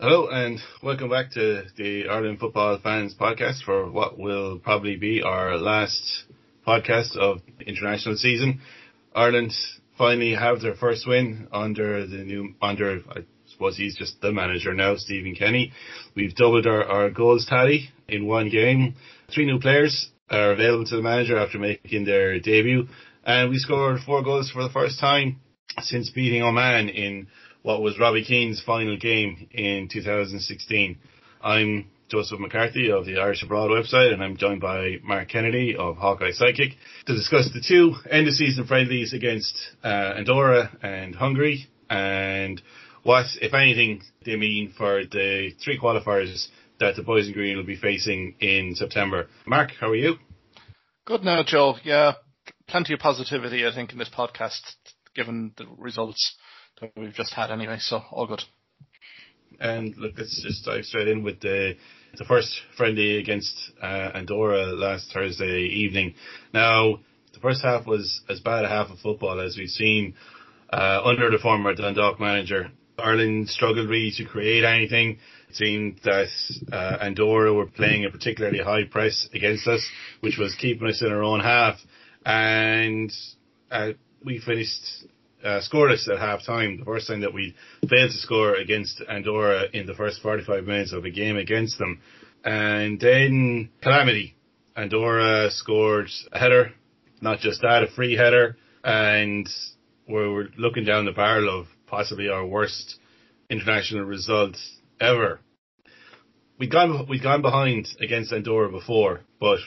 Hello 0.00 0.28
and 0.30 0.58
welcome 0.82 1.10
back 1.10 1.30
to 1.32 1.64
the 1.76 2.08
Ireland 2.08 2.38
Football 2.40 2.78
Fans 2.82 3.14
Podcast 3.14 3.62
for 3.64 3.90
what 3.90 4.18
will 4.18 4.58
probably 4.58 4.96
be 4.96 5.20
our 5.22 5.58
last 5.58 6.24
podcast 6.66 7.18
of 7.18 7.40
international 7.66 8.16
season. 8.16 8.62
Ireland 9.14 9.52
finally 9.98 10.34
have 10.34 10.62
their 10.62 10.74
first 10.74 11.06
win 11.06 11.48
under 11.52 12.06
the 12.06 12.16
new, 12.16 12.54
under, 12.62 13.02
I 13.10 13.26
suppose 13.52 13.76
he's 13.76 13.94
just 13.94 14.22
the 14.22 14.32
manager 14.32 14.72
now, 14.72 14.96
Stephen 14.96 15.34
Kenny. 15.34 15.70
We've 16.16 16.34
doubled 16.34 16.66
our, 16.66 16.82
our 16.82 17.10
goals 17.10 17.44
tally 17.46 17.90
in 18.08 18.26
one 18.26 18.48
game. 18.48 18.94
Three 19.34 19.44
new 19.44 19.60
players 19.60 20.08
are 20.30 20.52
available 20.52 20.86
to 20.86 20.96
the 20.96 21.02
manager 21.02 21.36
after 21.36 21.58
making 21.58 22.06
their 22.06 22.40
debut 22.40 22.88
and 23.22 23.50
we 23.50 23.58
scored 23.58 24.00
four 24.06 24.22
goals 24.24 24.50
for 24.50 24.62
the 24.62 24.70
first 24.70 24.98
time 24.98 25.40
since 25.82 26.08
beating 26.08 26.42
Oman 26.42 26.88
in 26.88 27.26
what 27.62 27.82
was 27.82 27.98
Robbie 27.98 28.24
Keane's 28.24 28.62
final 28.62 28.96
game 28.96 29.48
in 29.50 29.88
2016. 29.92 30.98
I'm 31.42 31.90
Joseph 32.08 32.40
McCarthy 32.40 32.90
of 32.90 33.04
the 33.04 33.18
Irish 33.18 33.42
Abroad 33.42 33.70
website 33.70 34.12
and 34.12 34.22
I'm 34.22 34.36
joined 34.36 34.60
by 34.60 34.96
Mark 35.02 35.28
Kennedy 35.28 35.76
of 35.76 35.96
Hawkeye 35.96 36.30
Sidekick 36.30 36.74
to 37.06 37.14
discuss 37.14 37.50
the 37.52 37.62
two 37.66 37.94
end 38.10 38.28
of 38.28 38.34
season 38.34 38.66
friendlies 38.66 39.12
against 39.12 39.56
uh, 39.84 40.14
Andorra 40.16 40.70
and 40.82 41.14
Hungary 41.14 41.66
and 41.88 42.60
what, 43.02 43.26
if 43.40 43.54
anything, 43.54 44.02
they 44.24 44.36
mean 44.36 44.72
for 44.76 45.02
the 45.04 45.52
three 45.62 45.78
qualifiers 45.78 46.48
that 46.78 46.96
the 46.96 47.02
boys 47.02 47.26
in 47.28 47.32
green 47.32 47.56
will 47.56 47.64
be 47.64 47.76
facing 47.76 48.36
in 48.40 48.74
September. 48.74 49.28
Mark, 49.46 49.70
how 49.80 49.88
are 49.88 49.96
you? 49.96 50.16
Good 51.06 51.24
now, 51.24 51.42
Joe. 51.42 51.76
Yeah, 51.82 52.12
plenty 52.68 52.92
of 52.94 53.00
positivity, 53.00 53.66
I 53.66 53.74
think, 53.74 53.92
in 53.92 53.98
this 53.98 54.10
podcast, 54.10 54.60
given 55.14 55.52
the 55.56 55.66
results 55.78 56.36
that 56.80 56.92
we've 56.96 57.14
just 57.14 57.34
had 57.34 57.50
anyway. 57.50 57.76
So 57.78 58.02
all 58.10 58.26
good. 58.26 58.42
And 59.58 59.96
look, 59.96 60.14
let's 60.16 60.42
just 60.42 60.64
dive 60.64 60.84
straight 60.84 61.08
in 61.08 61.22
with 61.22 61.40
the 61.40 61.74
the 62.16 62.24
first 62.24 62.60
friendly 62.76 63.18
against 63.18 63.54
uh, 63.80 64.10
Andorra 64.14 64.66
last 64.66 65.12
Thursday 65.12 65.62
evening. 65.62 66.14
Now, 66.52 66.98
the 67.32 67.40
first 67.40 67.62
half 67.62 67.86
was 67.86 68.22
as 68.28 68.40
bad 68.40 68.64
a 68.64 68.68
half 68.68 68.90
of 68.90 68.98
football 68.98 69.40
as 69.40 69.56
we've 69.56 69.68
seen 69.68 70.14
uh, 70.72 71.02
under 71.04 71.30
the 71.30 71.38
former 71.38 71.74
Dundalk 71.74 72.18
manager. 72.18 72.70
Ireland 72.98 73.48
struggled 73.48 73.88
really 73.88 74.12
to 74.16 74.24
create 74.24 74.64
anything. 74.64 75.18
It 75.48 75.54
seemed 75.54 76.00
that 76.04 76.28
uh, 76.72 76.98
Andorra 77.00 77.52
were 77.52 77.66
playing 77.66 78.04
a 78.04 78.10
particularly 78.10 78.58
high 78.58 78.84
press 78.84 79.28
against 79.32 79.66
us, 79.66 79.86
which 80.20 80.36
was 80.36 80.54
keeping 80.56 80.88
us 80.88 81.02
in 81.02 81.12
our 81.12 81.22
own 81.22 81.40
half. 81.40 81.76
And 82.26 83.12
uh, 83.70 83.92
we 84.24 84.38
finished 84.38 84.82
uh, 85.44 85.60
scoreless 85.60 86.08
at 86.08 86.18
half 86.18 86.44
time. 86.44 86.78
The 86.78 86.84
first 86.84 87.08
time 87.08 87.20
that 87.20 87.34
we 87.34 87.54
failed 87.88 88.10
to 88.10 88.16
score 88.16 88.54
against 88.54 89.02
Andorra 89.08 89.64
in 89.72 89.86
the 89.86 89.94
first 89.94 90.22
45 90.22 90.64
minutes 90.64 90.92
of 90.92 91.04
a 91.04 91.10
game 91.10 91.36
against 91.36 91.78
them. 91.78 92.00
And 92.44 92.98
then 93.00 93.70
calamity. 93.82 94.36
Andorra 94.76 95.50
scored 95.50 96.08
a 96.32 96.38
header, 96.38 96.72
not 97.20 97.40
just 97.40 97.62
that, 97.62 97.82
a 97.82 97.88
free 97.88 98.16
header, 98.16 98.56
and 98.82 99.48
we 100.08 100.14
were 100.14 100.48
looking 100.56 100.84
down 100.84 101.04
the 101.04 101.12
barrel 101.12 101.60
of 101.60 101.66
possibly 101.86 102.28
our 102.28 102.46
worst 102.46 102.96
international 103.50 104.04
result 104.04 104.56
ever. 105.00 105.40
We'd 106.58 106.70
gone, 106.70 107.06
we'd 107.08 107.22
gone 107.22 107.42
behind 107.42 107.88
against 108.00 108.32
Andorra 108.32 108.70
before, 108.70 109.20
but 109.38 109.58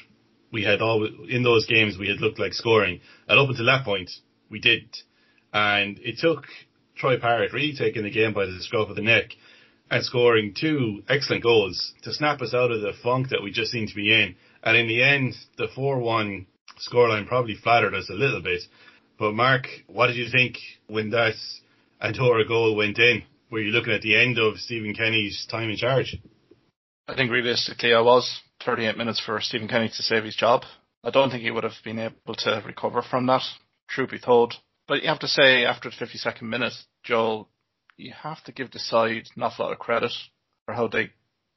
we 0.52 0.64
had 0.64 0.82
all, 0.82 1.08
in 1.28 1.44
those 1.44 1.66
games 1.66 1.98
we 1.98 2.08
had 2.08 2.22
looked 2.22 2.40
like 2.40 2.54
scoring. 2.54 3.02
And 3.28 3.40
up 3.40 3.50
until 3.50 3.66
that 3.66 3.84
point, 3.84 4.10
we 4.50 4.60
did 4.60 4.84
and 5.54 6.00
it 6.00 6.18
took 6.20 6.46
Troy 6.98 7.20
Parrott 7.20 7.54
really 7.54 7.76
taking 7.78 8.04
the 8.04 8.12
game 8.12 8.34
by 8.34 8.46
the 8.46 8.58
scruff 8.60 8.90
of 8.90 8.96
the 8.96 9.02
neck 9.02 9.32
and 9.92 10.04
scoring 10.04 10.56
two 10.60 11.04
excellent 11.08 11.44
goals 11.44 11.94
to 12.04 12.14
snap 12.14 12.42
us 12.42 12.54
out 12.54 12.72
of 12.72 12.82
the 12.82 12.94
funk 13.04 13.30
that 13.30 13.44
we 13.44 13.52
just 13.52 13.72
seemed 13.72 13.90
to 13.90 13.96
be 13.96 14.12
in. 14.12 14.36
And 14.64 14.76
in 14.76 14.88
the 14.88 15.04
end, 15.04 15.36
the 15.58 15.68
4-1 15.78 16.46
scoreline 16.92 17.28
probably 17.28 17.56
flattered 17.56 17.94
us 17.94 18.10
a 18.10 18.14
little 18.16 18.42
bit. 18.42 18.62
But 19.20 19.34
Mark, 19.34 19.68
what 19.88 20.08
did 20.08 20.16
you 20.16 20.30
think 20.32 20.58
when 20.88 21.12
that 21.12 21.36
Andorra 22.02 22.48
goal 22.48 22.76
went 22.76 22.98
in? 22.98 23.24
Were 23.52 23.60
you 23.60 23.72
looking 23.72 23.94
at 23.94 24.02
the 24.02 24.20
end 24.20 24.40
of 24.40 24.58
Stephen 24.58 24.96
Kenny's 24.96 25.46
time 25.52 25.70
in 25.70 25.78
charge? 25.78 26.18
I 27.08 27.16
think 27.16 27.30
realistically 27.30 27.94
I 27.94 28.02
was 28.02 28.42
38 28.66 28.98
minutes 28.98 29.22
for 29.24 29.40
Stephen 29.42 29.68
Kenny 29.68 29.90
to 29.90 30.02
save 30.02 30.24
his 30.24 30.36
job. 30.36 30.64
I 31.04 31.12
don't 31.12 31.30
think 31.30 31.44
he 31.44 31.52
would 31.52 31.66
have 31.66 31.74
been 31.84 32.00
able 32.00 32.34
to 32.36 32.64
recover 32.66 33.04
from 33.04 33.28
that. 33.28 33.44
Truth 33.90 34.12
be 34.12 34.20
told, 34.20 34.56
but 34.88 35.02
you 35.02 35.08
have 35.10 35.20
to 35.20 35.28
say, 35.28 35.66
after 35.66 35.90
the 35.90 36.06
52nd 36.06 36.44
minute, 36.44 36.74
Joel, 37.04 37.50
you 37.98 38.14
have 38.22 38.44
to 38.46 38.52
give 38.52 38.72
the 38.72 38.80
side 38.80 39.28
an 39.36 39.44
awful 39.44 39.66
lot 39.66 39.72
of 39.72 39.80
credit 39.80 40.12
for 40.66 40.74
how 40.74 40.88
they 40.88 41.12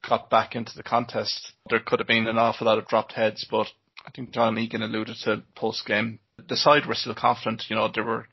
got 0.07 0.29
back 0.29 0.55
into 0.55 0.75
the 0.75 0.83
contest. 0.83 1.53
There 1.69 1.79
could 1.79 1.99
have 1.99 2.07
been 2.07 2.27
an 2.27 2.37
awful 2.37 2.67
lot 2.67 2.77
of 2.77 2.87
dropped 2.87 3.13
heads, 3.13 3.45
but 3.49 3.67
I 4.05 4.11
think 4.11 4.31
John 4.31 4.57
Egan 4.57 4.83
alluded 4.83 5.17
to 5.23 5.43
post 5.55 5.85
game. 5.85 6.19
The 6.47 6.55
side 6.55 6.85
were 6.85 6.95
still 6.95 7.15
confident, 7.15 7.63
you 7.69 7.75
know, 7.75 7.89
they 7.93 8.01
were 8.01 8.27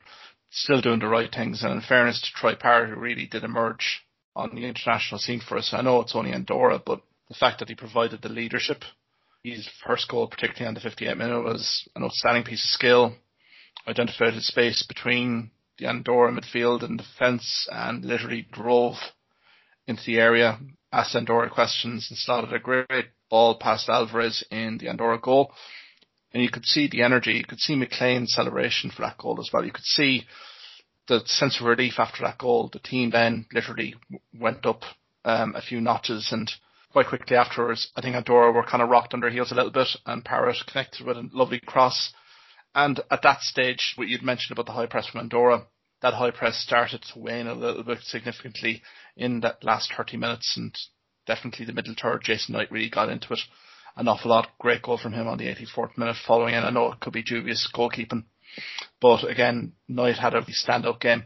still 0.51 0.81
doing 0.81 0.99
the 0.99 1.07
right 1.07 1.33
things. 1.33 1.63
And 1.63 1.73
in 1.73 1.81
fairness 1.81 2.21
to 2.21 2.39
Troy 2.39 2.55
Parrott, 2.55 2.91
who 2.91 2.99
really 2.99 3.25
did 3.25 3.43
emerge 3.43 4.05
on 4.35 4.55
the 4.55 4.65
international 4.65 5.19
scene 5.19 5.41
for 5.41 5.57
us. 5.57 5.73
I 5.73 5.81
know 5.81 6.01
it's 6.01 6.15
only 6.15 6.31
Andorra, 6.31 6.79
but 6.85 7.01
the 7.27 7.33
fact 7.35 7.59
that 7.59 7.69
he 7.69 7.75
provided 7.75 8.21
the 8.21 8.29
leadership, 8.29 8.83
his 9.43 9.67
first 9.85 10.07
goal, 10.09 10.27
particularly 10.27 10.67
on 10.67 10.73
the 10.75 10.79
58 10.79 11.17
minute, 11.17 11.43
was 11.43 11.87
an 11.95 12.03
outstanding 12.03 12.43
piece 12.43 12.63
of 12.63 12.69
skill 12.69 13.15
identified 13.87 14.33
a 14.33 14.41
space 14.41 14.83
between 14.83 15.51
the 15.77 15.87
Andorra 15.87 16.31
midfield 16.31 16.83
and 16.83 16.97
defence 16.97 17.67
and 17.71 18.03
literally 18.05 18.47
drove 18.51 18.95
into 19.87 20.03
the 20.05 20.19
area, 20.19 20.59
asked 20.91 21.15
Andorra 21.15 21.49
questions 21.49 22.07
and 22.09 22.17
slotted 22.17 22.53
a 22.53 22.59
great 22.59 23.07
ball 23.29 23.55
past 23.59 23.89
Alvarez 23.89 24.43
in 24.49 24.77
the 24.77 24.89
Andorra 24.89 25.19
goal. 25.19 25.53
And 26.33 26.41
you 26.41 26.49
could 26.49 26.65
see 26.65 26.87
the 26.89 27.03
energy, 27.03 27.33
you 27.33 27.45
could 27.45 27.59
see 27.59 27.75
McLean's 27.75 28.33
celebration 28.33 28.89
for 28.89 29.03
that 29.03 29.17
goal 29.17 29.39
as 29.39 29.49
well. 29.53 29.63
You 29.63 29.71
could 29.71 29.85
see 29.85 30.25
the 31.07 31.21
sense 31.25 31.59
of 31.59 31.65
relief 31.65 31.93
after 31.97 32.23
that 32.23 32.37
goal. 32.37 32.69
The 32.71 32.79
team 32.79 33.11
then 33.11 33.45
literally 33.53 33.95
went 34.33 34.65
up 34.65 34.81
um, 35.23 35.55
a 35.55 35.61
few 35.61 35.81
notches 35.81 36.29
and 36.31 36.51
quite 36.91 37.07
quickly 37.07 37.35
afterwards, 37.35 37.91
I 37.95 38.01
think 38.01 38.15
Andorra 38.15 38.51
were 38.51 38.63
kind 38.63 38.81
of 38.81 38.89
rocked 38.89 39.13
under 39.13 39.29
heels 39.29 39.51
a 39.51 39.55
little 39.55 39.71
bit 39.71 39.89
and 40.05 40.23
Parrott 40.23 40.57
connected 40.65 41.05
with 41.05 41.17
a 41.17 41.29
lovely 41.33 41.59
cross 41.59 42.13
and 42.75 42.99
at 43.09 43.21
that 43.23 43.41
stage, 43.41 43.93
what 43.95 44.09
you'd 44.09 44.21
mentioned 44.21 44.51
about 44.51 44.65
the 44.65 44.73
high 44.73 44.85
press 44.85 45.07
from 45.07 45.21
Andorra, 45.21 45.65
that 46.01 46.13
high 46.13 46.31
press 46.31 46.57
started 46.57 47.01
to 47.01 47.19
wane 47.19 47.47
a 47.47 47.53
little 47.53 47.83
bit 47.83 47.99
significantly 48.01 48.83
in 49.15 49.39
that 49.39 49.63
last 49.63 49.93
30 49.95 50.17
minutes 50.17 50.55
and 50.57 50.77
definitely 51.25 51.65
the 51.65 51.73
middle 51.73 51.95
third, 51.99 52.21
Jason 52.23 52.53
Knight 52.53 52.71
really 52.71 52.89
got 52.89 53.09
into 53.09 53.33
it 53.33 53.39
an 53.95 54.09
awful 54.09 54.29
lot. 54.29 54.49
Great 54.59 54.81
goal 54.81 54.97
from 54.97 55.13
him 55.13 55.27
on 55.27 55.37
the 55.37 55.45
84th 55.45 55.97
minute 55.97 56.17
following 56.27 56.53
in. 56.53 56.63
I 56.63 56.69
know 56.69 56.91
it 56.91 56.99
could 56.99 57.13
be 57.13 57.23
dubious 57.23 57.69
goalkeeping, 57.73 58.25
but 59.01 59.23
again, 59.23 59.73
Knight 59.87 60.17
had 60.17 60.33
a 60.33 60.41
standout 60.41 60.99
game. 60.99 61.23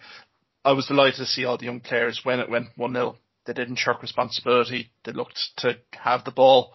I 0.64 0.74
was 0.74 0.86
delighted 0.86 1.16
to 1.16 1.26
see 1.26 1.46
all 1.46 1.58
the 1.58 1.66
young 1.66 1.80
players 1.80 2.22
when 2.24 2.40
it 2.40 2.50
went 2.50 2.78
1-0. 2.78 3.16
They 3.46 3.54
didn't 3.54 3.78
shirk 3.78 4.02
responsibility. 4.02 4.92
They 5.04 5.14
looked 5.14 5.40
to 5.58 5.78
have 5.94 6.26
the 6.26 6.32
ball 6.32 6.74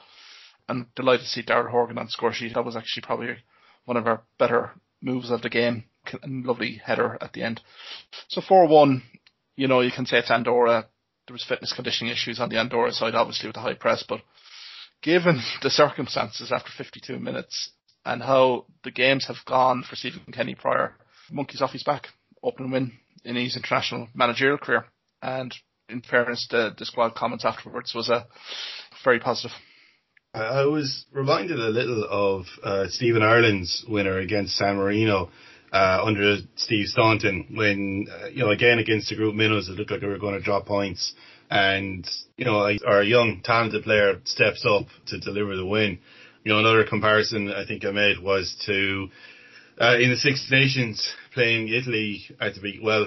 and 0.69 0.87
delighted 0.97 1.27
to 1.27 1.29
see 1.29 1.43
Daryl 1.43 1.71
Horgan 1.71 1.99
on 1.99 2.09
score 2.09 2.33
sheet. 2.33 2.55
That 2.55 2.65
was 2.65 2.77
actually 2.77 3.03
probably 3.03 3.37
one 3.85 3.97
of 3.97 4.07
our 4.07 4.23
better 4.39 4.73
moves 5.01 5.31
of 5.31 5.43
the 5.43 5.51
game. 5.51 5.85
And 6.23 6.45
lovely 6.45 6.83
header 6.85 7.17
at 7.21 7.33
the 7.33 7.43
end. 7.43 7.63
So 8.29 8.43
4-1, 8.43 9.01
you 9.57 9.69
know, 9.69 9.81
you 9.81 9.91
can 9.91 10.05
say 10.05 10.19
it's 10.19 10.31
Andorra. 10.31 10.87
There 11.27 11.33
was 11.33 11.45
fitness 11.45 11.73
conditioning 11.75 12.13
issues 12.13 12.39
on 12.39 12.51
the 12.51 12.59
Andorra 12.59 12.93
side, 12.93 13.15
obviously 13.15 13.49
with 13.49 13.55
the 13.55 13.63
high 13.63 13.75
press, 13.75 14.05
but 14.07 14.21
given 15.03 15.41
the 15.63 15.71
circumstances 15.71 16.53
after 16.53 16.71
52 16.77 17.19
minutes 17.19 17.71
and 18.05 18.23
how 18.23 18.67
the 18.83 18.91
games 18.91 19.27
have 19.27 19.37
gone 19.47 19.83
for 19.89 19.97
Stephen 19.97 20.33
Kenny 20.33 20.55
prior, 20.55 20.95
monkey's 21.31 21.63
off 21.63 21.73
his 21.73 21.83
back, 21.83 22.09
open 22.43 22.71
win 22.71 22.93
in 23.25 23.37
his 23.37 23.57
international 23.57 24.09
managerial 24.15 24.59
career. 24.59 24.85
And 25.23 25.55
in 25.89 26.03
fairness, 26.03 26.47
the, 26.51 26.75
the 26.77 26.85
squad 26.85 27.15
comments 27.15 27.45
afterwards 27.47 27.95
was 27.95 28.11
a 28.11 28.27
very 29.03 29.21
positive. 29.21 29.57
I 30.35 30.65
was 30.65 31.05
reminded 31.13 31.61
a 31.61 31.69
little 31.69 32.05
of 32.11 32.47
uh, 32.65 32.89
Stephen 32.89 33.23
Ireland's 33.23 33.85
winner 33.87 34.19
against 34.19 34.57
San 34.57 34.77
Marino 34.77 35.31
uh, 35.73 36.03
under 36.05 36.39
Steve 36.57 36.89
Staunton 36.89 37.47
when, 37.55 38.09
uh, 38.11 38.27
you 38.27 38.41
know, 38.41 38.51
again 38.51 38.81
against 38.81 39.11
the 39.11 39.15
group 39.15 39.37
minnows, 39.37 39.69
it 39.69 39.73
looked 39.73 39.93
like 39.93 40.01
we 40.01 40.09
were 40.09 40.19
going 40.19 40.35
to 40.35 40.41
drop 40.41 40.67
points. 40.67 41.15
And, 41.51 42.09
you 42.37 42.45
know, 42.45 42.69
our 42.85 43.05
young 43.05 43.43
talented 43.45 43.85
player 43.85 44.21
steps 44.25 44.67
up 44.69 44.87
to 45.07 45.21
deliver 45.21 45.55
the 45.55 45.65
win. 45.65 46.01
You 46.43 46.53
know, 46.53 46.59
another 46.59 46.85
comparison 46.85 47.53
I 47.53 47.65
think 47.65 47.85
I 47.85 47.93
made 47.93 48.19
was 48.19 48.57
to, 48.67 49.09
uh, 49.81 49.99
in 49.99 50.11
the 50.11 50.17
Six 50.17 50.49
Nations 50.51 51.15
playing 51.33 51.69
Italy 51.69 52.25
at 52.41 52.55
the 52.55 52.81
well, 52.83 53.07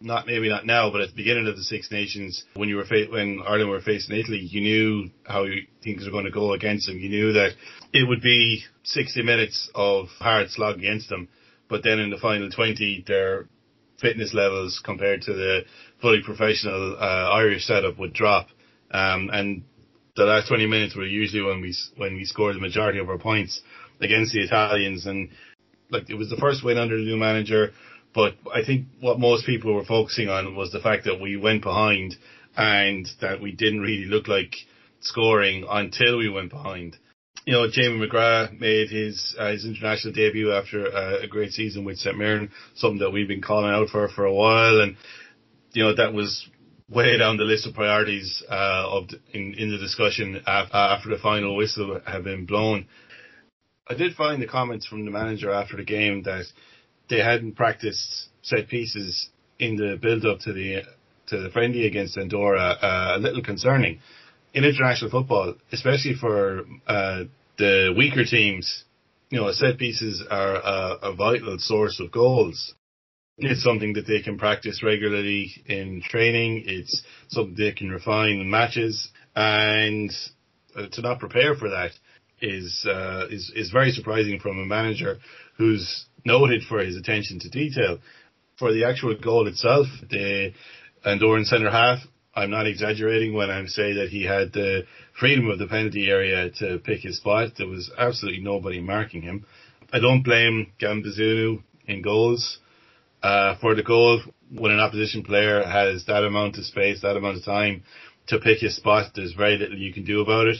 not 0.00 0.26
maybe 0.26 0.48
not 0.48 0.64
now, 0.66 0.90
but 0.90 1.02
at 1.02 1.10
the 1.10 1.16
beginning 1.16 1.46
of 1.46 1.56
the 1.56 1.62
Six 1.62 1.90
Nations, 1.90 2.44
when 2.54 2.68
you 2.68 2.76
were 2.76 2.86
fa- 2.86 3.06
when 3.10 3.40
Ireland 3.46 3.70
were 3.70 3.80
facing 3.80 4.16
Italy, 4.16 4.38
you 4.38 4.60
knew 4.60 5.10
how 5.26 5.44
things 5.84 6.04
were 6.04 6.10
going 6.10 6.24
to 6.24 6.30
go 6.30 6.52
against 6.54 6.86
them. 6.86 6.98
You 6.98 7.08
knew 7.08 7.32
that 7.34 7.50
it 7.92 8.08
would 8.08 8.22
be 8.22 8.62
60 8.84 9.22
minutes 9.22 9.68
of 9.74 10.08
hard 10.18 10.50
slog 10.50 10.78
against 10.78 11.08
them, 11.10 11.28
but 11.68 11.82
then 11.84 11.98
in 11.98 12.10
the 12.10 12.16
final 12.18 12.50
20, 12.50 13.04
their 13.06 13.46
fitness 14.00 14.32
levels 14.32 14.80
compared 14.82 15.20
to 15.22 15.34
the 15.34 15.60
fully 16.00 16.22
professional 16.24 16.96
uh, 16.98 17.30
Irish 17.34 17.66
setup 17.66 17.98
would 17.98 18.14
drop, 18.14 18.48
Um, 18.92 19.30
and 19.32 19.62
the 20.16 20.24
last 20.24 20.48
20 20.48 20.66
minutes 20.66 20.96
were 20.96 21.06
usually 21.06 21.42
when 21.42 21.60
we 21.60 21.74
when 21.96 22.14
we 22.14 22.24
scored 22.24 22.56
the 22.56 22.60
majority 22.60 22.98
of 22.98 23.08
our 23.08 23.18
points 23.18 23.60
against 24.00 24.32
the 24.32 24.40
Italians, 24.40 25.06
and 25.06 25.28
like 25.90 26.08
it 26.08 26.14
was 26.14 26.30
the 26.30 26.36
first 26.36 26.64
win 26.64 26.78
under 26.78 26.96
the 26.96 27.04
new 27.04 27.16
manager. 27.16 27.72
But 28.14 28.34
I 28.52 28.64
think 28.64 28.86
what 29.00 29.20
most 29.20 29.46
people 29.46 29.74
were 29.74 29.84
focusing 29.84 30.28
on 30.28 30.56
was 30.56 30.72
the 30.72 30.80
fact 30.80 31.04
that 31.04 31.20
we 31.20 31.36
went 31.36 31.62
behind 31.62 32.16
and 32.56 33.08
that 33.20 33.40
we 33.40 33.52
didn't 33.52 33.80
really 33.80 34.06
look 34.06 34.26
like 34.26 34.54
scoring 35.00 35.64
until 35.68 36.18
we 36.18 36.28
went 36.28 36.50
behind. 36.50 36.96
You 37.46 37.54
know, 37.54 37.70
Jamie 37.70 38.06
McGrath 38.06 38.60
made 38.60 38.90
his 38.90 39.34
uh, 39.38 39.52
his 39.52 39.64
international 39.64 40.12
debut 40.12 40.52
after 40.52 40.86
uh, 40.86 41.20
a 41.22 41.26
great 41.26 41.52
season 41.52 41.84
with 41.84 41.98
St 41.98 42.16
Mirren, 42.16 42.50
something 42.74 42.98
that 42.98 43.10
we've 43.10 43.28
been 43.28 43.42
calling 43.42 43.72
out 43.72 43.88
for 43.88 44.08
for 44.08 44.24
a 44.24 44.34
while, 44.34 44.80
and 44.80 44.96
you 45.72 45.82
know 45.82 45.94
that 45.94 46.12
was 46.12 46.48
way 46.88 47.16
down 47.16 47.36
the 47.36 47.44
list 47.44 47.66
of 47.66 47.74
priorities 47.74 48.42
uh, 48.50 48.84
of 48.88 49.08
the, 49.08 49.20
in 49.32 49.54
in 49.54 49.70
the 49.70 49.78
discussion 49.78 50.42
after 50.46 51.08
the 51.08 51.18
final 51.22 51.56
whistle 51.56 52.00
had 52.06 52.24
been 52.24 52.44
blown. 52.44 52.86
I 53.88 53.94
did 53.94 54.14
find 54.14 54.40
the 54.42 54.46
comments 54.46 54.86
from 54.86 55.04
the 55.04 55.10
manager 55.10 55.50
after 55.50 55.76
the 55.76 55.84
game 55.84 56.22
that 56.24 56.44
they 57.10 57.18
hadn't 57.18 57.56
practiced 57.56 58.28
set 58.42 58.68
pieces 58.68 59.28
in 59.58 59.76
the 59.76 59.98
build 60.00 60.24
up 60.24 60.38
to 60.40 60.52
the 60.52 60.82
to 61.26 61.40
the 61.40 61.50
friendly 61.50 61.86
against 61.86 62.16
Andorra 62.16 62.76
uh, 62.80 63.16
a 63.16 63.18
little 63.18 63.42
concerning 63.42 64.00
in 64.54 64.64
international 64.64 65.10
football, 65.10 65.54
especially 65.72 66.14
for 66.14 66.64
uh, 66.86 67.24
the 67.58 67.94
weaker 67.96 68.24
teams. 68.24 68.84
You 69.28 69.40
know, 69.40 69.52
set 69.52 69.78
pieces 69.78 70.24
are 70.28 70.56
a, 70.56 70.98
a 71.02 71.14
vital 71.14 71.56
source 71.58 72.00
of 72.00 72.10
goals. 72.10 72.74
It's 73.38 73.62
something 73.62 73.92
that 73.94 74.06
they 74.06 74.22
can 74.22 74.38
practice 74.38 74.82
regularly 74.82 75.52
in 75.66 76.02
training. 76.02 76.64
It's 76.66 77.02
something 77.28 77.54
they 77.56 77.72
can 77.72 77.90
refine 77.90 78.40
in 78.40 78.50
matches, 78.50 79.08
and 79.36 80.10
uh, 80.76 80.88
to 80.92 81.00
not 81.00 81.20
prepare 81.20 81.54
for 81.54 81.70
that 81.70 81.92
is 82.42 82.84
uh, 82.88 83.26
is 83.30 83.52
is 83.54 83.70
very 83.70 83.92
surprising 83.92 84.40
from 84.40 84.58
a 84.58 84.66
manager 84.66 85.18
who's 85.56 86.06
noted 86.24 86.62
for 86.68 86.80
his 86.80 86.96
attention 86.96 87.38
to 87.40 87.50
detail. 87.50 87.98
For 88.58 88.72
the 88.72 88.84
actual 88.84 89.16
goal 89.16 89.46
itself, 89.46 89.86
the 90.08 90.52
Andorran 91.06 91.44
centre 91.44 91.70
half, 91.70 91.98
I'm 92.34 92.50
not 92.50 92.66
exaggerating 92.66 93.34
when 93.34 93.50
I 93.50 93.64
say 93.66 93.94
that 93.94 94.08
he 94.10 94.24
had 94.24 94.52
the 94.52 94.82
freedom 95.18 95.48
of 95.48 95.58
the 95.58 95.66
penalty 95.66 96.08
area 96.08 96.50
to 96.58 96.78
pick 96.78 97.00
his 97.00 97.16
spot. 97.16 97.52
There 97.58 97.66
was 97.66 97.90
absolutely 97.98 98.42
nobody 98.42 98.80
marking 98.80 99.22
him. 99.22 99.46
I 99.92 99.98
don't 99.98 100.22
blame 100.22 100.72
Gavin 100.78 101.02
Bazunu 101.02 101.62
in 101.86 102.02
goals 102.02 102.58
uh, 103.22 103.56
for 103.60 103.74
the 103.74 103.82
goal 103.82 104.22
when 104.52 104.72
an 104.72 104.80
opposition 104.80 105.22
player 105.22 105.62
has 105.64 106.04
that 106.06 106.24
amount 106.24 106.58
of 106.58 106.64
space, 106.64 107.02
that 107.02 107.16
amount 107.16 107.38
of 107.38 107.44
time 107.44 107.82
to 108.28 108.38
pick 108.38 108.58
his 108.58 108.76
spot, 108.76 109.12
there's 109.14 109.32
very 109.32 109.58
little 109.58 109.76
you 109.76 109.92
can 109.92 110.04
do 110.04 110.20
about 110.20 110.46
it. 110.46 110.58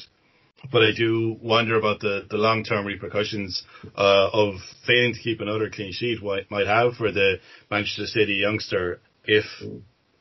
But 0.71 0.83
I 0.83 0.93
do 0.97 1.37
wonder 1.41 1.77
about 1.77 2.01
the, 2.01 2.27
the 2.29 2.37
long 2.37 2.65
term 2.65 2.87
repercussions 2.87 3.63
uh, 3.97 4.29
of 4.33 4.55
failing 4.87 5.15
to 5.15 5.21
keep 5.21 5.41
another 5.41 5.71
clean 5.71 5.93
sheet 5.93 6.23
might 6.23 6.67
have 6.67 6.95
for 6.95 7.11
the 7.11 7.37
Manchester 7.71 8.07
City 8.07 8.35
youngster 8.35 9.01
if 9.25 9.45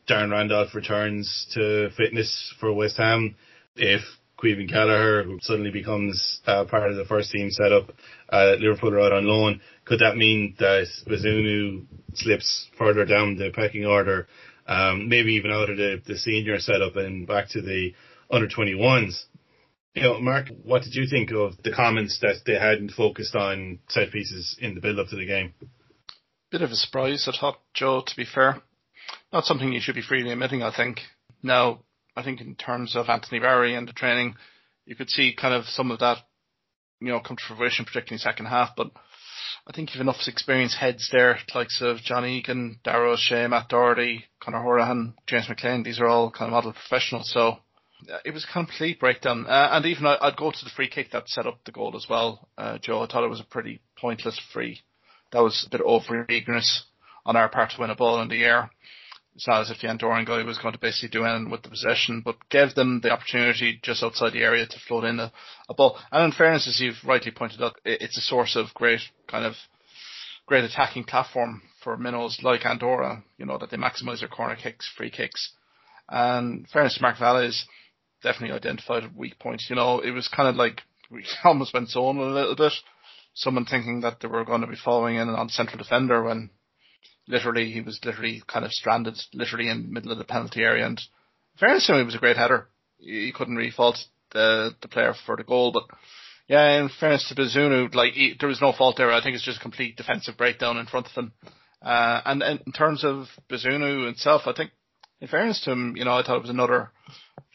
Darren 0.08 0.32
Randolph 0.32 0.74
returns 0.74 1.48
to 1.54 1.90
fitness 1.96 2.54
for 2.60 2.74
West 2.74 2.98
Ham, 2.98 3.36
if 3.76 4.02
Caoimhín 4.42 4.70
Kelleher, 4.70 5.24
who 5.24 5.38
suddenly 5.42 5.72
becomes 5.72 6.42
uh, 6.48 6.64
part 6.66 6.90
of 6.90 6.98
the 6.98 7.06
first 7.06 7.32
team 7.32 7.52
setup, 7.52 7.92
uh, 8.30 8.56
Liverpool 8.60 8.94
are 8.94 9.02
out 9.02 9.14
on 9.14 9.26
loan. 9.26 9.62
Could 9.86 10.00
that 10.00 10.18
mean 10.18 10.56
that 10.60 10.88
Bazunu 11.08 11.86
slips 12.14 12.68
further 12.78 13.06
down 13.06 13.36
the 13.36 13.52
pecking 13.54 13.86
order, 13.86 14.28
um, 14.68 15.10
maybe 15.10 15.34
even 15.34 15.52
out 15.52 15.70
of 15.70 15.78
the, 15.78 16.02
the 16.06 16.18
senior 16.18 16.60
setup 16.60 16.96
and 16.96 17.28
back 17.28 17.50
to 17.50 17.62
the 17.62 17.94
under 18.32 18.48
21s? 18.48 19.26
You 20.00 20.06
know, 20.06 20.22
Mark, 20.22 20.48
what 20.64 20.84
did 20.84 20.96
you 20.96 21.08
think 21.08 21.32
of 21.32 21.62
the 21.62 21.74
comments 21.74 22.20
that 22.22 22.44
they 22.46 22.54
hadn't 22.54 22.92
focused 22.92 23.36
on 23.36 23.80
set 23.90 24.14
pieces 24.14 24.56
in 24.62 24.74
the 24.74 24.80
build 24.80 24.98
up 24.98 25.10
to 25.10 25.18
the 25.18 25.26
game? 25.26 25.54
Bit 26.52 26.62
of 26.62 26.72
a 26.72 26.76
surprise, 26.76 27.28
I 27.28 27.38
thought, 27.38 27.60
Joe, 27.74 28.02
to 28.08 28.16
be 28.16 28.24
fair. 28.24 28.62
Not 29.34 29.44
something 29.44 29.74
you 29.74 29.82
should 29.82 29.96
be 29.96 30.02
freely 30.02 30.32
admitting, 30.32 30.64
I 30.64 30.74
think. 30.74 31.02
Now, 31.44 31.82
I 32.16 32.24
think 32.24 32.40
in 32.40 32.56
terms 32.56 32.96
of 32.96 33.10
Anthony 33.10 33.40
Barry 33.40 33.76
and 33.76 33.90
the 33.90 33.92
training, 33.92 34.36
you 34.86 34.96
could 34.96 35.10
see 35.10 35.36
kind 35.36 35.54
of 35.54 35.66
some 35.66 35.92
of 35.92 36.00
that, 36.00 36.20
you 37.02 37.10
know, 37.10 37.20
come 37.20 37.36
to 37.36 37.56
fruition, 37.56 37.84
particularly 37.84 38.20
second 38.20 38.46
half. 38.46 38.70
But 38.78 38.92
I 39.68 39.74
think 39.74 39.94
you've 39.94 40.02
enough 40.02 40.26
experienced 40.28 40.78
heads 40.78 41.10
there, 41.12 41.40
likes 41.54 41.82
of 41.82 41.98
John 41.98 42.26
Egan, 42.26 42.80
Dara 42.86 43.12
O'Shea, 43.12 43.48
Matt 43.48 43.68
Doherty, 43.68 44.24
Conor 44.40 44.64
Hourihane, 44.64 45.16
James 45.28 45.50
McLean. 45.50 45.84
These 45.84 46.00
are 46.00 46.08
all 46.08 46.32
kind 46.32 46.48
of 46.48 46.54
model 46.54 46.72
professionals. 46.72 47.30
So 47.34 47.58
it 48.26 48.34
was 48.34 48.46
a 48.46 48.54
complete 48.54 49.00
breakdown. 49.00 49.46
Uh, 49.48 49.70
and 49.72 49.86
even 49.86 50.06
I'd 50.06 50.38
go 50.38 50.52
to 50.52 50.66
the 50.66 50.72
free 50.76 50.90
kick 50.90 51.12
that 51.12 51.30
set 51.30 51.46
up 51.46 51.60
the 51.66 51.72
goal 51.72 51.96
as 51.96 52.08
well, 52.10 52.48
uh, 52.58 52.78
Joe. 52.80 53.02
I 53.02 53.08
thought 53.08 53.24
it 53.24 53.30
was 53.30 53.42
a 53.42 53.46
pretty 53.46 53.82
pointless 54.00 54.40
free. 54.54 54.82
That 55.32 55.44
was 55.44 55.66
a 55.66 55.70
bit 55.70 55.82
over 55.82 56.26
eagerness 56.30 56.86
on 57.26 57.36
our 57.36 57.50
part 57.50 57.72
to 57.72 57.82
win 57.82 57.90
a 57.90 57.96
ball 57.96 58.22
in 58.22 58.30
the 58.30 58.44
air 58.44 58.72
it's 59.40 59.48
not 59.48 59.62
as 59.62 59.72
if 59.72 59.80
the 59.80 59.88
Andorran 59.88 60.26
guy 60.26 60.44
was 60.44 60.58
going 60.58 60.74
to 60.74 60.80
basically 60.80 61.08
do 61.08 61.24
anything 61.24 61.50
with 61.50 61.62
the 61.62 61.70
possession, 61.70 62.22
but 62.26 62.50
gave 62.50 62.76
them 62.76 63.00
the 63.02 63.12
opportunity 63.12 63.80
just 63.82 64.04
outside 64.04 64.34
the 64.34 64.44
area 64.44 64.66
to 64.66 64.80
float 64.86 65.06
in 65.06 65.18
a, 65.18 65.32
a 65.70 65.74
ball. 65.74 65.98
And 66.12 66.26
in 66.26 66.32
fairness, 66.34 66.68
as 66.68 66.82
you've 66.82 67.02
rightly 67.06 67.32
pointed 67.32 67.62
out, 67.62 67.80
it's 67.86 68.18
a 68.18 68.22
source 68.22 68.58
of 68.58 68.74
great 68.74 69.00
kind 69.30 69.46
of 69.46 69.54
great 70.46 70.66
attacking 70.66 71.06
platform 71.06 71.62
for 71.82 71.96
minnows 71.96 72.40
like 72.44 72.66
Andorra, 72.66 73.24
you 73.38 73.46
know, 73.46 73.58
that 73.58 73.72
they 73.72 73.78
maximise 73.78 74.20
their 74.20 74.28
corner 74.28 74.58
kicks, 74.58 74.92
free 74.98 75.10
kicks. 75.10 75.54
And 76.10 76.68
fairness 76.68 76.96
to 76.96 77.02
Marc 77.02 77.18
Vales 77.18 77.66
definitely 78.24 78.56
identified 78.56 79.16
weak 79.16 79.40
point. 79.40 79.64
You 79.70 79.76
know, 79.76 80.00
it 80.00 80.12
was 80.12 80.28
kind 80.28 80.50
of 80.50 80.56
like 80.56 80.82
we 81.12 81.26
almost 81.44 81.74
went 81.74 81.90
zone 81.90 82.18
a 82.18 82.24
little 82.24 82.56
bit. 82.56 82.74
Someone 83.34 83.66
thinking 83.66 84.02
that 84.02 84.20
they 84.20 84.28
were 84.28 84.46
going 84.46 84.62
to 84.62 84.68
be 84.68 84.76
following 84.76 85.16
in 85.16 85.30
on 85.30 85.50
central 85.50 85.78
defender 85.78 86.24
when 86.24 86.50
literally 87.28 87.72
he 87.72 87.82
was 87.82 88.00
literally 88.04 88.42
kind 88.48 88.66
of 88.66 88.72
stranded, 88.72 89.18
literally 89.34 89.70
in 89.70 89.84
the 89.84 89.88
middle 89.88 90.12
of 90.12 90.18
the 90.18 90.24
penalty 90.24 90.62
area. 90.62 90.86
And 90.86 91.00
fairness 91.60 91.88
to 91.88 91.94
him, 91.94 92.02
it 92.02 92.06
was 92.06 92.16
a 92.16 92.20
great 92.20 92.38
header. 92.38 92.68
He 92.98 93.32
couldn't 93.32 93.56
really 93.56 93.72
fault 93.72 93.98
the 94.32 94.76
the 94.82 94.88
player 94.88 95.14
for 95.26 95.38
the 95.38 95.44
goal, 95.44 95.72
but 95.72 95.84
yeah, 96.50 96.82
in 96.82 96.90
fairness 97.00 97.30
to 97.30 97.36
Bazunu, 97.36 97.94
like 97.94 98.14
he, 98.14 98.36
there 98.38 98.50
was 98.50 98.62
no 98.62 98.74
fault 98.74 98.98
there. 98.98 99.12
I 99.12 99.22
think 99.22 99.36
it's 99.36 99.46
just 99.46 99.60
a 99.60 99.62
complete 99.62 99.96
defensive 99.96 100.36
breakdown 100.36 100.78
in 100.78 100.88
front 100.88 101.06
of 101.06 101.14
him. 101.14 101.32
Uh, 101.82 102.22
and, 102.26 102.42
and 102.44 102.60
in 102.66 102.74
terms 102.74 103.06
of 103.06 103.28
Bazunu 103.50 104.06
himself, 104.06 104.42
I 104.48 104.54
think, 104.54 104.72
in 105.22 105.28
fairness 105.28 105.62
to 105.62 105.72
him, 105.72 105.96
you 105.98 106.06
know, 106.06 106.18
I 106.18 106.24
thought 106.24 106.38
it 106.38 106.42
was 106.42 106.50
another 106.50 106.92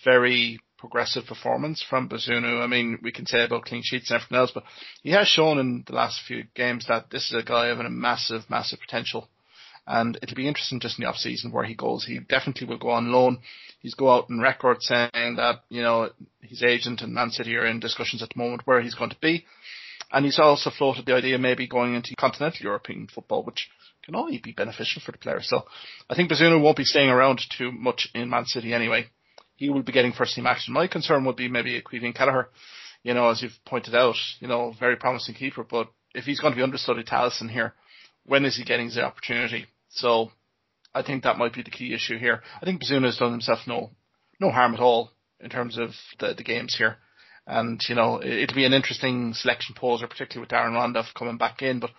very 0.04 0.60
progressive 0.78 1.24
performance 1.26 1.82
from 1.82 2.08
Bazunu. 2.08 2.62
I 2.62 2.66
mean, 2.66 2.98
we 3.02 3.12
can 3.12 3.26
say 3.26 3.44
about 3.44 3.64
clean 3.64 3.82
sheets 3.82 4.10
and 4.10 4.16
everything 4.16 4.36
else, 4.36 4.50
but 4.52 4.64
he 5.02 5.10
has 5.10 5.26
shown 5.26 5.58
in 5.58 5.84
the 5.86 5.94
last 5.94 6.20
few 6.26 6.44
games 6.54 6.86
that 6.88 7.10
this 7.10 7.30
is 7.30 7.34
a 7.34 7.42
guy 7.42 7.68
of 7.68 7.80
a 7.80 7.88
massive, 7.88 8.42
massive 8.50 8.80
potential 8.80 9.28
and 9.86 10.18
it'll 10.22 10.36
be 10.36 10.48
interesting 10.48 10.80
just 10.80 10.98
in 10.98 11.04
the 11.04 11.08
off 11.08 11.16
season 11.16 11.52
where 11.52 11.64
he 11.64 11.74
goes. 11.74 12.04
He 12.04 12.18
definitely 12.18 12.66
will 12.66 12.78
go 12.78 12.90
on 12.90 13.12
loan. 13.12 13.40
He's 13.80 13.94
go 13.94 14.10
out 14.10 14.30
in 14.30 14.40
record 14.40 14.78
saying 14.80 15.10
that 15.12 15.60
you 15.68 15.82
know 15.82 16.10
his 16.40 16.62
agent 16.62 17.02
and 17.02 17.12
Man 17.12 17.30
City 17.30 17.54
are 17.56 17.66
in 17.66 17.80
discussions 17.80 18.22
at 18.22 18.30
the 18.30 18.38
moment 18.38 18.62
where 18.64 18.80
he's 18.80 18.94
going 18.94 19.10
to 19.10 19.20
be, 19.20 19.44
and 20.10 20.24
he's 20.24 20.38
also 20.38 20.70
floated 20.70 21.06
the 21.06 21.14
idea 21.14 21.38
maybe 21.38 21.66
going 21.66 21.94
into 21.94 22.14
continental 22.16 22.64
European 22.64 23.08
football, 23.12 23.42
which 23.42 23.68
can 24.04 24.16
only 24.16 24.38
be 24.38 24.52
beneficial 24.52 25.02
for 25.04 25.12
the 25.12 25.18
player. 25.18 25.40
So 25.42 25.64
I 26.08 26.14
think 26.14 26.30
Bazunu 26.30 26.60
won't 26.60 26.76
be 26.76 26.84
staying 26.84 27.10
around 27.10 27.40
too 27.56 27.72
much 27.72 28.08
in 28.14 28.30
Man 28.30 28.44
City 28.44 28.74
anyway. 28.74 29.06
He 29.56 29.70
will 29.70 29.82
be 29.82 29.92
getting 29.92 30.12
first 30.12 30.34
team 30.34 30.46
action. 30.46 30.74
My 30.74 30.88
concern 30.88 31.24
would 31.24 31.36
be 31.36 31.48
maybe 31.48 31.80
Caoimhín 31.80 32.14
Kelleher, 32.14 32.48
you 33.02 33.14
know, 33.14 33.30
as 33.30 33.42
you've 33.42 33.58
pointed 33.64 33.94
out, 33.94 34.16
you 34.40 34.48
know, 34.48 34.74
very 34.78 34.96
promising 34.96 35.34
keeper, 35.34 35.64
but 35.64 35.88
if 36.14 36.24
he's 36.24 36.40
going 36.40 36.52
to 36.52 36.56
be 36.56 36.62
understudy 36.62 37.04
to 37.04 37.10
Alisson 37.10 37.50
here, 37.50 37.74
when 38.26 38.44
is 38.44 38.56
he 38.56 38.64
getting 38.64 38.88
the 38.88 39.04
opportunity? 39.04 39.66
So 39.90 40.30
I 40.94 41.02
think 41.02 41.22
that 41.22 41.38
might 41.38 41.54
be 41.54 41.62
the 41.62 41.70
key 41.70 41.94
issue 41.94 42.18
here. 42.18 42.42
I 42.60 42.64
think 42.64 42.82
Bazunu 42.82 43.04
has 43.04 43.16
done 43.16 43.32
himself 43.32 43.60
no 43.66 43.90
no 44.40 44.50
harm 44.50 44.74
at 44.74 44.80
all 44.80 45.12
in 45.40 45.48
terms 45.48 45.78
of 45.78 45.90
the, 46.18 46.34
the 46.34 46.42
games 46.42 46.74
here. 46.76 46.96
And, 47.46 47.80
you 47.88 47.94
know, 47.94 48.20
it, 48.22 48.50
will 48.50 48.56
be 48.56 48.64
an 48.64 48.72
interesting 48.72 49.34
selection 49.34 49.74
poser, 49.74 50.06
particularly 50.06 50.40
with 50.40 50.50
Darren 50.50 50.74
Randolph 50.74 51.12
coming 51.14 51.36
back 51.36 51.60
in. 51.62 51.78
But 51.78 51.90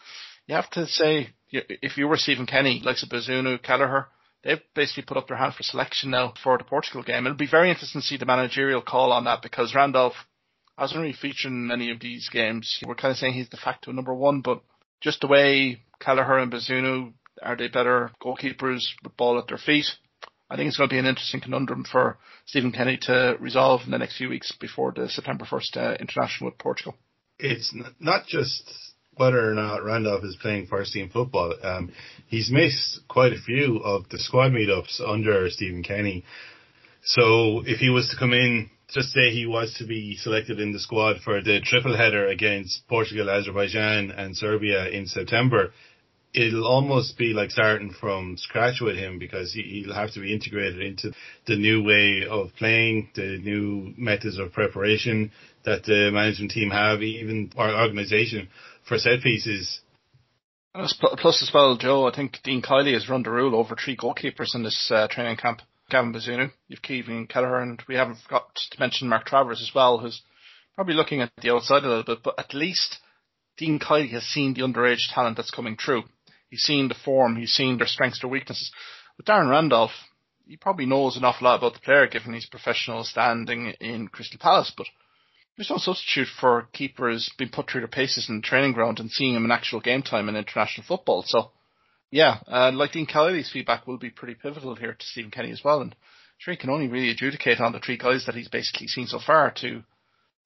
you 0.47 0.55
have 0.55 0.69
to 0.71 0.87
say, 0.87 1.29
if 1.51 1.97
you 1.97 2.07
were 2.07 2.17
Stephen 2.17 2.45
Kenny, 2.45 2.81
like 2.83 2.97
Bazunu, 2.97 3.61
Kelleher, 3.61 4.07
they've 4.43 4.61
basically 4.75 5.03
put 5.03 5.17
up 5.17 5.27
their 5.27 5.37
hand 5.37 5.53
for 5.53 5.63
selection 5.63 6.11
now 6.11 6.33
for 6.43 6.57
the 6.57 6.63
Portugal 6.63 7.03
game. 7.03 7.25
It'll 7.25 7.37
be 7.37 7.47
very 7.49 7.69
interesting 7.69 8.01
to 8.01 8.07
see 8.07 8.17
the 8.17 8.25
managerial 8.25 8.81
call 8.81 9.11
on 9.11 9.25
that 9.25 9.41
because 9.41 9.73
Randolph 9.73 10.13
hasn't 10.77 10.99
really 10.99 11.13
featured 11.13 11.51
in 11.51 11.71
any 11.71 11.91
of 11.91 11.99
these 11.99 12.29
games. 12.29 12.79
We're 12.85 12.95
kind 12.95 13.11
of 13.11 13.17
saying 13.17 13.33
he's 13.33 13.49
de 13.49 13.57
facto 13.57 13.91
number 13.91 14.13
one, 14.13 14.41
but 14.41 14.61
just 15.01 15.21
the 15.21 15.27
way 15.27 15.81
Kelleher 15.99 16.39
and 16.39 16.51
Bazunu 16.51 17.13
are 17.41 17.55
they 17.55 17.67
better 17.67 18.11
goalkeepers 18.23 18.83
with 19.03 19.17
ball 19.17 19.37
at 19.39 19.47
their 19.47 19.57
feet? 19.57 19.85
I 20.49 20.55
think 20.55 20.67
it's 20.67 20.77
going 20.77 20.89
to 20.89 20.93
be 20.93 20.99
an 20.99 21.05
interesting 21.05 21.41
conundrum 21.41 21.85
for 21.89 22.17
Stephen 22.45 22.71
Kenny 22.71 22.97
to 23.03 23.35
resolve 23.39 23.81
in 23.85 23.91
the 23.91 23.97
next 23.97 24.17
few 24.17 24.29
weeks 24.29 24.51
before 24.59 24.93
the 24.95 25.09
September 25.09 25.45
1st 25.45 25.77
uh, 25.77 25.97
international 25.99 26.51
with 26.51 26.59
Portugal. 26.59 26.95
It's 27.39 27.75
not 27.99 28.27
just 28.27 28.94
whether 29.17 29.49
or 29.49 29.53
not 29.53 29.83
Randolph 29.83 30.23
is 30.23 30.37
playing 30.41 30.67
first 30.67 30.93
team 30.93 31.09
football. 31.09 31.53
Um, 31.63 31.91
he's 32.27 32.51
missed 32.51 33.01
quite 33.07 33.33
a 33.33 33.39
few 33.39 33.77
of 33.77 34.09
the 34.09 34.19
squad 34.19 34.51
meetups 34.51 35.01
under 35.05 35.49
Stephen 35.49 35.83
Kenny 35.83 36.23
So 37.05 37.61
if 37.65 37.79
he 37.79 37.89
was 37.89 38.09
to 38.09 38.17
come 38.17 38.33
in, 38.33 38.69
just 38.89 39.09
say 39.09 39.29
he 39.31 39.45
was 39.45 39.75
to 39.77 39.85
be 39.85 40.15
selected 40.17 40.59
in 40.59 40.71
the 40.71 40.79
squad 40.79 41.17
for 41.23 41.41
the 41.41 41.59
triple 41.61 41.95
header 41.95 42.27
against 42.27 42.87
Portugal, 42.87 43.29
Azerbaijan 43.29 44.11
and 44.11 44.35
Serbia 44.35 44.89
in 44.89 45.05
September, 45.05 45.71
it'll 46.35 46.67
almost 46.67 47.17
be 47.17 47.33
like 47.33 47.49
starting 47.49 47.91
from 47.91 48.35
scratch 48.37 48.81
with 48.81 48.97
him 48.97 49.19
because 49.19 49.53
he'll 49.53 49.93
have 49.93 50.11
to 50.13 50.19
be 50.19 50.33
integrated 50.33 50.81
into 50.81 51.11
the 51.47 51.55
new 51.55 51.83
way 51.83 52.25
of 52.29 52.49
playing, 52.57 53.09
the 53.15 53.39
new 53.41 53.93
methods 53.97 54.37
of 54.37 54.51
preparation 54.51 55.31
that 55.63 55.83
the 55.83 56.11
management 56.11 56.51
team 56.51 56.69
have, 56.69 57.01
even 57.01 57.51
our 57.57 57.73
organisation 57.83 58.49
for 58.87 58.97
set 58.97 59.21
pieces. 59.21 59.79
Plus 60.73 61.41
as 61.41 61.51
well, 61.53 61.77
Joe, 61.77 62.05
I 62.05 62.13
think 62.13 62.39
Dean 62.43 62.61
Kiely 62.61 62.93
has 62.93 63.07
run 63.07 63.23
the 63.23 63.31
rule 63.31 63.55
over 63.55 63.75
three 63.75 63.95
goalkeepers 63.95 64.53
in 64.55 64.63
this 64.63 64.91
uh, 64.93 65.07
training 65.07 65.37
camp. 65.37 65.61
Gavin 65.89 66.13
Bazunu, 66.13 66.51
you've 66.67 66.81
Caoimhín 66.81 67.29
Kelleher, 67.29 67.61
and 67.61 67.81
we 67.87 67.95
haven't 67.95 68.17
forgot 68.17 68.55
to 68.55 68.79
mention 68.79 69.07
Mark 69.07 69.25
Travers 69.25 69.61
as 69.61 69.73
well, 69.73 69.99
who's 69.99 70.21
probably 70.73 70.95
looking 70.95 71.21
at 71.21 71.31
the 71.41 71.51
outside 71.51 71.83
a 71.83 71.87
little 71.87 72.03
bit, 72.03 72.23
but 72.23 72.37
at 72.39 72.53
least 72.53 72.97
Dean 73.57 73.79
Kiely 73.79 74.09
has 74.09 74.23
seen 74.23 74.53
the 74.53 74.61
underage 74.61 75.13
talent 75.13 75.37
that's 75.37 75.51
coming 75.51 75.77
through. 75.77 76.03
He's 76.49 76.61
seen 76.61 76.87
the 76.87 76.95
form, 76.95 77.35
he's 77.35 77.51
seen 77.51 77.77
their 77.77 77.87
strengths, 77.87 78.21
their 78.21 78.29
weaknesses. 78.29 78.71
With 79.17 79.25
Darren 79.25 79.49
Randolph, 79.49 79.91
he 80.47 80.57
probably 80.57 80.85
knows 80.85 81.17
an 81.17 81.23
awful 81.23 81.45
lot 81.45 81.57
about 81.57 81.73
the 81.73 81.79
player 81.79 82.07
given 82.07 82.33
his 82.33 82.45
professional 82.45 83.03
standing 83.03 83.73
in 83.79 84.07
Crystal 84.07 84.39
Palace, 84.39 84.71
but 84.75 84.87
there's 85.57 85.69
no 85.69 85.77
substitute 85.77 86.27
for 86.39 86.67
keepers 86.73 87.31
being 87.37 87.49
put 87.49 87.69
through 87.69 87.81
their 87.81 87.87
paces 87.87 88.29
in 88.29 88.37
the 88.37 88.41
training 88.41 88.73
ground 88.73 88.99
and 88.99 89.09
seeing 89.09 89.35
him 89.35 89.45
in 89.45 89.51
actual 89.51 89.79
game 89.79 90.01
time 90.01 90.27
in 90.27 90.35
international 90.35 90.85
football. 90.85 91.23
So, 91.25 91.51
yeah, 92.11 92.39
uh, 92.47 92.71
like 92.73 92.91
Dean 92.91 93.07
Kiely's 93.07 93.51
feedback 93.51 93.87
will 93.87 93.97
be 93.97 94.09
pretty 94.09 94.35
pivotal 94.35 94.75
here 94.75 94.93
to 94.93 95.05
Stephen 95.05 95.31
Kenny 95.31 95.51
as 95.51 95.63
well. 95.63 95.81
And 95.81 95.95
sure, 96.37 96.53
he 96.53 96.57
can 96.57 96.69
only 96.69 96.87
really 96.87 97.09
adjudicate 97.09 97.61
on 97.61 97.71
the 97.71 97.79
three 97.79 97.97
guys 97.97 98.25
that 98.25 98.35
he's 98.35 98.49
basically 98.49 98.87
seen 98.87 99.07
so 99.07 99.19
far 99.19 99.51
to 99.61 99.83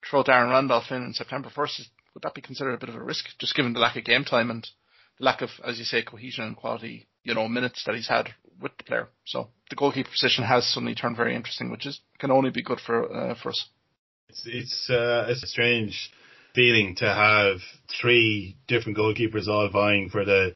throw 0.07 0.23
Darren 0.23 0.51
Randolph 0.51 0.91
in 0.91 1.03
in 1.03 1.13
September 1.13 1.49
1st. 1.49 1.81
Would 2.13 2.23
that 2.23 2.35
be 2.35 2.41
considered 2.41 2.73
a 2.73 2.77
bit 2.77 2.89
of 2.89 2.95
a 2.95 3.03
risk, 3.03 3.25
just 3.39 3.55
given 3.55 3.73
the 3.73 3.79
lack 3.79 3.95
of 3.95 4.03
game 4.03 4.25
time 4.25 4.51
and 4.51 4.67
lack 5.19 5.41
of, 5.41 5.49
as 5.65 5.77
you 5.77 5.85
say, 5.85 6.01
cohesion 6.03 6.45
and 6.45 6.55
quality, 6.55 7.07
you 7.23 7.33
know, 7.33 7.47
minutes 7.47 7.83
that 7.85 7.95
he's 7.95 8.07
had 8.07 8.29
with 8.61 8.71
the 8.77 8.83
player? 8.83 9.07
So 9.25 9.49
the 9.69 9.75
goalkeeper 9.75 10.09
position 10.09 10.43
has 10.43 10.67
suddenly 10.67 10.95
turned 10.95 11.17
very 11.17 11.35
interesting, 11.35 11.71
which 11.71 11.85
is 11.85 11.99
can 12.19 12.31
only 12.31 12.49
be 12.49 12.63
good 12.63 12.79
for 12.79 13.11
uh, 13.13 13.35
for 13.41 13.49
us. 13.49 13.69
It's 14.29 14.43
it's 14.45 14.89
uh, 14.89 15.27
it's 15.29 15.43
a 15.43 15.47
strange 15.47 16.11
feeling 16.55 16.95
to 16.95 17.05
have 17.05 17.57
three 18.01 18.57
different 18.67 18.97
goalkeepers 18.97 19.47
all 19.47 19.69
vying 19.69 20.09
for 20.09 20.25
the 20.25 20.55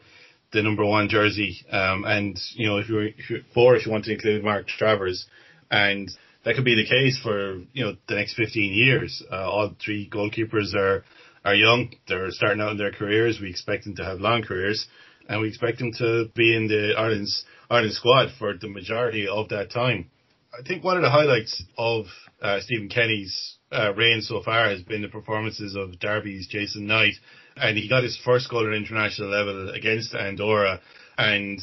the 0.52 0.62
number 0.62 0.86
one 0.86 1.10
jersey. 1.10 1.66
Um, 1.70 2.06
and 2.06 2.40
you 2.54 2.68
know, 2.68 2.78
if 2.78 2.88
you're, 2.88 3.08
if 3.08 3.30
you're 3.30 3.40
four, 3.54 3.76
if 3.76 3.86
you 3.86 3.92
want 3.92 4.06
to 4.06 4.14
include 4.14 4.44
Mark 4.44 4.68
Travers, 4.68 5.26
and 5.70 6.10
that 6.46 6.56
could 6.56 6.66
be 6.66 6.76
the 6.76 6.88
case 6.88 7.20
for 7.22 7.56
you 7.74 7.84
know 7.84 7.96
the 8.08 8.16
next 8.16 8.36
15 8.36 8.74
years. 8.74 9.24
Uh, 9.32 9.50
all 9.50 9.76
three 9.84 10.10
goalkeepers 10.10 10.74
are 10.76 11.04
are 11.46 11.56
young. 11.56 11.94
They're 12.08 12.32
starting 12.32 12.62
out 12.62 12.72
in 12.72 12.78
their 12.78 12.92
careers. 12.92 13.40
We 13.42 13.50
expect 13.50 13.84
them 13.84 13.96
to 13.96 14.04
have 14.04 14.20
long 14.20 14.44
careers, 14.44 14.88
and 15.28 15.42
we 15.42 15.48
expect 15.48 15.80
them 15.80 15.92
to 15.98 16.26
be 16.36 16.56
in 16.56 16.68
the 16.68 16.94
Ireland's 16.98 17.46
Ireland 17.70 17.94
squad 17.94 18.30
for 18.38 18.54
the 18.58 18.70
majority 18.70 19.28
of 19.28 19.50
that 19.50 19.72
time. 19.72 20.10
I 20.58 20.62
think 20.68 20.84
one 20.84 20.98
of 20.98 21.04
the 21.04 21.10
highlights 21.10 21.64
of 21.78 22.06
uh, 22.42 22.60
Stephen 22.62 22.88
Kenny's 22.88 23.58
uh, 23.72 23.94
reign 23.96 24.22
so 24.22 24.42
far 24.44 24.70
has 24.70 24.84
been 24.84 25.02
the 25.02 25.08
performances 25.08 25.76
of 25.76 26.00
Derby's 26.00 26.48
Jason 26.48 26.86
Knight, 26.86 27.14
and 27.56 27.78
he 27.78 27.90
got 27.90 28.04
his 28.04 28.20
first 28.24 28.50
goal 28.50 28.68
at 28.68 28.74
international 28.74 29.30
level 29.30 29.70
against 29.70 30.14
Andorra, 30.14 30.80
and 31.18 31.60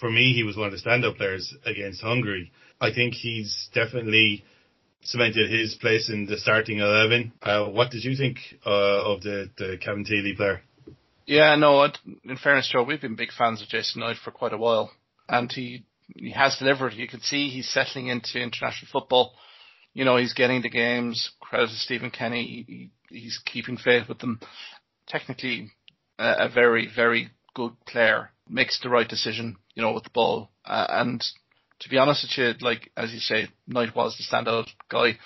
for 0.00 0.10
me, 0.10 0.32
he 0.32 0.42
was 0.42 0.56
one 0.56 0.66
of 0.66 0.72
the 0.72 0.78
stand-up 0.78 1.16
players 1.16 1.54
against 1.64 2.02
Hungary. 2.02 2.50
I 2.80 2.92
think 2.92 3.14
he's 3.14 3.68
definitely 3.72 4.44
cemented 5.02 5.50
his 5.50 5.74
place 5.74 6.08
in 6.08 6.26
the 6.26 6.38
starting 6.38 6.78
eleven. 6.78 7.32
Uh, 7.42 7.66
what 7.66 7.90
did 7.90 8.04
you 8.04 8.16
think 8.16 8.38
uh, 8.64 9.12
of 9.12 9.22
the 9.22 9.50
the 9.58 9.78
Kevin 9.80 10.04
Cabinteely 10.04 10.36
player? 10.36 10.62
Yeah, 11.26 11.54
no. 11.56 11.84
In 11.84 12.36
fairness, 12.36 12.70
Joe, 12.72 12.82
we've 12.82 13.00
been 13.00 13.16
big 13.16 13.32
fans 13.32 13.62
of 13.62 13.68
Jason 13.68 14.00
Knight 14.00 14.16
for 14.22 14.30
quite 14.30 14.52
a 14.52 14.58
while, 14.58 14.90
and 15.28 15.50
he 15.50 15.84
he 16.14 16.32
has 16.32 16.58
delivered. 16.58 16.94
You 16.94 17.08
can 17.08 17.20
see 17.20 17.48
he's 17.48 17.68
settling 17.68 18.08
into 18.08 18.40
international 18.40 18.88
football. 18.90 19.34
You 19.94 20.04
know, 20.04 20.16
he's 20.16 20.34
getting 20.34 20.62
the 20.62 20.70
games. 20.70 21.30
Credit 21.40 21.68
to 21.68 21.74
Stephen 21.74 22.10
Kenny. 22.10 22.64
He, 22.66 22.90
he's 23.08 23.38
keeping 23.44 23.76
faith 23.76 24.08
with 24.08 24.18
them. 24.18 24.40
Technically, 25.06 25.70
a, 26.18 26.46
a 26.46 26.48
very, 26.48 26.88
very 26.94 27.30
good 27.54 27.72
player. 27.86 28.30
Makes 28.48 28.80
the 28.80 28.88
right 28.88 29.08
decision, 29.08 29.56
you 29.74 29.82
know, 29.82 29.92
with 29.92 30.04
the 30.04 30.10
ball. 30.10 30.50
Uh, 30.64 30.86
and 30.88 31.24
to 31.82 31.88
be 31.88 31.98
honest 31.98 32.24
with 32.24 32.38
you, 32.38 32.66
like, 32.66 32.90
as 32.96 33.12
you 33.12 33.20
say, 33.20 33.48
Knight 33.66 33.94
was 33.94 34.16
the 34.16 34.24
standout 34.24 34.68
guy. 34.88 35.18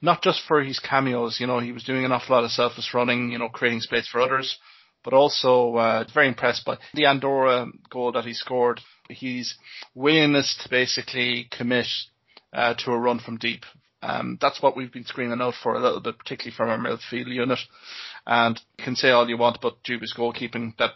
Not 0.00 0.22
just 0.22 0.42
for 0.46 0.62
his 0.62 0.80
cameos, 0.80 1.38
you 1.38 1.46
know, 1.46 1.60
he 1.60 1.72
was 1.72 1.84
doing 1.84 2.04
an 2.04 2.12
awful 2.12 2.34
lot 2.34 2.44
of 2.44 2.50
selfless 2.50 2.94
running, 2.94 3.30
you 3.30 3.38
know, 3.38 3.48
creating 3.48 3.80
space 3.80 4.08
for 4.08 4.20
others 4.20 4.58
but 5.04 5.12
also 5.12 5.76
uh, 5.76 6.04
very 6.12 6.26
impressed 6.26 6.64
by 6.64 6.78
the 6.94 7.04
Andorra 7.04 7.66
goal 7.90 8.10
that 8.12 8.24
he 8.24 8.32
scored. 8.32 8.80
His 9.08 9.54
willingness 9.94 10.58
to 10.62 10.70
basically 10.70 11.46
commit 11.50 11.86
uh, 12.52 12.74
to 12.78 12.90
a 12.90 12.98
run 12.98 13.20
from 13.20 13.36
deep. 13.36 13.64
Um, 14.02 14.38
that's 14.40 14.62
what 14.62 14.76
we've 14.76 14.92
been 14.92 15.04
screaming 15.04 15.40
out 15.40 15.54
for 15.62 15.74
a 15.74 15.80
little 15.80 16.00
bit, 16.00 16.18
particularly 16.18 16.56
from 16.56 16.70
our 16.70 16.78
midfield 16.78 17.28
unit. 17.28 17.58
And 18.26 18.60
you 18.78 18.84
can 18.84 18.96
say 18.96 19.10
all 19.10 19.28
you 19.28 19.36
want 19.36 19.58
about 19.58 19.82
Juba's 19.84 20.14
goalkeeping 20.16 20.76
that 20.78 20.92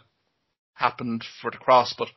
happened 0.73 1.23
for 1.41 1.51
the 1.51 1.57
cross, 1.57 1.93
but 1.97 2.07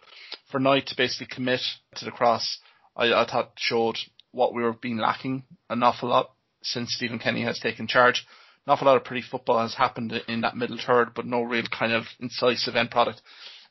for 0.50 0.58
Knight 0.60 0.86
to 0.86 0.96
basically 0.96 1.34
commit 1.34 1.60
to 1.96 2.04
the 2.04 2.10
cross, 2.10 2.58
I, 2.96 3.12
I 3.12 3.26
thought 3.26 3.52
showed 3.56 3.96
what 4.30 4.54
we 4.54 4.62
were 4.62 4.72
being 4.72 4.98
lacking 4.98 5.44
an 5.68 5.82
awful 5.82 6.08
lot 6.08 6.30
since 6.62 6.94
Stephen 6.94 7.18
Kenny 7.18 7.42
has 7.42 7.58
taken 7.58 7.86
charge 7.86 8.24
an 8.66 8.72
awful 8.72 8.86
lot 8.86 8.96
of 8.96 9.04
pretty 9.04 9.26
football 9.28 9.58
has 9.60 9.74
happened 9.74 10.12
in 10.28 10.42
that 10.42 10.56
middle 10.56 10.78
third, 10.78 11.14
but 11.14 11.26
no 11.26 11.42
real 11.42 11.64
kind 11.66 11.92
of 11.92 12.04
incisive 12.20 12.76
end 12.76 12.92
product. 12.92 13.20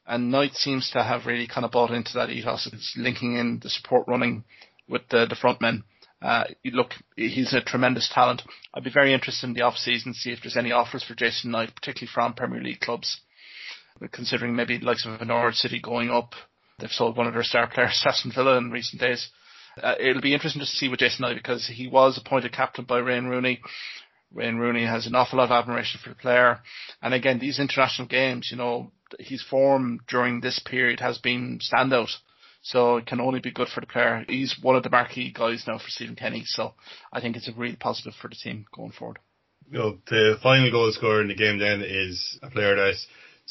And 0.05 0.31
Knight 0.31 0.55
seems 0.55 0.89
to 0.91 1.03
have 1.03 1.25
really 1.25 1.47
kind 1.47 1.63
of 1.63 1.71
bought 1.71 1.91
into 1.91 2.11
that 2.15 2.29
ethos. 2.29 2.67
It's 2.71 2.93
linking 2.97 3.37
in 3.37 3.59
the 3.59 3.69
support 3.69 4.07
running 4.07 4.43
with 4.89 5.03
the, 5.09 5.25
the 5.27 5.35
front 5.35 5.61
men. 5.61 5.83
Uh, 6.21 6.43
look, 6.65 6.91
he's 7.15 7.53
a 7.53 7.61
tremendous 7.61 8.11
talent. 8.13 8.41
I'd 8.73 8.83
be 8.83 8.91
very 8.91 9.13
interested 9.13 9.47
in 9.47 9.53
the 9.53 9.61
off 9.61 9.77
season, 9.77 10.13
see 10.13 10.31
if 10.31 10.39
there's 10.41 10.57
any 10.57 10.71
offers 10.71 11.03
for 11.03 11.15
Jason 11.15 11.51
Knight, 11.51 11.73
particularly 11.73 12.11
from 12.13 12.33
Premier 12.33 12.61
League 12.61 12.81
clubs. 12.81 13.21
Considering 14.11 14.55
maybe 14.55 14.77
the 14.77 14.85
likes 14.85 15.05
of 15.05 15.21
a 15.21 15.25
Norwich 15.25 15.55
City 15.55 15.79
going 15.79 16.09
up, 16.09 16.33
they've 16.81 16.89
sold 16.91 17.15
one 17.15 17.27
of 17.27 17.33
their 17.33 17.43
star 17.43 17.67
players, 17.67 18.03
Aston 18.05 18.31
Villa, 18.33 18.57
in 18.57 18.71
recent 18.71 18.99
days. 18.99 19.29
Uh, 19.81 19.95
it'll 19.99 20.21
be 20.21 20.33
interesting 20.33 20.59
to 20.59 20.65
see 20.65 20.89
with 20.89 20.99
Jason 20.99 21.21
Knight 21.21 21.35
because 21.35 21.67
he 21.67 21.87
was 21.87 22.17
appointed 22.17 22.51
captain 22.51 22.83
by 22.83 23.01
Wayne 23.01 23.25
Rooney. 23.25 23.61
Wayne 24.33 24.57
Rooney 24.57 24.85
has 24.85 25.07
an 25.07 25.15
awful 25.15 25.37
lot 25.37 25.45
of 25.45 25.51
admiration 25.51 25.99
for 26.03 26.09
the 26.09 26.15
player. 26.15 26.59
And 27.01 27.13
again, 27.13 27.39
these 27.39 27.59
international 27.59 28.07
games, 28.07 28.49
you 28.51 28.57
know, 28.57 28.91
his 29.19 29.43
form 29.43 29.99
during 30.07 30.39
this 30.39 30.59
period 30.59 30.99
has 30.99 31.17
been 31.17 31.59
standout. 31.59 32.11
So 32.63 32.97
it 32.97 33.07
can 33.07 33.19
only 33.19 33.39
be 33.39 33.51
good 33.51 33.69
for 33.69 33.81
the 33.81 33.87
player. 33.87 34.23
He's 34.27 34.55
one 34.61 34.75
of 34.75 34.83
the 34.83 34.89
marquee 34.89 35.33
guys 35.33 35.63
now 35.67 35.79
for 35.79 35.89
Stephen 35.89 36.15
Kenny. 36.15 36.43
So 36.45 36.73
I 37.11 37.19
think 37.19 37.35
it's 37.35 37.49
a 37.49 37.53
really 37.53 37.75
positive 37.75 38.13
for 38.21 38.27
the 38.29 38.35
team 38.35 38.65
going 38.73 38.91
forward. 38.91 39.19
You 39.71 39.79
know, 39.79 39.97
the 40.07 40.37
final 40.43 40.69
goal 40.69 40.91
scorer 40.91 41.21
in 41.21 41.27
the 41.27 41.35
game 41.35 41.57
then 41.57 41.81
is 41.81 42.37
a 42.43 42.49
player 42.49 42.75
that 42.75 42.95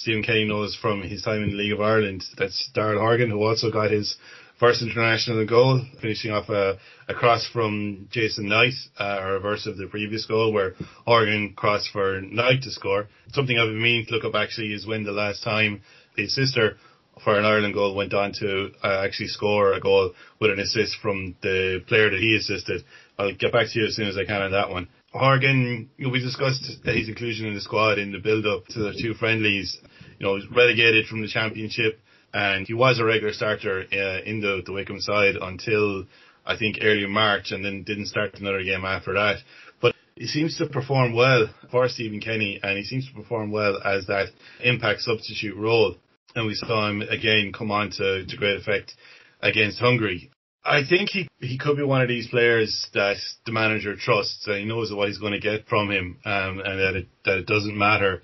Stephen 0.00 0.23
Kenny 0.23 0.47
knows 0.47 0.75
from 0.75 1.02
his 1.02 1.21
time 1.21 1.42
in 1.42 1.50
the 1.50 1.57
League 1.57 1.75
of 1.75 1.80
Ireland. 1.83 2.25
That's 2.38 2.71
Daryl 2.75 2.99
Horgan, 2.99 3.28
who 3.28 3.42
also 3.42 3.71
got 3.71 3.90
his 3.90 4.16
first 4.59 4.80
international 4.80 5.45
goal, 5.45 5.85
finishing 6.00 6.30
off 6.30 6.49
a, 6.49 6.78
a 7.07 7.12
cross 7.12 7.47
from 7.47 8.09
Jason 8.11 8.49
Knight, 8.49 8.73
uh, 8.99 9.19
a 9.21 9.33
reverse 9.33 9.66
of 9.66 9.76
the 9.76 9.88
previous 9.88 10.25
goal 10.25 10.54
where 10.54 10.73
Horgan 11.04 11.52
crossed 11.54 11.90
for 11.92 12.23
Knight 12.23 12.62
to 12.62 12.71
score. 12.71 13.09
Something 13.33 13.59
I've 13.59 13.69
been 13.69 13.83
meaning 13.83 14.07
to 14.07 14.14
look 14.14 14.25
up 14.25 14.35
actually 14.35 14.73
is 14.73 14.87
when 14.87 15.04
the 15.04 15.12
last 15.12 15.45
time 15.45 15.83
his 16.16 16.35
sister 16.35 16.78
for 17.23 17.38
an 17.38 17.45
Ireland 17.45 17.75
goal 17.75 17.95
went 17.95 18.14
on 18.14 18.33
to 18.40 18.71
uh, 18.83 19.02
actually 19.04 19.28
score 19.28 19.75
a 19.75 19.80
goal 19.80 20.14
with 20.40 20.50
an 20.50 20.61
assist 20.61 20.97
from 21.02 21.37
the 21.42 21.85
player 21.88 22.09
that 22.09 22.21
he 22.21 22.37
assisted. 22.37 22.85
I'll 23.19 23.35
get 23.35 23.52
back 23.52 23.66
to 23.71 23.78
you 23.78 23.85
as 23.85 23.97
soon 23.97 24.09
as 24.09 24.16
I 24.16 24.25
can 24.25 24.40
on 24.40 24.52
that 24.52 24.71
one. 24.71 24.88
Horgan, 25.12 25.90
you 25.97 26.07
know, 26.07 26.12
we 26.12 26.21
discussed 26.21 26.64
his 26.85 27.09
inclusion 27.09 27.47
in 27.47 27.55
the 27.55 27.61
squad 27.61 27.99
in 27.99 28.12
the 28.12 28.19
build-up 28.19 28.67
to 28.69 28.79
the 28.79 28.99
two 29.00 29.14
friendlies. 29.14 29.76
You 30.19 30.26
know, 30.26 30.37
he 30.37 30.43
was 30.47 30.57
relegated 30.57 31.07
from 31.07 31.21
the 31.23 31.29
championship 31.29 31.99
and 32.33 32.67
he 32.67 32.75
was 32.75 33.00
a 33.00 33.05
regular 33.05 33.33
starter 33.33 33.85
uh, 33.93 34.23
in 34.25 34.40
the, 34.40 34.62
the 34.64 34.73
Wycombe 34.73 35.00
side 35.00 35.35
until 35.40 36.05
I 36.47 36.57
think 36.57 36.79
early 36.83 37.07
March, 37.07 37.50
and 37.50 37.64
then 37.64 37.83
didn't 37.83 38.07
start 38.07 38.35
another 38.35 38.62
game 38.62 38.85
after 38.85 39.14
that. 39.14 39.38
But 39.81 39.95
he 40.14 40.26
seems 40.26 40.57
to 40.59 40.67
perform 40.67 41.12
well 41.14 41.49
for 41.71 41.88
Stephen 41.88 42.21
Kenny, 42.21 42.61
and 42.62 42.79
he 42.79 42.85
seems 42.85 43.07
to 43.09 43.14
perform 43.14 43.50
well 43.50 43.81
as 43.85 44.07
that 44.07 44.29
impact 44.62 45.00
substitute 45.00 45.57
role. 45.57 45.97
And 46.35 46.47
we 46.47 46.55
saw 46.55 46.88
him 46.88 47.02
again 47.02 47.52
come 47.57 47.71
on 47.71 47.90
to, 47.93 48.25
to 48.26 48.37
great 48.37 48.57
effect 48.57 48.95
against 49.43 49.81
Hungary. 49.81 50.30
I 50.64 50.83
think 50.88 51.11
he 51.11 51.29
he 51.38 51.59
could 51.59 51.76
be 51.76 51.83
one 51.83 52.02
of 52.02 52.09
these 52.09 52.29
players 52.29 52.88
that 52.93 53.17
the 53.47 53.52
manager 53.52 53.97
trusts 53.97 54.47
and 54.47 54.59
he 54.59 54.64
knows 54.64 54.93
what 54.93 55.09
he's 55.09 55.19
going 55.19 55.33
to 55.33 55.40
get 55.40 55.67
from 55.67 55.90
him, 55.90 56.19
um, 56.25 56.61
and 56.61 56.79
that 56.79 56.97
it 56.97 57.09
that 57.25 57.38
it 57.38 57.47
doesn't 57.47 57.76
matter 57.76 58.23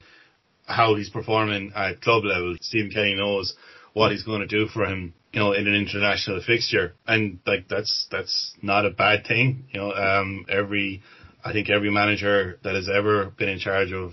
how 0.66 0.96
he's 0.96 1.10
performing 1.10 1.72
at 1.74 2.00
club 2.00 2.24
level. 2.24 2.56
Stephen 2.60 2.90
Kenny 2.90 3.14
knows 3.14 3.54
what 3.92 4.10
he's 4.10 4.24
going 4.24 4.40
to 4.40 4.46
do 4.46 4.66
for 4.66 4.84
him 4.84 5.14
you 5.36 5.42
know, 5.42 5.52
in 5.52 5.66
an 5.66 5.74
international 5.74 6.40
fixture. 6.40 6.94
And 7.06 7.40
like 7.46 7.68
that's 7.68 8.06
that's 8.10 8.54
not 8.62 8.86
a 8.86 8.90
bad 8.90 9.26
thing. 9.26 9.66
You 9.70 9.80
know, 9.80 9.92
um, 9.92 10.46
every 10.48 11.02
I 11.44 11.52
think 11.52 11.68
every 11.68 11.90
manager 11.90 12.58
that 12.64 12.74
has 12.74 12.88
ever 12.88 13.26
been 13.36 13.50
in 13.50 13.58
charge 13.58 13.92
of 13.92 14.12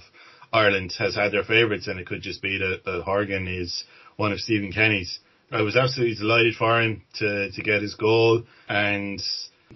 Ireland 0.51 0.94
has 1.00 1.15
had 1.15 1.32
their 1.32 1.46
favourites, 1.46 1.88
and 1.88 1.98
it 1.98 2.08
could 2.08 2.22
just 2.22 2.42
be 2.42 2.58
that, 2.58 2.82
that 2.84 3.03
Horgan 3.06 3.48
is 3.48 3.86
one 4.18 4.34
of 4.34 4.39
Stephen 4.42 4.74
Kenny's. 4.74 5.20
I 5.54 5.62
was 5.62 5.76
absolutely 5.76 6.16
delighted 6.16 6.56
for 6.56 6.82
him 6.82 7.04
to, 7.20 7.52
to 7.52 7.62
get 7.62 7.84
his 7.84 7.94
goal, 7.94 8.42
and 8.68 9.22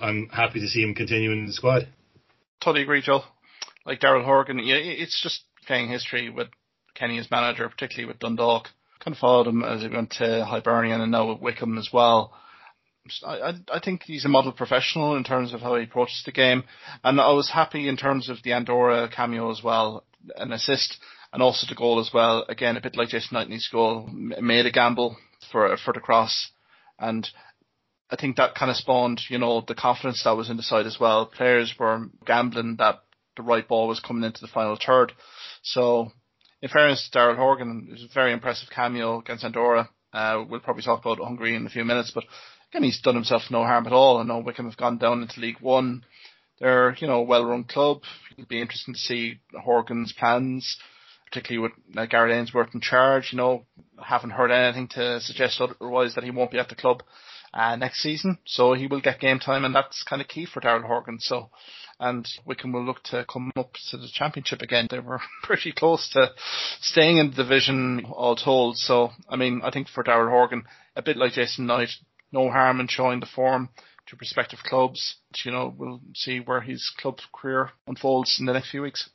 I'm 0.01 0.27
happy 0.29 0.59
to 0.59 0.67
see 0.67 0.81
him 0.81 0.95
continuing 0.95 1.41
in 1.41 1.45
the 1.45 1.53
squad. 1.53 1.87
Totally 2.63 2.81
agree, 2.81 3.03
Joel. 3.03 3.23
Like 3.85 3.99
Daryl 3.99 4.25
Horgan, 4.25 4.57
yeah, 4.57 4.77
it's 4.77 5.21
just 5.21 5.43
playing 5.67 5.89
history 5.89 6.31
with 6.31 6.47
Kenny 6.95 7.19
as 7.19 7.29
manager, 7.29 7.69
particularly 7.69 8.07
with 8.07 8.17
Dundalk. 8.17 8.69
Kind 8.99 9.15
of 9.15 9.19
followed 9.19 9.45
him 9.45 9.63
as 9.63 9.83
he 9.83 9.87
went 9.87 10.09
to 10.17 10.43
Hibernian 10.45 10.99
and 10.99 11.11
now 11.11 11.29
with 11.29 11.41
Wycombe 11.41 11.77
as 11.77 11.89
well. 11.93 12.33
I, 13.23 13.53
I 13.71 13.79
think 13.79 14.01
he's 14.03 14.25
a 14.25 14.29
model 14.29 14.53
professional 14.53 15.15
in 15.15 15.23
terms 15.23 15.53
of 15.53 15.61
how 15.61 15.75
he 15.75 15.83
approaches 15.83 16.23
the 16.25 16.31
game, 16.31 16.63
and 17.03 17.21
I 17.21 17.31
was 17.33 17.51
happy 17.51 17.87
in 17.87 17.97
terms 17.97 18.29
of 18.29 18.37
the 18.43 18.53
Andorra 18.53 19.09
cameo 19.15 19.51
as 19.51 19.61
well, 19.63 20.03
an 20.35 20.51
assist 20.53 20.97
and 21.31 21.43
also 21.43 21.67
the 21.69 21.75
goal 21.75 21.99
as 21.99 22.09
well. 22.11 22.45
Again, 22.49 22.77
a 22.77 22.81
bit 22.81 22.97
like 22.97 23.09
Jason 23.09 23.35
Knightley's 23.35 23.69
goal, 23.71 24.09
made 24.11 24.65
a 24.65 24.71
gamble 24.71 25.17
for 25.51 25.75
for 25.77 25.93
the 25.93 25.99
cross, 25.99 26.51
and 26.99 27.27
I 28.09 28.15
think 28.15 28.37
that 28.37 28.55
kind 28.55 28.71
of 28.71 28.77
spawned, 28.77 29.21
you 29.29 29.37
know, 29.37 29.61
the 29.67 29.75
confidence 29.75 30.23
that 30.23 30.37
was 30.37 30.49
in 30.49 30.57
the 30.57 30.63
side 30.63 30.85
as 30.85 30.99
well. 30.99 31.25
Players 31.25 31.75
were 31.77 32.07
gambling 32.25 32.77
that 32.77 32.99
the 33.35 33.43
right 33.43 33.67
ball 33.67 33.87
was 33.87 33.99
coming 33.99 34.23
into 34.23 34.41
the 34.41 34.47
final 34.47 34.77
third, 34.83 35.13
so 35.61 36.11
in 36.61 36.69
fairness, 36.69 37.09
Daryl 37.13 37.35
Horgan 37.35 37.89
is 37.93 38.03
a 38.03 38.13
very 38.13 38.33
impressive 38.33 38.69
cameo 38.69 39.19
against 39.19 39.43
Andorra. 39.43 39.89
Uh, 40.11 40.43
we'll 40.49 40.59
probably 40.59 40.83
talk 40.83 41.01
about 41.01 41.19
Hungary 41.19 41.55
in 41.55 41.67
a 41.67 41.69
few 41.69 41.85
minutes, 41.85 42.11
but 42.13 42.23
again, 42.71 42.83
he's 42.83 43.01
done 43.01 43.15
himself 43.15 43.43
no 43.51 43.63
harm 43.63 43.85
at 43.85 43.93
all. 43.93 44.17
I 44.17 44.23
know 44.23 44.39
Wycombe 44.39 44.65
have 44.65 44.77
gone 44.77 44.97
down 44.97 45.21
into 45.21 45.39
League 45.39 45.59
One. 45.59 46.03
They're, 46.59 46.95
you 46.97 47.07
know, 47.07 47.19
a 47.19 47.23
well-run 47.23 47.65
club. 47.65 48.01
It'll 48.31 48.47
be 48.47 48.61
interesting 48.61 48.95
to 48.95 48.99
see 48.99 49.39
Horgan's 49.53 50.13
plans, 50.13 50.77
particularly 51.29 51.69
with 51.69 51.97
uh, 51.97 52.05
Gareth 52.05 52.33
Ainsworth 52.33 52.73
in 52.73 52.81
charge. 52.81 53.29
You 53.31 53.37
know, 53.37 53.65
haven't 54.01 54.31
heard 54.31 54.51
anything 54.51 54.87
to 54.89 55.19
suggest 55.19 55.61
otherwise 55.61 56.15
that 56.15 56.23
he 56.23 56.31
won't 56.31 56.51
be 56.51 56.59
at 56.59 56.69
the 56.69 56.75
club 56.75 57.03
uh, 57.53 57.75
next 57.75 58.01
season. 58.01 58.39
So 58.45 58.73
he 58.73 58.87
will 58.87 59.01
get 59.01 59.19
game 59.19 59.39
time, 59.39 59.65
and 59.65 59.75
that's 59.75 60.03
kind 60.03 60.21
of 60.21 60.27
key 60.27 60.45
for 60.45 60.61
Daryl 60.61 60.85
Horgan. 60.85 61.19
So 61.19 61.49
and 61.99 62.27
Wycombe 62.45 62.73
will 62.73 62.85
look 62.85 63.03
to 63.05 63.25
come 63.31 63.51
up 63.55 63.73
to 63.89 63.97
the 63.97 64.07
championship 64.13 64.61
again. 64.61 64.87
They 64.89 64.99
were 64.99 65.21
pretty 65.43 65.71
close 65.71 66.09
to 66.09 66.31
staying 66.79 67.17
in 67.17 67.29
the 67.29 67.35
division 67.35 68.05
all 68.11 68.35
told. 68.35 68.77
So, 68.77 69.11
I 69.27 69.35
mean, 69.35 69.61
I 69.63 69.71
think 69.71 69.87
for 69.89 70.03
Daryl 70.03 70.29
Horgan, 70.29 70.63
a 70.95 71.01
bit 71.01 71.17
like 71.17 71.33
Jason 71.33 71.65
Knight, 71.65 71.89
no 72.31 72.49
harm 72.49 72.79
in 72.79 72.87
showing 72.87 73.19
the 73.19 73.25
form 73.25 73.69
to 74.07 74.15
prospective 74.15 74.59
clubs. 74.59 75.15
You 75.43 75.51
know, 75.51 75.73
we'll 75.75 76.01
see 76.13 76.39
where 76.39 76.61
his 76.61 76.91
club 76.97 77.17
career 77.33 77.71
unfolds 77.87 78.37
in 78.39 78.45
the 78.45 78.53
next 78.53 78.71
few 78.71 78.81
weeks. 78.81 79.09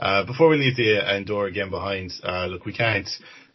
Uh, 0.00 0.24
before 0.24 0.48
we 0.48 0.56
leave 0.56 0.76
the 0.76 0.96
Andorra 0.96 1.50
game 1.50 1.70
behind, 1.70 2.12
uh, 2.22 2.46
look, 2.46 2.64
we 2.64 2.72
can't 2.72 3.08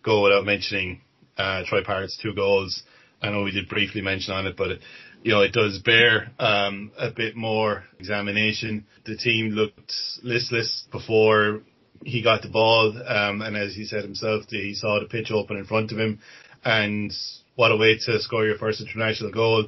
go 0.03 0.23
without 0.23 0.43
mentioning 0.43 0.99
uh, 1.37 1.63
Troy 1.65 1.83
Parrott's 1.85 2.19
two 2.21 2.33
goals. 2.33 2.83
I 3.21 3.29
know 3.29 3.43
we 3.43 3.51
did 3.51 3.69
briefly 3.69 4.01
mention 4.01 4.33
on 4.33 4.45
it, 4.45 4.57
but 4.57 4.71
it, 4.71 4.79
you 5.23 5.31
know, 5.31 5.41
it 5.41 5.53
does 5.53 5.79
bear 5.79 6.31
um, 6.39 6.91
a 6.97 7.11
bit 7.11 7.37
more 7.37 7.85
examination. 7.97 8.85
The 9.05 9.15
team 9.15 9.51
looked 9.51 9.93
listless 10.21 10.85
before 10.91 11.61
he 12.03 12.21
got 12.21 12.41
the 12.41 12.49
ball, 12.49 12.93
um, 13.07 13.41
and 13.41 13.55
as 13.55 13.73
he 13.73 13.85
said 13.85 14.03
himself, 14.03 14.43
he 14.49 14.75
saw 14.75 14.99
the 14.99 15.05
pitch 15.05 15.31
open 15.31 15.55
in 15.55 15.63
front 15.63 15.93
of 15.93 15.97
him, 15.97 16.19
and 16.65 17.13
what 17.55 17.71
a 17.71 17.77
way 17.77 17.97
to 18.05 18.19
score 18.19 18.45
your 18.45 18.57
first 18.57 18.81
international 18.81 19.31
goal. 19.31 19.67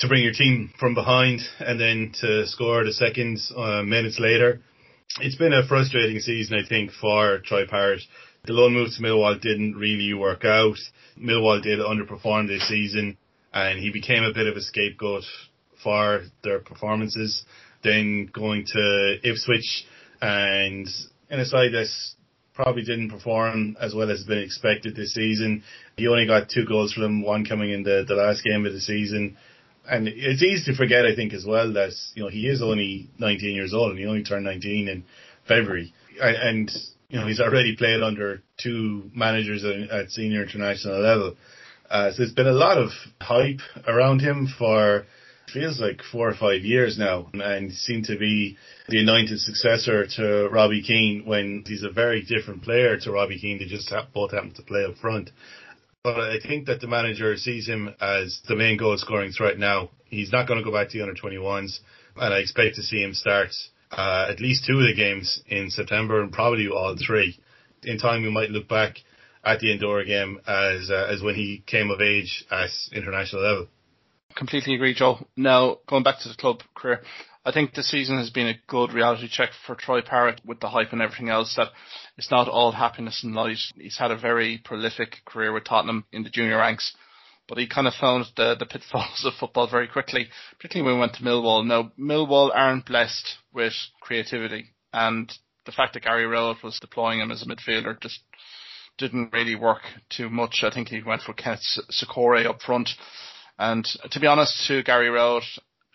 To 0.00 0.06
bring 0.06 0.22
your 0.22 0.32
team 0.34 0.70
from 0.78 0.94
behind 0.94 1.40
and 1.58 1.80
then 1.80 2.12
to 2.20 2.46
score 2.46 2.84
the 2.84 2.92
second 2.92 3.40
uh, 3.56 3.82
minutes 3.82 4.20
later. 4.20 4.60
It's 5.20 5.36
been 5.36 5.52
a 5.52 5.66
frustrating 5.66 6.20
season, 6.20 6.56
I 6.56 6.68
think, 6.68 6.92
for 6.92 7.38
Troy 7.38 7.66
Parrott. 7.66 8.02
The 8.44 8.52
loan 8.52 8.74
move 8.74 8.90
to 8.94 9.02
Millwall 9.02 9.40
didn't 9.40 9.74
really 9.74 10.14
work 10.14 10.44
out. 10.44 10.76
Millwall 11.18 11.60
did 11.60 11.80
underperform 11.80 12.46
this 12.46 12.68
season 12.68 13.16
and 13.52 13.80
he 13.80 13.90
became 13.90 14.22
a 14.22 14.32
bit 14.32 14.46
of 14.46 14.56
a 14.56 14.60
scapegoat 14.60 15.24
for 15.82 16.22
their 16.44 16.60
performances. 16.60 17.44
Then 17.82 18.30
going 18.32 18.64
to 18.66 19.18
Ipswich 19.24 19.86
and 20.22 20.86
in 21.30 21.40
a 21.40 21.44
side 21.44 21.72
that 21.72 21.88
probably 22.54 22.82
didn't 22.82 23.10
perform 23.10 23.76
as 23.80 23.94
well 23.94 24.10
as 24.10 24.18
has 24.18 24.26
been 24.26 24.38
expected 24.38 24.94
this 24.94 25.14
season. 25.14 25.64
He 25.96 26.06
only 26.06 26.26
got 26.26 26.48
two 26.48 26.64
goals 26.64 26.92
for 26.92 27.00
them, 27.00 27.22
one 27.22 27.44
coming 27.44 27.70
in 27.70 27.82
the, 27.82 28.04
the 28.06 28.14
last 28.14 28.44
game 28.44 28.66
of 28.66 28.72
the 28.72 28.80
season. 28.80 29.36
And 29.90 30.08
it's 30.08 30.42
easy 30.42 30.70
to 30.70 30.76
forget, 30.76 31.06
I 31.06 31.14
think, 31.14 31.32
as 31.32 31.44
well, 31.46 31.72
that, 31.72 31.92
you 32.14 32.22
know, 32.22 32.28
he 32.28 32.46
is 32.46 32.62
only 32.62 33.10
19 33.18 33.54
years 33.54 33.72
old 33.72 33.90
and 33.90 33.98
he 33.98 34.06
only 34.06 34.22
turned 34.22 34.44
19 34.44 34.88
in 34.88 35.04
February. 35.46 35.92
And, 36.20 36.70
you 37.08 37.18
know, 37.18 37.26
he's 37.26 37.40
already 37.40 37.76
played 37.76 38.02
under 38.02 38.42
two 38.62 39.10
managers 39.14 39.64
at 39.64 40.10
senior 40.10 40.42
international 40.42 41.00
level. 41.00 41.36
Uh, 41.90 42.10
so 42.10 42.18
there's 42.18 42.34
been 42.34 42.46
a 42.46 42.52
lot 42.52 42.76
of 42.76 42.90
hype 43.20 43.60
around 43.86 44.20
him 44.20 44.46
for 44.58 45.06
feels 45.52 45.80
like 45.80 46.02
four 46.12 46.28
or 46.28 46.34
five 46.34 46.62
years 46.62 46.98
now, 46.98 47.28
and 47.32 47.72
seemed 47.72 48.04
to 48.04 48.18
be 48.18 48.56
the 48.88 49.00
anointed 49.00 49.38
successor 49.40 50.06
to 50.06 50.48
Robbie 50.48 50.82
Keane 50.82 51.24
when 51.24 51.64
he's 51.66 51.82
a 51.82 51.90
very 51.90 52.22
different 52.22 52.62
player 52.62 52.98
to 52.98 53.12
Robbie 53.12 53.38
Keane. 53.38 53.58
They 53.58 53.66
just 53.66 53.90
have, 53.90 54.12
both 54.12 54.32
happen 54.32 54.52
to 54.54 54.62
play 54.62 54.84
up 54.84 54.96
front. 54.96 55.30
But 56.14 56.30
I 56.30 56.38
think 56.40 56.66
that 56.66 56.80
the 56.80 56.86
manager 56.86 57.36
sees 57.36 57.68
him 57.68 57.94
as 58.00 58.40
the 58.48 58.56
main 58.56 58.76
goal 58.76 58.96
scoring 58.96 59.32
threat 59.32 59.58
now. 59.58 59.90
He's 60.06 60.32
not 60.32 60.46
going 60.46 60.58
to 60.58 60.64
go 60.64 60.72
back 60.72 60.88
to 60.88 60.98
the 60.98 61.02
under 61.02 61.14
21s, 61.14 61.80
and 62.16 62.32
I 62.32 62.38
expect 62.38 62.76
to 62.76 62.82
see 62.82 63.02
him 63.02 63.14
start 63.14 63.50
uh, 63.92 64.26
at 64.30 64.40
least 64.40 64.64
two 64.66 64.78
of 64.78 64.86
the 64.86 64.94
games 64.94 65.42
in 65.46 65.70
September 65.70 66.22
and 66.22 66.32
probably 66.32 66.68
all 66.68 66.96
three. 66.96 67.38
In 67.82 67.98
time, 67.98 68.22
we 68.22 68.30
might 68.30 68.50
look 68.50 68.68
back 68.68 68.96
at 69.44 69.60
the 69.60 69.72
Andorra 69.72 70.04
game 70.04 70.40
as 70.46 70.90
uh, 70.90 71.08
as 71.10 71.22
when 71.22 71.34
he 71.34 71.62
came 71.66 71.90
of 71.90 72.00
age 72.00 72.44
at 72.50 72.70
international 72.92 73.42
level. 73.42 73.66
Completely 74.34 74.74
agree, 74.74 74.94
Joe. 74.94 75.26
Now 75.36 75.78
going 75.86 76.02
back 76.02 76.20
to 76.20 76.28
the 76.28 76.34
club 76.34 76.62
career, 76.74 77.02
I 77.48 77.50
think 77.50 77.72
the 77.72 77.82
season 77.82 78.18
has 78.18 78.28
been 78.28 78.46
a 78.46 78.60
good 78.66 78.92
reality 78.92 79.26
check 79.26 79.48
for 79.66 79.74
Troy 79.74 80.02
Parrott 80.02 80.42
with 80.44 80.60
the 80.60 80.68
hype 80.68 80.92
and 80.92 81.00
everything 81.00 81.30
else. 81.30 81.54
That 81.56 81.68
it's 82.18 82.30
not 82.30 82.46
all 82.46 82.72
happiness 82.72 83.24
and 83.24 83.34
light. 83.34 83.56
He's 83.74 83.96
had 83.96 84.10
a 84.10 84.18
very 84.18 84.60
prolific 84.62 85.24
career 85.24 85.50
with 85.50 85.64
Tottenham 85.64 86.04
in 86.12 86.24
the 86.24 86.28
junior 86.28 86.58
ranks, 86.58 86.94
but 87.48 87.56
he 87.56 87.66
kind 87.66 87.86
of 87.86 87.94
found 87.94 88.26
the 88.36 88.54
the 88.54 88.66
pitfalls 88.66 89.22
of 89.24 89.32
football 89.40 89.66
very 89.66 89.88
quickly, 89.88 90.28
particularly 90.58 90.92
when 90.92 90.96
we 90.96 91.00
went 91.00 91.14
to 91.14 91.22
Millwall. 91.22 91.64
Now 91.64 91.90
Millwall 91.98 92.50
aren't 92.54 92.84
blessed 92.84 93.38
with 93.54 93.72
creativity, 94.02 94.66
and 94.92 95.32
the 95.64 95.72
fact 95.72 95.94
that 95.94 96.02
Gary 96.02 96.26
Rowett 96.26 96.62
was 96.62 96.78
deploying 96.78 97.20
him 97.20 97.30
as 97.30 97.42
a 97.42 97.46
midfielder 97.46 97.98
just 97.98 98.20
didn't 98.98 99.32
really 99.32 99.54
work 99.54 99.84
too 100.10 100.28
much. 100.28 100.60
I 100.64 100.70
think 100.70 100.88
he 100.88 101.02
went 101.02 101.22
for 101.22 101.32
Kenneth 101.32 101.62
Zohore 101.90 102.44
up 102.44 102.60
front. 102.60 102.90
And 103.58 103.84
to 104.10 104.20
be 104.20 104.26
honest, 104.26 104.66
to 104.68 104.84
Gary 104.84 105.08
Rowett, 105.08 105.44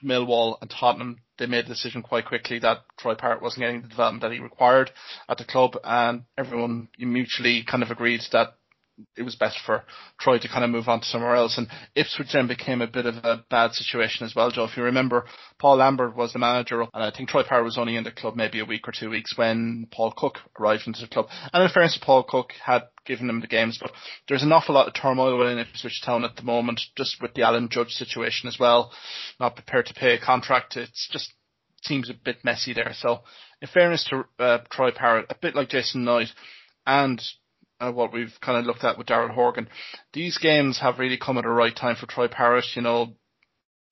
Millwall 0.03 0.57
and 0.61 0.69
Tottenham, 0.69 1.17
they 1.37 1.45
made 1.45 1.65
the 1.65 1.73
decision 1.73 2.01
quite 2.01 2.25
quickly 2.25 2.59
that 2.59 2.79
Troy 2.97 3.15
Parrott 3.15 3.41
wasn't 3.41 3.61
getting 3.61 3.81
the 3.81 3.87
development 3.87 4.21
that 4.21 4.31
he 4.31 4.39
required 4.39 4.91
at 5.27 5.37
the 5.37 5.45
club, 5.45 5.77
and 5.83 6.23
everyone 6.37 6.89
mutually 6.99 7.63
kind 7.63 7.83
of 7.83 7.91
agreed 7.91 8.21
that 8.31 8.55
it 9.17 9.23
was 9.23 9.35
best 9.35 9.57
for 9.65 9.83
Troy 10.19 10.37
to 10.39 10.47
kind 10.47 10.63
of 10.63 10.69
move 10.69 10.87
on 10.87 10.99
to 10.99 11.05
somewhere 11.05 11.35
else. 11.35 11.57
And 11.57 11.67
Ipswich 11.95 12.33
then 12.33 12.47
became 12.47 12.81
a 12.81 12.87
bit 12.87 13.05
of 13.05 13.15
a 13.23 13.43
bad 13.49 13.73
situation 13.73 14.25
as 14.25 14.35
well, 14.35 14.51
Joe. 14.51 14.65
If 14.65 14.77
you 14.77 14.83
remember, 14.83 15.25
Paul 15.59 15.77
Lambert 15.77 16.15
was 16.15 16.33
the 16.33 16.39
manager, 16.39 16.81
and 16.81 16.89
I 16.93 17.11
think 17.11 17.29
Troy 17.29 17.43
Parrott 17.43 17.65
was 17.65 17.77
only 17.77 17.95
in 17.95 18.03
the 18.03 18.11
club 18.11 18.35
maybe 18.35 18.59
a 18.59 18.65
week 18.65 18.87
or 18.87 18.91
two 18.91 19.09
weeks 19.09 19.37
when 19.37 19.87
Paul 19.91 20.13
Cook 20.15 20.39
arrived 20.59 20.87
into 20.87 21.01
the 21.01 21.07
club. 21.07 21.27
And 21.51 21.63
in 21.63 21.69
fairness 21.69 21.95
to 21.95 22.05
Paul 22.05 22.23
Cook, 22.23 22.51
had 22.63 22.83
given 23.05 23.29
him 23.29 23.41
the 23.41 23.47
games, 23.47 23.77
but 23.81 23.91
there's 24.27 24.43
an 24.43 24.51
awful 24.51 24.75
lot 24.75 24.87
of 24.87 24.93
turmoil 24.93 25.37
within 25.37 25.57
Ipswich 25.57 26.01
Town 26.03 26.23
at 26.23 26.35
the 26.35 26.43
moment, 26.43 26.81
just 26.95 27.21
with 27.21 27.33
the 27.33 27.43
Alan 27.43 27.69
Judge 27.69 27.91
situation 27.91 28.47
as 28.47 28.57
well. 28.59 28.91
Not 29.39 29.55
prepared 29.55 29.87
to 29.87 29.93
pay 29.93 30.13
a 30.13 30.19
contract. 30.19 30.77
It's 30.77 31.09
just 31.11 31.33
seems 31.81 32.09
a 32.09 32.13
bit 32.13 32.45
messy 32.45 32.73
there. 32.73 32.93
So, 32.93 33.23
in 33.61 33.67
fairness 33.67 34.07
to 34.09 34.25
uh, 34.39 34.59
Troy 34.69 34.91
Parrott, 34.91 35.25
a 35.29 35.35
bit 35.35 35.55
like 35.55 35.69
Jason 35.69 36.05
Knight, 36.05 36.29
and 36.85 37.21
uh, 37.83 37.91
what 37.91 38.13
we've 38.13 38.33
kind 38.41 38.57
of 38.57 38.65
looked 38.65 38.83
at 38.83 38.97
with 38.97 39.07
Daryl 39.07 39.29
Horgan. 39.29 39.67
These 40.13 40.37
games 40.37 40.79
have 40.79 40.99
really 40.99 41.17
come 41.17 41.37
at 41.37 41.43
the 41.43 41.49
right 41.49 41.75
time 41.75 41.95
for 41.95 42.05
Troy 42.05 42.27
Parrott. 42.27 42.75
You 42.75 42.81
know, 42.81 43.13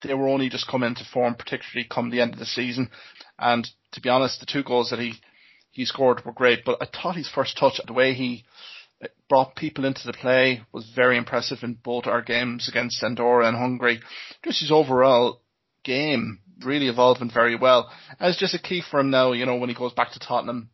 they 0.02 0.14
were 0.14 0.28
only 0.28 0.48
just 0.48 0.68
coming 0.68 0.88
into 0.88 1.04
form, 1.04 1.34
particularly 1.34 1.88
come 1.88 2.10
the 2.10 2.20
end 2.20 2.32
of 2.32 2.38
the 2.38 2.46
season. 2.46 2.90
And 3.38 3.68
to 3.92 4.00
be 4.00 4.08
honest, 4.08 4.40
the 4.40 4.46
two 4.46 4.62
goals 4.62 4.90
that 4.90 4.98
he 4.98 5.14
he 5.70 5.84
scored 5.84 6.24
were 6.24 6.32
great. 6.32 6.64
But 6.64 6.78
I 6.80 6.86
thought 6.86 7.16
his 7.16 7.30
first 7.30 7.56
touch, 7.58 7.80
the 7.84 7.92
way 7.92 8.14
he 8.14 8.44
uh, 9.02 9.08
brought 9.28 9.56
people 9.56 9.84
into 9.84 10.06
the 10.06 10.12
play, 10.12 10.62
was 10.72 10.90
very 10.94 11.16
impressive 11.16 11.58
in 11.62 11.74
both 11.74 12.06
our 12.06 12.22
games 12.22 12.68
against 12.68 13.02
Andorra 13.02 13.48
and 13.48 13.56
Hungary. 13.56 14.00
Just 14.44 14.60
his 14.60 14.72
overall 14.72 15.40
game 15.84 16.40
really 16.62 16.88
evolving 16.88 17.30
very 17.30 17.56
well. 17.56 17.90
And 18.20 18.28
it's 18.28 18.38
just 18.38 18.54
a 18.54 18.58
key 18.58 18.82
for 18.88 19.00
him 19.00 19.10
now. 19.10 19.32
You 19.32 19.46
know, 19.46 19.56
when 19.56 19.68
he 19.68 19.74
goes 19.74 19.92
back 19.92 20.12
to 20.12 20.20
Tottenham, 20.20 20.70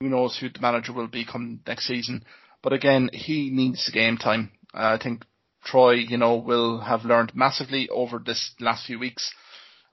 who 0.00 0.08
knows 0.08 0.36
who 0.38 0.48
the 0.48 0.60
manager 0.60 0.92
will 0.92 1.08
be 1.08 1.24
come 1.24 1.60
next 1.66 1.86
season. 1.86 2.24
But 2.62 2.72
again, 2.72 3.10
he 3.12 3.50
needs 3.50 3.90
game 3.90 4.16
time. 4.16 4.52
Uh, 4.74 4.96
I 4.98 5.02
think 5.02 5.24
Troy, 5.64 5.92
you 5.92 6.16
know, 6.16 6.36
will 6.36 6.80
have 6.80 7.04
learned 7.04 7.32
massively 7.34 7.88
over 7.88 8.18
this 8.18 8.54
last 8.60 8.86
few 8.86 8.98
weeks, 8.98 9.32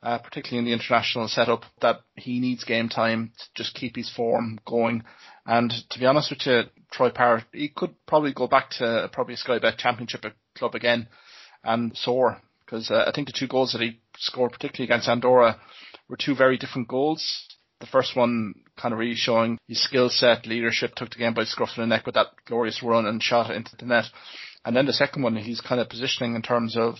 uh, 0.01 0.17
particularly 0.19 0.60
in 0.60 0.65
the 0.65 0.73
international 0.82 1.27
setup, 1.27 1.65
that 1.82 2.01
he 2.15 2.39
needs 2.39 2.63
game 2.63 2.89
time 2.89 3.32
to 3.38 3.45
just 3.55 3.75
keep 3.75 3.95
his 3.95 4.10
form 4.10 4.60
going. 4.65 5.03
And 5.45 5.73
to 5.89 5.99
be 5.99 6.05
honest 6.05 6.32
with 6.32 6.45
you, 6.45 6.63
Troy 6.91 7.10
Parrott, 7.10 7.45
he 7.51 7.69
could 7.69 7.95
probably 8.08 8.34
go 8.34 8.47
back 8.47 8.69
to 8.77 9.10
probably 9.12 9.34
a 9.34 9.38
Sky 9.38 9.60
Bet 9.60 9.77
Championship 9.77 10.25
club 10.55 10.75
again 10.75 11.08
and 11.63 11.95
soar 11.97 12.41
because 12.69 12.91
uh, 12.91 13.03
I 13.08 13.12
think 13.12 13.27
the 13.27 13.34
two 13.34 13.47
goals 13.47 13.71
that 13.73 13.82
he 13.82 13.99
scored, 14.17 14.51
particularly 14.51 14.86
against 14.86 15.10
Andorra, 15.10 15.60
were 16.08 16.17
two 16.17 16.36
very 16.36 16.58
different 16.58 16.88
goals. 16.88 17.47
The 17.79 17.87
first 17.87 18.15
one 18.15 18.55
kind 18.77 18.93
of 18.93 18.99
really 18.99 19.15
showing 19.15 19.57
his 19.67 19.81
skill 19.83 20.09
set, 20.09 20.45
leadership, 20.45 20.95
took 20.95 21.11
the 21.11 21.17
game 21.17 21.33
by 21.33 21.43
the 21.43 21.47
scruff 21.47 21.69
of 21.69 21.77
the 21.77 21.87
neck 21.87 22.05
with 22.05 22.15
that 22.15 22.27
glorious 22.45 22.83
run 22.83 23.05
and 23.05 23.23
shot 23.23 23.51
into 23.51 23.75
the 23.77 23.85
net. 23.85 24.05
And 24.65 24.75
then 24.75 24.85
the 24.85 24.93
second 24.93 25.23
one, 25.23 25.35
he's 25.37 25.61
kind 25.61 25.79
of 25.79 25.89
positioning 25.89 26.35
in 26.35 26.41
terms 26.41 26.75
of 26.75 26.95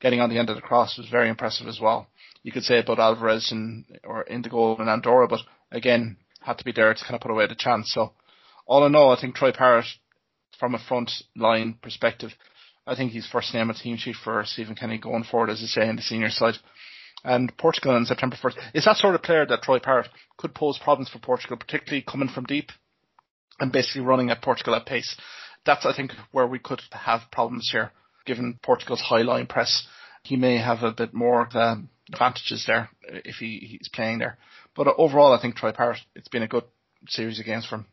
getting 0.00 0.20
on 0.20 0.30
the 0.30 0.38
end 0.38 0.50
of 0.50 0.56
the 0.56 0.62
cross 0.62 0.98
was 0.98 1.08
very 1.08 1.28
impressive 1.28 1.68
as 1.68 1.80
well. 1.80 2.08
You 2.42 2.52
could 2.52 2.64
say 2.64 2.80
about 2.80 2.98
Alvarez 2.98 3.52
and 3.52 3.84
or 4.02 4.22
in 4.22 4.42
the 4.42 4.50
goal 4.50 4.80
in 4.80 4.88
Andorra, 4.88 5.28
but 5.28 5.40
again, 5.70 6.16
had 6.40 6.58
to 6.58 6.64
be 6.64 6.72
there 6.72 6.92
to 6.92 7.00
kind 7.02 7.14
of 7.14 7.20
put 7.20 7.30
away 7.30 7.46
the 7.46 7.54
chance. 7.54 7.92
So 7.92 8.12
all 8.66 8.84
in 8.84 8.94
all, 8.94 9.16
I 9.16 9.20
think 9.20 9.34
Troy 9.34 9.52
Parrott, 9.52 9.86
from 10.58 10.74
a 10.74 10.78
front 10.78 11.10
line 11.36 11.78
perspective, 11.80 12.32
I 12.86 12.94
think 12.94 13.12
he's 13.12 13.26
first 13.26 13.54
name 13.54 13.70
on 13.70 13.76
team 13.76 13.96
sheet 13.96 14.16
for 14.22 14.44
Stephen 14.44 14.74
Kenny 14.74 14.98
going 14.98 15.24
forward, 15.24 15.50
as 15.50 15.62
I 15.62 15.66
say, 15.66 15.88
in 15.88 15.96
the 15.96 16.02
senior 16.02 16.30
side. 16.30 16.54
And 17.24 17.56
Portugal 17.56 17.92
on 17.92 18.04
September 18.04 18.36
1st 18.36 18.56
is 18.74 18.84
that 18.84 18.96
sort 18.96 19.14
of 19.14 19.22
player 19.22 19.46
that 19.46 19.62
Troy 19.62 19.78
Parrott 19.78 20.08
could 20.36 20.54
pose 20.54 20.78
problems 20.78 21.08
for 21.08 21.18
Portugal, 21.18 21.56
particularly 21.56 22.04
coming 22.06 22.28
from 22.28 22.44
deep 22.44 22.70
and 23.58 23.72
basically 23.72 24.02
running 24.02 24.30
at 24.30 24.42
Portugal 24.42 24.74
at 24.74 24.86
pace. 24.86 25.16
That's, 25.64 25.86
I 25.86 25.94
think, 25.96 26.12
where 26.32 26.46
we 26.46 26.58
could 26.58 26.82
have 26.92 27.22
problems 27.32 27.70
here, 27.72 27.92
given 28.26 28.58
Portugal's 28.62 29.00
high 29.00 29.22
line 29.22 29.46
press. 29.46 29.86
He 30.22 30.36
may 30.36 30.58
have 30.58 30.82
a 30.82 30.92
bit 30.92 31.14
more 31.14 31.48
um, 31.56 31.88
advantages 32.12 32.64
there 32.66 32.90
if 33.02 33.36
he, 33.36 33.58
he's 33.58 33.88
playing 33.88 34.18
there. 34.18 34.36
But 34.76 34.88
overall, 34.98 35.32
I 35.32 35.40
think 35.40 35.56
Troy 35.56 35.72
Parrott, 35.72 36.00
it's 36.14 36.28
been 36.28 36.42
a 36.42 36.48
good 36.48 36.64
series 37.08 37.40
of 37.40 37.46
games 37.46 37.66
for 37.66 37.76
him. 37.76 37.86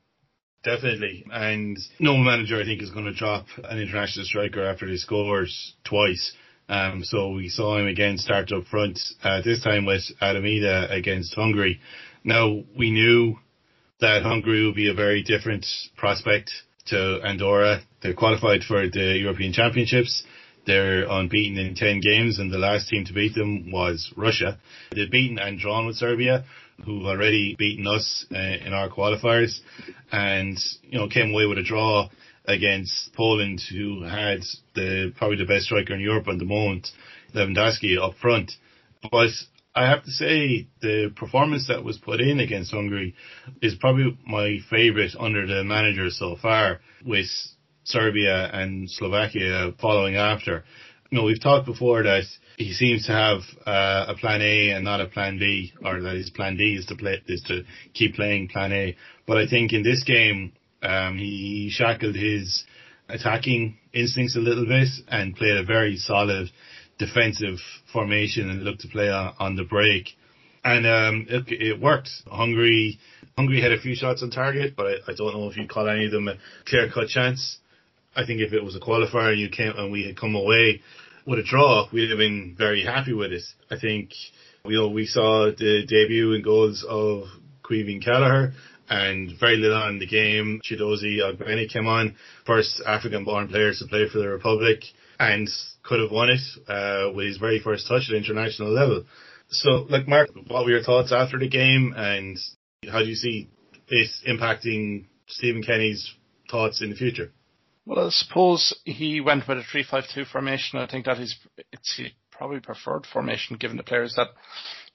Definitely. 0.64 1.26
And 1.32 1.78
no 2.00 2.18
manager, 2.18 2.60
I 2.60 2.66
think, 2.66 2.82
is 2.82 2.92
going 2.92 3.06
to 3.06 3.14
drop 3.14 3.46
an 3.64 3.80
international 3.80 4.26
striker 4.26 4.64
after 4.64 4.88
he 4.88 4.98
scores 4.98 5.76
twice. 5.84 6.34
Um, 6.70 7.04
so 7.04 7.32
we 7.32 7.50
saw 7.50 7.78
him 7.78 7.88
again 7.88 8.18
start 8.18 8.52
up 8.52 8.66
front, 8.66 9.00
uh, 9.24 9.42
this 9.42 9.62
time 9.62 9.86
with 9.86 10.04
Adam 10.22 10.44
Idah 10.44 10.92
against 10.92 11.36
Hungary. 11.36 11.80
Now, 12.24 12.64
we 12.78 12.92
knew 12.92 13.38
that 14.00 14.24
Hungary 14.24 14.66
would 14.66 14.76
be 14.76 14.90
a 14.90 14.94
very 14.94 15.24
different 15.24 15.66
prospect 15.98 16.52
to 16.88 17.20
Andorra. 17.24 17.82
They 18.02 18.14
qualified 18.14 18.64
for 18.64 18.90
the 18.90 19.18
European 19.20 19.54
Championships. 19.54 20.24
They're 20.66 21.06
unbeaten 21.10 21.58
in 21.58 21.76
10 21.76 22.02
games 22.02 22.40
and 22.40 22.52
the 22.52 22.58
last 22.58 22.90
team 22.90 23.06
to 23.06 23.14
beat 23.14 23.34
them 23.34 23.72
was 23.72 24.14
Russia. 24.16 24.60
They've 24.92 25.10
beaten 25.10 25.40
and 25.40 25.60
drawn 25.60 25.88
with 25.88 25.96
Serbia, 25.96 26.46
who've 26.86 27.06
already 27.06 27.56
beaten 27.58 27.88
us 27.88 28.26
uh, 28.32 28.38
in 28.38 28.74
our 28.74 28.90
qualifiers 28.90 29.60
and, 30.12 30.58
you 30.84 31.00
know, 31.00 31.08
came 31.08 31.32
away 31.32 31.46
with 31.48 31.58
a 31.58 31.64
draw 31.64 32.10
against 32.46 33.14
Poland, 33.14 33.62
who 33.70 34.04
had 34.04 34.42
the, 34.76 35.14
probably 35.18 35.38
the 35.38 35.46
best 35.46 35.66
striker 35.66 35.94
in 35.94 36.00
Europe 36.00 36.28
at 36.28 36.40
the 36.40 36.46
moment, 36.46 36.88
Lewandowski 37.34 37.98
up 38.02 38.16
front. 38.22 38.52
But 39.12 39.30
I 39.74 39.90
have 39.90 40.04
to 40.04 40.12
say 40.12 40.68
the 40.82 41.14
performance 41.16 41.68
that 41.68 41.84
was 41.84 41.98
put 41.98 42.20
in 42.20 42.40
against 42.40 42.72
Hungary 42.72 43.16
is 43.62 43.76
probably 43.76 44.18
my 44.26 44.60
favourite 44.70 45.12
under 45.20 45.48
the 45.48 45.64
manager 45.64 46.10
so 46.10 46.36
far 46.36 46.82
with 47.06 47.28
Serbia 47.84 48.50
and 48.54 48.90
Slovakia 48.90 49.74
following 49.80 50.16
after. 50.16 50.64
You 51.10 51.18
know, 51.18 51.24
we've 51.26 51.42
talked 51.42 51.66
before 51.66 52.04
that 52.04 52.24
he 52.58 52.74
seems 52.74 53.06
to 53.08 53.12
have 53.12 53.42
uh, 53.66 54.06
a 54.10 54.16
plan 54.16 54.42
A 54.42 54.72
and 54.72 54.84
not 54.84 55.02
a 55.02 55.08
plan 55.08 55.40
B, 55.40 55.74
or 55.84 56.02
that 56.02 56.16
his 56.16 56.30
plan 56.30 56.58
D 56.58 56.76
is 56.76 56.86
to 56.88 56.96
play 56.96 57.22
is 57.28 57.42
to 57.44 57.64
keep 57.94 58.16
playing 58.16 58.50
plan 58.50 58.72
A. 58.72 58.96
But 59.26 59.38
I 59.38 59.48
think 59.48 59.74
in 59.74 59.84
this 59.84 60.04
game, 60.04 60.54
um, 60.82 61.18
he 61.18 61.70
shackled 61.72 62.16
his 62.16 62.64
attacking 63.10 63.78
instincts 63.94 64.36
a 64.36 64.40
little 64.40 64.66
bit 64.66 64.88
and 65.08 65.36
played 65.36 65.58
a 65.58 65.64
very 65.64 65.98
solid 65.98 66.50
defensive 66.98 67.58
formation 67.92 68.50
and 68.50 68.64
looked 68.64 68.82
to 68.82 68.88
play 68.88 69.10
on, 69.10 69.34
on 69.40 69.56
the 69.56 69.64
break. 69.64 70.10
And 70.64 70.86
um, 70.86 71.26
it, 71.30 71.46
it, 71.50 71.82
worked. 71.82 72.10
Hungary, 72.28 73.00
Hungary 73.36 73.62
had 73.62 73.72
a 73.72 73.82
few 73.82 73.96
shots 73.96 74.22
on 74.22 74.30
target, 74.30 74.76
but 74.76 74.86
I, 74.86 74.94
I 75.08 75.14
don't 75.16 75.34
know 75.34 75.50
if 75.50 75.58
you 75.58 75.68
call 75.68 75.90
any 75.90 76.06
of 76.06 76.12
them 76.12 76.28
a 76.28 76.36
clear 76.66 76.90
cut 76.94 77.08
chance. 77.08 77.58
I 78.16 78.26
think 78.26 78.42
if 78.42 78.54
it 78.54 78.64
was 78.64 78.76
a 78.76 78.80
qualifier 78.80 79.32
and 79.32 79.40
you 79.40 79.50
came 79.50 79.74
and 79.76 79.92
we 79.92 80.06
had 80.06 80.20
come 80.20 80.36
away 80.36 80.82
with 81.26 81.40
a 81.40 81.44
draw, 81.44 81.88
we'd 81.92 82.10
have 82.10 82.20
been 82.20 82.56
very 82.58 82.84
happy 82.84 83.14
with 83.14 83.32
it. 83.32 83.44
I 83.72 83.80
think 83.80 84.12
you 84.66 84.78
know 84.78 84.90
we 84.90 85.06
saw 85.08 85.46
the 85.46 85.86
debut 85.88 86.34
and 86.34 86.44
goals 86.44 86.86
of 86.88 87.24
Caoimhín 87.64 88.04
Kelleher 88.04 88.54
and 88.92 89.32
very 89.40 89.56
little 89.56 89.82
on 89.82 90.00
the 90.00 90.06
game. 90.06 90.60
Chiedozie 90.70 91.20
Ogbene 91.22 91.72
came 91.72 91.88
on, 91.88 92.16
first 92.46 92.82
African-born 92.86 93.48
player 93.48 93.72
to 93.74 93.88
play 93.88 94.10
for 94.12 94.20
the 94.20 94.28
Republic, 94.28 94.84
and 95.18 95.48
could 95.82 96.02
have 96.02 96.12
won 96.12 96.30
it 96.30 96.42
uh, 96.68 97.12
with 97.16 97.28
his 97.28 97.38
very 97.38 97.60
first 97.60 97.88
touch 97.88 98.10
at 98.10 98.16
international 98.16 98.70
level. 98.70 99.06
So, 99.48 99.86
like 99.90 100.08
Mark, 100.10 100.30
what 100.48 100.66
were 100.66 100.72
your 100.72 100.84
thoughts 100.84 101.14
after 101.14 101.40
the 101.40 101.48
game, 101.48 101.94
and 101.96 102.38
how 102.92 103.00
do 103.00 103.06
you 103.06 103.16
see 103.16 103.50
it 103.88 104.10
impacting 104.28 105.06
Stephen 105.28 105.64
Kenny's 105.64 106.14
thoughts 106.50 106.82
in 106.82 106.90
the 106.90 106.96
future? 106.98 107.32
Well, 107.86 108.08
I 108.08 108.10
suppose 108.10 108.78
he 108.84 109.22
went 109.22 109.48
with 109.48 109.58
a 109.58 109.64
three-five-two 109.64 110.26
formation. 110.26 110.80
I 110.80 110.88
think 110.88 111.06
that 111.06 111.20
is 111.20 111.36
it's 111.72 112.02
probably 112.30 112.60
preferred 112.60 113.06
formation 113.06 113.56
given 113.56 113.78
the 113.78 113.84
players 113.84 114.16
that 114.16 114.28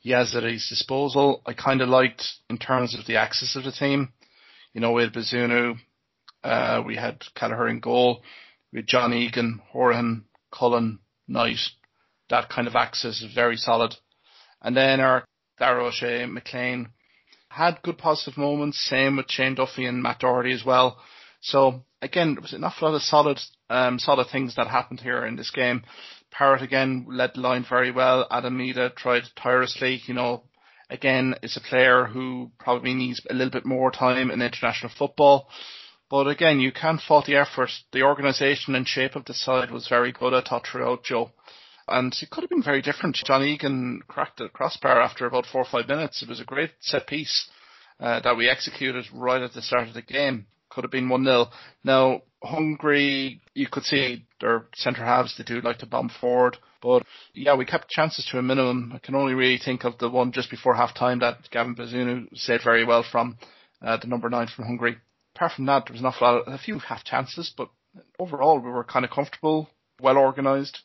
he 0.06 0.12
has 0.12 0.36
at 0.36 0.44
his 0.44 0.68
disposal. 0.68 1.42
I 1.44 1.52
kind 1.52 1.80
of 1.80 1.88
liked 1.88 2.22
in 2.48 2.58
terms 2.58 2.96
of 2.96 3.06
the 3.06 3.16
axis 3.16 3.56
of 3.56 3.64
the 3.64 3.72
team. 3.72 4.12
You 4.72 4.80
know, 4.80 4.92
we 4.92 5.02
had 5.02 5.12
Bazunu, 5.12 5.78
uh, 6.44 6.80
we 6.86 6.94
had 6.94 7.24
Kelleher 7.34 7.66
in 7.66 7.80
goal, 7.80 8.22
we 8.72 8.78
had 8.78 8.86
John 8.86 9.12
Egan, 9.12 9.60
Hourihane, 9.74 10.22
Cullen, 10.56 11.00
Knight. 11.26 11.58
That 12.30 12.48
kind 12.48 12.68
of 12.68 12.76
axis 12.76 13.20
is 13.20 13.34
very 13.34 13.56
solid. 13.56 13.96
And 14.62 14.76
then 14.76 15.00
our 15.00 15.24
O'Shea, 15.60 16.24
McLean 16.26 16.90
had 17.48 17.82
good 17.82 17.98
positive 17.98 18.38
moments. 18.38 18.78
Same 18.88 19.16
with 19.16 19.28
Shane 19.28 19.56
Duffy 19.56 19.86
and 19.86 20.04
Matt 20.04 20.20
Doherty 20.20 20.52
as 20.52 20.64
well. 20.64 20.98
So 21.40 21.82
again, 22.00 22.34
there 22.34 22.42
was 22.42 22.52
an 22.52 22.62
awful 22.62 22.88
lot 22.88 22.94
of 22.94 23.02
solid, 23.02 23.40
um, 23.68 23.98
solid 23.98 24.28
things 24.30 24.54
that 24.54 24.68
happened 24.68 25.00
here 25.00 25.26
in 25.26 25.34
this 25.34 25.50
game. 25.50 25.82
Parrott 26.30 26.62
again 26.62 27.06
led 27.08 27.32
the 27.34 27.40
line 27.40 27.64
very 27.68 27.90
well. 27.90 28.26
Adam 28.30 28.58
Idah 28.58 28.94
tried 28.94 29.24
tirelessly. 29.36 30.02
You 30.06 30.14
know, 30.14 30.42
again, 30.90 31.34
is 31.42 31.56
a 31.56 31.60
player 31.60 32.04
who 32.04 32.50
probably 32.58 32.94
needs 32.94 33.20
a 33.28 33.34
little 33.34 33.50
bit 33.50 33.64
more 33.64 33.90
time 33.90 34.30
in 34.30 34.42
international 34.42 34.92
football. 34.96 35.48
But 36.08 36.28
again, 36.28 36.60
you 36.60 36.72
can't 36.72 37.00
fault 37.00 37.26
the 37.26 37.36
effort. 37.36 37.70
The 37.92 38.02
organisation 38.02 38.74
and 38.74 38.86
shape 38.86 39.16
of 39.16 39.24
the 39.24 39.34
side 39.34 39.70
was 39.70 39.88
very 39.88 40.12
good, 40.12 40.34
I 40.34 40.40
thought, 40.40 40.66
throughout 40.66 41.04
Joe. 41.04 41.32
And 41.88 42.12
it 42.20 42.30
could 42.30 42.42
have 42.42 42.50
been 42.50 42.62
very 42.62 42.82
different. 42.82 43.16
John 43.16 43.42
Egan 43.42 44.02
cracked 44.06 44.38
the 44.38 44.48
crossbar 44.48 45.00
after 45.00 45.26
about 45.26 45.46
four 45.46 45.62
or 45.62 45.64
five 45.64 45.88
minutes. 45.88 46.22
It 46.22 46.28
was 46.28 46.40
a 46.40 46.44
great 46.44 46.72
set 46.80 47.06
piece 47.06 47.48
uh, 47.98 48.20
that 48.20 48.36
we 48.36 48.48
executed 48.48 49.06
right 49.12 49.42
at 49.42 49.52
the 49.52 49.62
start 49.62 49.88
of 49.88 49.94
the 49.94 50.02
game 50.02 50.46
could 50.76 50.84
have 50.84 50.90
been 50.90 51.08
1-0. 51.08 51.48
Now, 51.84 52.20
Hungary, 52.46 53.40
you 53.54 53.66
could 53.68 53.84
see 53.84 54.26
their 54.40 54.66
centre 54.74 55.04
halves, 55.04 55.36
they 55.36 55.44
do 55.44 55.60
like 55.60 55.78
to 55.78 55.86
bomb 55.86 56.08
forward. 56.08 56.56
But 56.82 57.04
yeah, 57.34 57.54
we 57.56 57.64
kept 57.64 57.90
chances 57.90 58.26
to 58.30 58.38
a 58.38 58.42
minimum. 58.42 58.92
I 58.94 58.98
can 58.98 59.14
only 59.14 59.34
really 59.34 59.58
think 59.58 59.84
of 59.84 59.98
the 59.98 60.08
one 60.08 60.32
just 60.32 60.50
before 60.50 60.74
half 60.74 60.94
time 60.94 61.20
that 61.20 61.50
Gavin 61.50 61.74
Bazunu 61.74 62.28
saved 62.34 62.64
very 62.64 62.84
well 62.84 63.02
from 63.02 63.38
uh, 63.82 63.96
the 63.96 64.06
number 64.06 64.28
nine 64.28 64.48
from 64.48 64.66
Hungary. 64.66 64.96
Apart 65.34 65.52
from 65.52 65.66
that, 65.66 65.86
there 65.86 65.92
was 65.92 66.00
an 66.00 66.06
awful 66.06 66.26
lot, 66.28 66.42
a 66.46 66.58
few 66.58 66.78
half 66.78 67.04
chances, 67.04 67.52
but 67.56 67.68
overall 68.18 68.58
we 68.58 68.70
were 68.70 68.84
kind 68.84 69.04
of 69.04 69.10
comfortable, 69.10 69.68
well 70.00 70.16
organised, 70.16 70.80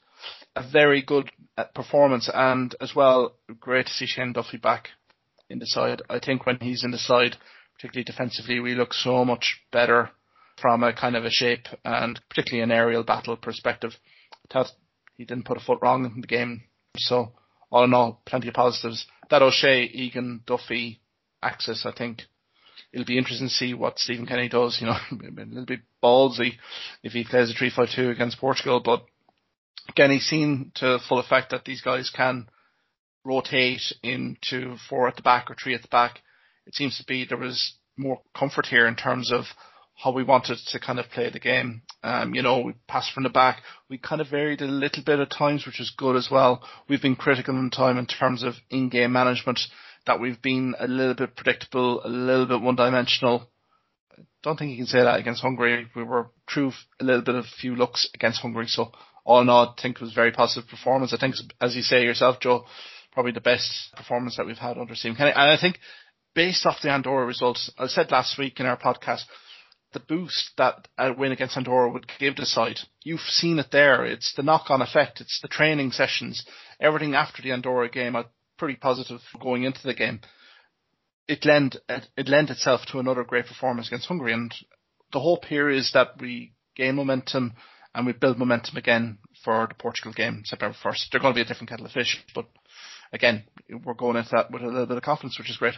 a 0.56 0.64
very 0.68 1.02
good 1.02 1.32
uh, 1.58 1.66
performance, 1.76 2.30
and 2.34 2.76
as 2.82 2.94
well, 2.96 3.36
great 3.60 3.86
to 3.86 3.92
see 3.94 4.06
Shane 4.06 4.34
Duffy 4.34 4.58
back 4.58 4.90
in 5.50 5.60
the 5.60 5.66
side. 5.66 6.02
I 6.10 6.20
think 6.20 6.46
when 6.46 6.58
he's 6.60 6.84
in 6.84 6.92
the 6.92 6.98
side, 6.98 7.38
particularly 7.76 8.04
defensively, 8.04 8.60
we 8.60 8.76
look 8.76 8.94
so 8.94 9.24
much 9.24 9.62
better 9.72 10.12
from 10.62 10.84
a 10.84 10.94
kind 10.94 11.16
of 11.16 11.26
a 11.26 11.32
shape 11.32 11.68
and 11.84 12.20
particularly 12.30 12.64
an 12.64 12.72
aerial 12.72 13.04
battle 13.04 13.36
perspective. 13.36 13.94
he 15.18 15.26
didn't 15.26 15.46
put 15.46 15.58
a 15.58 15.62
foot 15.62 15.80
wrong 15.82 16.06
in 16.06 16.22
the 16.22 16.28
game. 16.28 16.64
So 16.98 17.34
all 17.72 17.84
in 17.84 17.94
all, 17.94 18.22
plenty 18.26 18.48
of 18.50 18.54
positives. 18.54 19.06
That 19.30 19.42
O'Shea, 19.42 19.84
Egan, 19.84 20.44
Duffy 20.46 21.00
axis, 21.42 21.86
I 21.86 21.92
think 21.92 22.24
it'll 22.92 23.06
be 23.06 23.18
interesting 23.18 23.48
to 23.48 23.54
see 23.54 23.74
what 23.74 23.98
Stephen 23.98 24.28
Kenny 24.28 24.50
does. 24.50 24.78
You 24.80 24.88
know, 24.88 24.98
a 25.12 25.46
little 25.46 25.66
bit 25.66 25.82
ballsy 26.04 26.54
if 27.04 27.14
he 27.14 27.24
plays 27.24 27.52
a 27.52 27.54
3-5-2 27.54 28.12
against 28.12 28.40
Portugal, 28.40 28.82
but 28.84 29.06
again, 29.90 30.12
he's 30.12 30.26
seen 30.26 30.72
to 30.76 31.00
full 31.08 31.20
effect 31.20 31.52
that 31.52 31.66
these 31.66 31.82
guys 31.82 32.12
can 32.14 32.48
rotate 33.24 33.94
into 34.04 34.76
four 34.90 35.08
at 35.08 35.16
the 35.16 35.22
back 35.22 35.50
or 35.50 35.56
three 35.56 35.76
at 35.76 35.82
the 35.84 35.88
back 35.88 36.22
it 36.66 36.76
seems 36.76 36.98
to 36.98 37.06
be 37.06 37.26
there 37.26 37.38
was 37.38 37.74
more 37.98 38.22
comfort 38.38 38.66
here 38.66 38.88
in 38.88 38.96
terms 38.96 39.32
of 39.32 39.46
how 40.02 40.12
we 40.12 40.24
wanted 40.24 40.58
to 40.68 40.80
kind 40.80 41.00
of 41.00 41.10
play 41.10 41.30
the 41.30 41.40
game. 41.40 41.84
Um, 42.04 42.34
you 42.34 42.42
know, 42.42 42.62
we 42.62 42.74
passed 42.88 43.14
from 43.14 43.24
the 43.24 43.30
back. 43.30 43.62
We 43.90 43.98
kind 43.98 44.22
of 44.22 44.30
varied 44.30 44.62
a 44.62 44.66
little 44.66 45.04
bit 45.04 45.20
at 45.20 45.30
times, 45.32 45.66
which 45.66 45.80
is 45.80 45.94
good 45.96 46.16
as 46.16 46.30
well. 46.32 46.64
We've 46.90 47.02
been 47.02 47.16
critical 47.16 47.56
in 47.56 47.70
time 47.70 47.98
in 47.98 48.08
terms 48.08 48.44
of 48.44 48.56
in-game 48.70 49.12
management, 49.12 49.60
that 50.08 50.20
we've 50.20 50.42
been 50.42 50.74
a 50.80 50.88
little 50.88 51.14
bit 51.14 51.36
predictable, 51.36 52.02
a 52.04 52.08
little 52.10 52.48
bit 52.48 52.62
one-dimensional. 52.62 53.48
I 54.18 54.22
don't 54.42 54.58
think 54.58 54.72
you 54.72 54.78
can 54.78 54.88
say 54.88 55.04
that 55.04 55.20
against 55.20 55.44
Hungary. 55.44 55.88
We 55.96 56.04
were 56.04 56.32
through 56.52 56.72
a 57.00 57.04
little 57.04 57.22
bit 57.22 57.36
of 57.36 57.46
a 57.46 57.60
few 57.60 57.76
looks 57.76 58.10
against 58.16 58.42
Hungary, 58.42 58.68
so 58.68 58.92
all 59.24 59.42
in 59.42 59.50
all, 59.50 59.76
I 59.78 59.82
think 59.82 59.98
it 59.98 60.02
was 60.02 60.14
a 60.14 60.16
very 60.16 60.32
positive 60.32 60.68
performance. 60.68 61.14
I 61.14 61.20
think, 61.20 61.36
as 61.60 61.76
you 61.76 61.84
say 61.84 62.04
yourself, 62.04 62.40
Joe, 62.40 62.66
probably 63.12 63.34
the 63.34 63.42
best 63.42 63.94
performance 63.96 64.38
that 64.38 64.48
we've 64.48 64.58
had 64.58 64.80
under 64.80 64.96
Stephen 64.96 65.16
Kenny. 65.16 65.32
And 65.32 65.52
I 65.52 65.58
think 65.62 65.78
based 66.34 66.66
off 66.66 66.82
the 66.82 66.90
Andorra 66.90 67.28
results, 67.28 67.72
I 67.78 67.86
said 67.86 68.10
last 68.10 68.40
week 68.40 68.60
in 68.60 68.66
our 68.66 68.78
podcast, 68.78 69.26
the 69.94 70.00
boost 70.00 70.52
that 70.58 70.88
a 70.98 71.14
win 71.14 71.32
against 71.32 71.58
Andorra 71.58 71.90
would 71.90 72.08
give 72.20 72.36
the 72.36 72.46
side. 72.46 72.80
You've 73.04 73.20
seen 73.22 73.60
it 73.60 73.72
there. 73.72 74.06
It's 74.06 74.34
the 74.36 74.44
knock-on 74.44 74.82
effect. 74.82 75.22
It's 75.22 75.40
the 75.42 75.48
training 75.48 75.92
sessions. 75.92 76.46
Everything 76.80 77.14
after 77.16 77.42
the 77.42 77.52
Andorra 77.52 77.90
game, 77.90 78.16
I'm 78.16 78.26
pretty 78.58 78.76
positive 78.76 79.22
going 79.42 79.64
into 79.64 79.82
the 79.84 79.94
game. 79.94 80.22
It 81.28 81.46
lend 81.46 81.78
it 81.88 82.28
lent 82.28 82.50
itself 82.50 82.82
to 82.88 83.00
another 83.00 83.24
great 83.24 83.46
performance 83.46 83.88
against 83.88 84.08
Hungary, 84.08 84.34
and 84.34 84.54
the 85.14 85.20
hope 85.20 85.46
here 85.46 85.70
is 85.70 85.92
that 85.94 86.20
we 86.20 86.54
gain 86.76 86.96
momentum 86.96 87.54
and 87.94 88.06
we 88.06 88.14
build 88.14 88.38
momentum 88.38 88.78
again 88.78 89.18
for 89.44 89.68
the 89.68 89.76
Portugal 89.76 90.14
game 90.14 90.44
September 90.46 90.76
1st. 90.84 91.10
They're 91.12 91.22
going 91.22 91.34
to 91.34 91.38
be 91.38 91.42
a 91.42 91.46
different 91.46 91.70
kettle 91.70 91.86
of 91.86 91.92
fish, 91.92 92.24
but 92.34 92.46
again, 93.14 93.44
we're 93.84 93.94
going 93.94 94.18
into 94.18 94.32
that 94.32 94.52
with 94.52 94.62
a 94.62 94.68
little 94.68 94.86
bit 94.86 94.98
of 94.98 95.04
confidence, 95.04 95.38
which 95.38 95.50
is 95.50 95.58
great. 95.58 95.76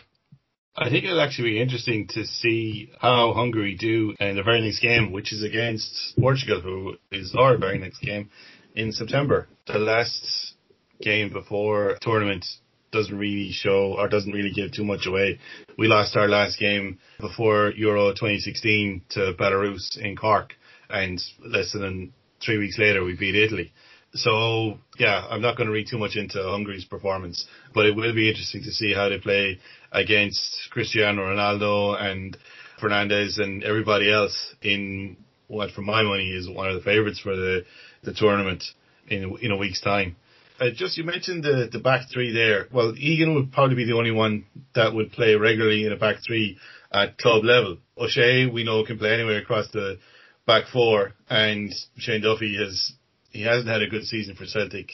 I 0.75 0.89
think 0.89 1.05
it'll 1.05 1.21
actually 1.21 1.51
be 1.51 1.61
interesting 1.61 2.07
to 2.09 2.25
see 2.25 2.89
how 2.99 3.33
Hungary 3.33 3.75
do 3.75 4.15
in 4.19 4.35
the 4.35 4.43
very 4.43 4.59
next 4.61 4.79
game, 4.79 5.11
which 5.11 5.31
is 5.31 5.43
against 5.43 6.15
Portugal, 6.19 6.61
who 6.61 6.95
is 7.11 7.35
our 7.37 7.57
very 7.57 7.77
next 7.77 7.99
game 7.99 8.31
in 8.75 8.91
September. 8.91 9.47
The 9.67 9.77
last 9.77 10.55
game 10.99 11.31
before 11.31 11.97
tournament 12.01 12.45
doesn't 12.91 13.15
really 13.15 13.51
show 13.51 13.95
or 13.99 14.07
doesn't 14.07 14.31
really 14.31 14.51
give 14.51 14.71
too 14.71 14.83
much 14.83 15.05
away. 15.05 15.39
We 15.77 15.87
lost 15.87 16.15
our 16.15 16.27
last 16.27 16.57
game 16.57 16.97
before 17.19 17.71
Euro 17.75 18.09
2016 18.11 19.03
to 19.09 19.33
Belarus 19.39 19.95
in 19.97 20.15
Cork, 20.15 20.53
and 20.89 21.21
less 21.45 21.73
than 21.73 22.13
three 22.43 22.57
weeks 22.57 22.79
later 22.79 23.03
we 23.03 23.15
beat 23.15 23.35
Italy. 23.35 23.71
So 24.15 24.77
yeah, 24.99 25.25
I'm 25.29 25.41
not 25.41 25.57
going 25.57 25.67
to 25.67 25.73
read 25.73 25.87
too 25.89 25.97
much 25.97 26.15
into 26.15 26.41
Hungary's 26.43 26.85
performance, 26.85 27.47
but 27.73 27.85
it 27.85 27.95
will 27.95 28.13
be 28.13 28.29
interesting 28.29 28.63
to 28.63 28.71
see 28.71 28.93
how 28.93 29.09
they 29.09 29.17
play 29.17 29.59
against 29.91 30.69
Cristiano 30.69 31.23
Ronaldo 31.23 31.99
and 31.99 32.37
Fernandes 32.81 33.39
and 33.39 33.63
everybody 33.63 34.11
else 34.11 34.55
in 34.61 35.17
what, 35.47 35.71
for 35.71 35.81
my 35.81 36.03
money, 36.03 36.29
is 36.29 36.49
one 36.49 36.69
of 36.69 36.75
the 36.75 36.81
favourites 36.81 37.19
for 37.19 37.35
the 37.35 37.65
the 38.03 38.13
tournament 38.13 38.63
in 39.07 39.35
in 39.41 39.51
a 39.51 39.57
week's 39.57 39.81
time. 39.81 40.15
Uh, 40.59 40.69
just 40.75 40.97
you 40.97 41.03
mentioned 41.03 41.43
the 41.43 41.67
the 41.71 41.79
back 41.79 42.07
three 42.11 42.31
there. 42.31 42.67
Well, 42.71 42.93
Egan 42.95 43.33
would 43.33 43.51
probably 43.51 43.75
be 43.75 43.85
the 43.85 43.97
only 43.97 44.11
one 44.11 44.45
that 44.75 44.93
would 44.93 45.11
play 45.11 45.35
regularly 45.35 45.85
in 45.85 45.91
a 45.91 45.97
back 45.97 46.17
three 46.25 46.57
at 46.91 47.17
club 47.17 47.43
level. 47.43 47.77
O'Shea, 47.97 48.45
we 48.45 48.63
know, 48.63 48.85
can 48.85 48.99
play 48.99 49.13
anywhere 49.13 49.39
across 49.39 49.71
the 49.71 49.97
back 50.45 50.65
four, 50.71 51.13
and 51.29 51.73
Shane 51.97 52.21
Duffy 52.21 52.55
has 52.57 52.93
he 53.33 53.41
hasn't 53.41 53.67
had 53.67 53.81
a 53.81 53.89
good 53.89 54.05
season 54.05 54.35
for 54.35 54.45
Celtic 54.45 54.91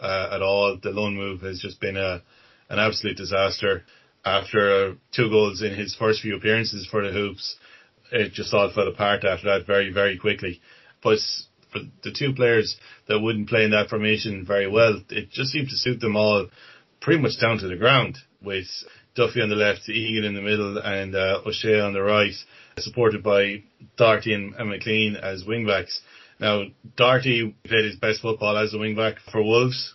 uh, 0.00 0.28
at 0.32 0.42
all. 0.42 0.78
The 0.82 0.90
loan 0.90 1.16
move 1.16 1.40
has 1.40 1.60
just 1.60 1.80
been 1.80 1.96
a 1.96 2.22
an 2.68 2.78
absolute 2.78 3.16
disaster. 3.16 3.84
After 4.24 4.90
uh, 4.90 4.94
two 5.14 5.30
goals 5.30 5.62
in 5.62 5.72
his 5.74 5.94
first 5.94 6.20
few 6.20 6.36
appearances 6.36 6.86
for 6.90 7.06
the 7.06 7.12
Hoops, 7.12 7.56
it 8.10 8.32
just 8.32 8.52
all 8.52 8.72
fell 8.74 8.88
apart 8.88 9.24
after 9.24 9.46
that 9.46 9.66
very 9.66 9.92
very 9.92 10.18
quickly. 10.18 10.60
But 11.02 11.18
for 11.72 11.78
the 12.02 12.12
two 12.12 12.34
players 12.34 12.76
that 13.08 13.20
wouldn't 13.20 13.48
play 13.48 13.64
in 13.64 13.70
that 13.70 13.88
formation 13.88 14.44
very 14.44 14.68
well, 14.68 15.00
it 15.10 15.30
just 15.30 15.50
seemed 15.50 15.68
to 15.68 15.76
suit 15.76 16.00
them 16.00 16.16
all 16.16 16.48
pretty 17.00 17.22
much 17.22 17.40
down 17.40 17.58
to 17.58 17.68
the 17.68 17.76
ground 17.76 18.18
with 18.42 18.66
Duffy 19.14 19.40
on 19.40 19.48
the 19.48 19.54
left, 19.54 19.88
Egan 19.88 20.24
in 20.24 20.34
the 20.34 20.42
middle, 20.42 20.78
and 20.78 21.14
uh, 21.14 21.40
O'Shea 21.46 21.80
on 21.80 21.94
the 21.94 22.02
right, 22.02 22.34
supported 22.78 23.22
by 23.22 23.62
Doherty 23.96 24.34
and, 24.34 24.54
and 24.56 24.70
McLean 24.70 25.16
as 25.16 25.44
wingbacks. 25.44 26.00
Now, 26.38 26.64
Doherty 26.96 27.56
played 27.64 27.84
his 27.84 27.96
best 27.96 28.20
football 28.20 28.56
as 28.56 28.74
a 28.74 28.76
wingback 28.76 29.16
for 29.32 29.42
Wolves. 29.42 29.94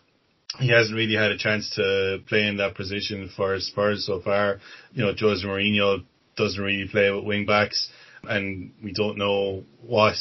He 0.60 0.69
hasn't 0.69 0.95
really 0.95 1.15
had 1.15 1.32
a 1.32 1.38
chance 1.38 1.69
to 1.75 2.19
play 2.27 2.47
in 2.47 2.58
that 2.58 2.75
position 2.75 3.30
for 3.36 3.60
Spurs 3.60 4.06
so 4.06 4.19
far. 4.19 4.60
You 4.93 5.06
know, 5.06 5.13
Jose 5.17 5.45
Mourinho 5.45 6.04
doesn't 6.36 6.62
really 6.62 6.88
play 6.89 7.12
with 7.12 7.23
wingbacks, 7.23 7.88
and 8.23 8.71
we 8.84 8.91
don't 8.91 9.17
know 9.17 9.63
what 9.82 10.15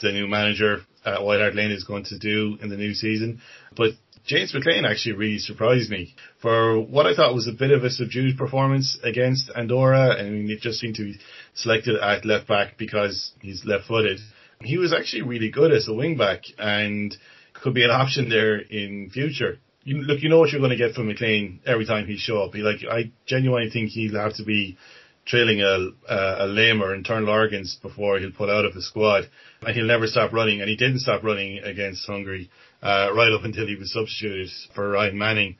the 0.00 0.12
new 0.12 0.26
manager 0.28 0.82
at 1.04 1.22
White 1.22 1.40
Hart 1.40 1.54
Lane 1.54 1.72
is 1.72 1.84
going 1.84 2.04
to 2.04 2.18
do 2.18 2.56
in 2.62 2.68
the 2.68 2.76
new 2.76 2.94
season. 2.94 3.40
But 3.76 3.90
James 4.24 4.54
McLean 4.54 4.84
actually 4.84 5.16
really 5.16 5.38
surprised 5.38 5.90
me 5.90 6.14
for 6.40 6.80
what 6.80 7.06
I 7.06 7.14
thought 7.14 7.34
was 7.34 7.48
a 7.48 7.52
bit 7.52 7.70
of 7.70 7.84
a 7.84 7.90
subdued 7.90 8.38
performance 8.38 8.98
against 9.02 9.50
Andorra. 9.54 10.16
I 10.18 10.22
mean, 10.22 10.50
it 10.50 10.60
just 10.60 10.78
seemed 10.78 10.94
to 10.96 11.04
be 11.04 11.18
selected 11.54 11.96
at 11.96 12.24
left 12.24 12.46
back 12.46 12.78
because 12.78 13.32
he's 13.40 13.64
left 13.64 13.88
footed 13.88 14.20
he 14.62 14.78
was 14.78 14.92
actually 14.92 15.22
really 15.22 15.50
good 15.50 15.72
as 15.72 15.88
a 15.88 15.92
wingback 15.92 16.40
and 16.58 17.16
could 17.54 17.74
be 17.74 17.84
an 17.84 17.90
option 17.90 18.28
there 18.28 18.58
in 18.58 19.10
future. 19.10 19.58
You, 19.84 20.02
look, 20.02 20.22
you 20.22 20.28
know 20.28 20.38
what 20.38 20.50
you're 20.50 20.60
going 20.60 20.70
to 20.70 20.76
get 20.76 20.94
from 20.94 21.08
McLean 21.08 21.60
every 21.66 21.86
time 21.86 22.06
he 22.06 22.18
show 22.18 22.42
up. 22.42 22.54
He 22.54 22.60
like, 22.60 22.80
I 22.90 23.10
genuinely 23.26 23.70
think 23.70 23.90
he'll 23.90 24.20
have 24.20 24.34
to 24.34 24.44
be 24.44 24.76
trailing 25.24 25.60
a, 25.60 26.12
a, 26.12 26.44
a 26.44 26.46
lamer 26.46 26.94
internal 26.94 27.30
organs 27.30 27.78
before 27.80 28.18
he'll 28.18 28.32
pull 28.32 28.50
out 28.50 28.64
of 28.64 28.74
the 28.74 28.82
squad. 28.82 29.24
And 29.62 29.74
he'll 29.74 29.86
never 29.86 30.06
stop 30.06 30.32
running. 30.32 30.60
And 30.60 30.68
he 30.68 30.76
didn't 30.76 31.00
stop 31.00 31.22
running 31.22 31.58
against 31.60 32.06
Hungary, 32.06 32.50
uh, 32.82 33.10
right 33.14 33.32
up 33.32 33.44
until 33.44 33.66
he 33.66 33.76
was 33.76 33.92
substituted 33.92 34.50
for 34.74 34.90
Ryan 34.90 35.16
Manning. 35.16 35.56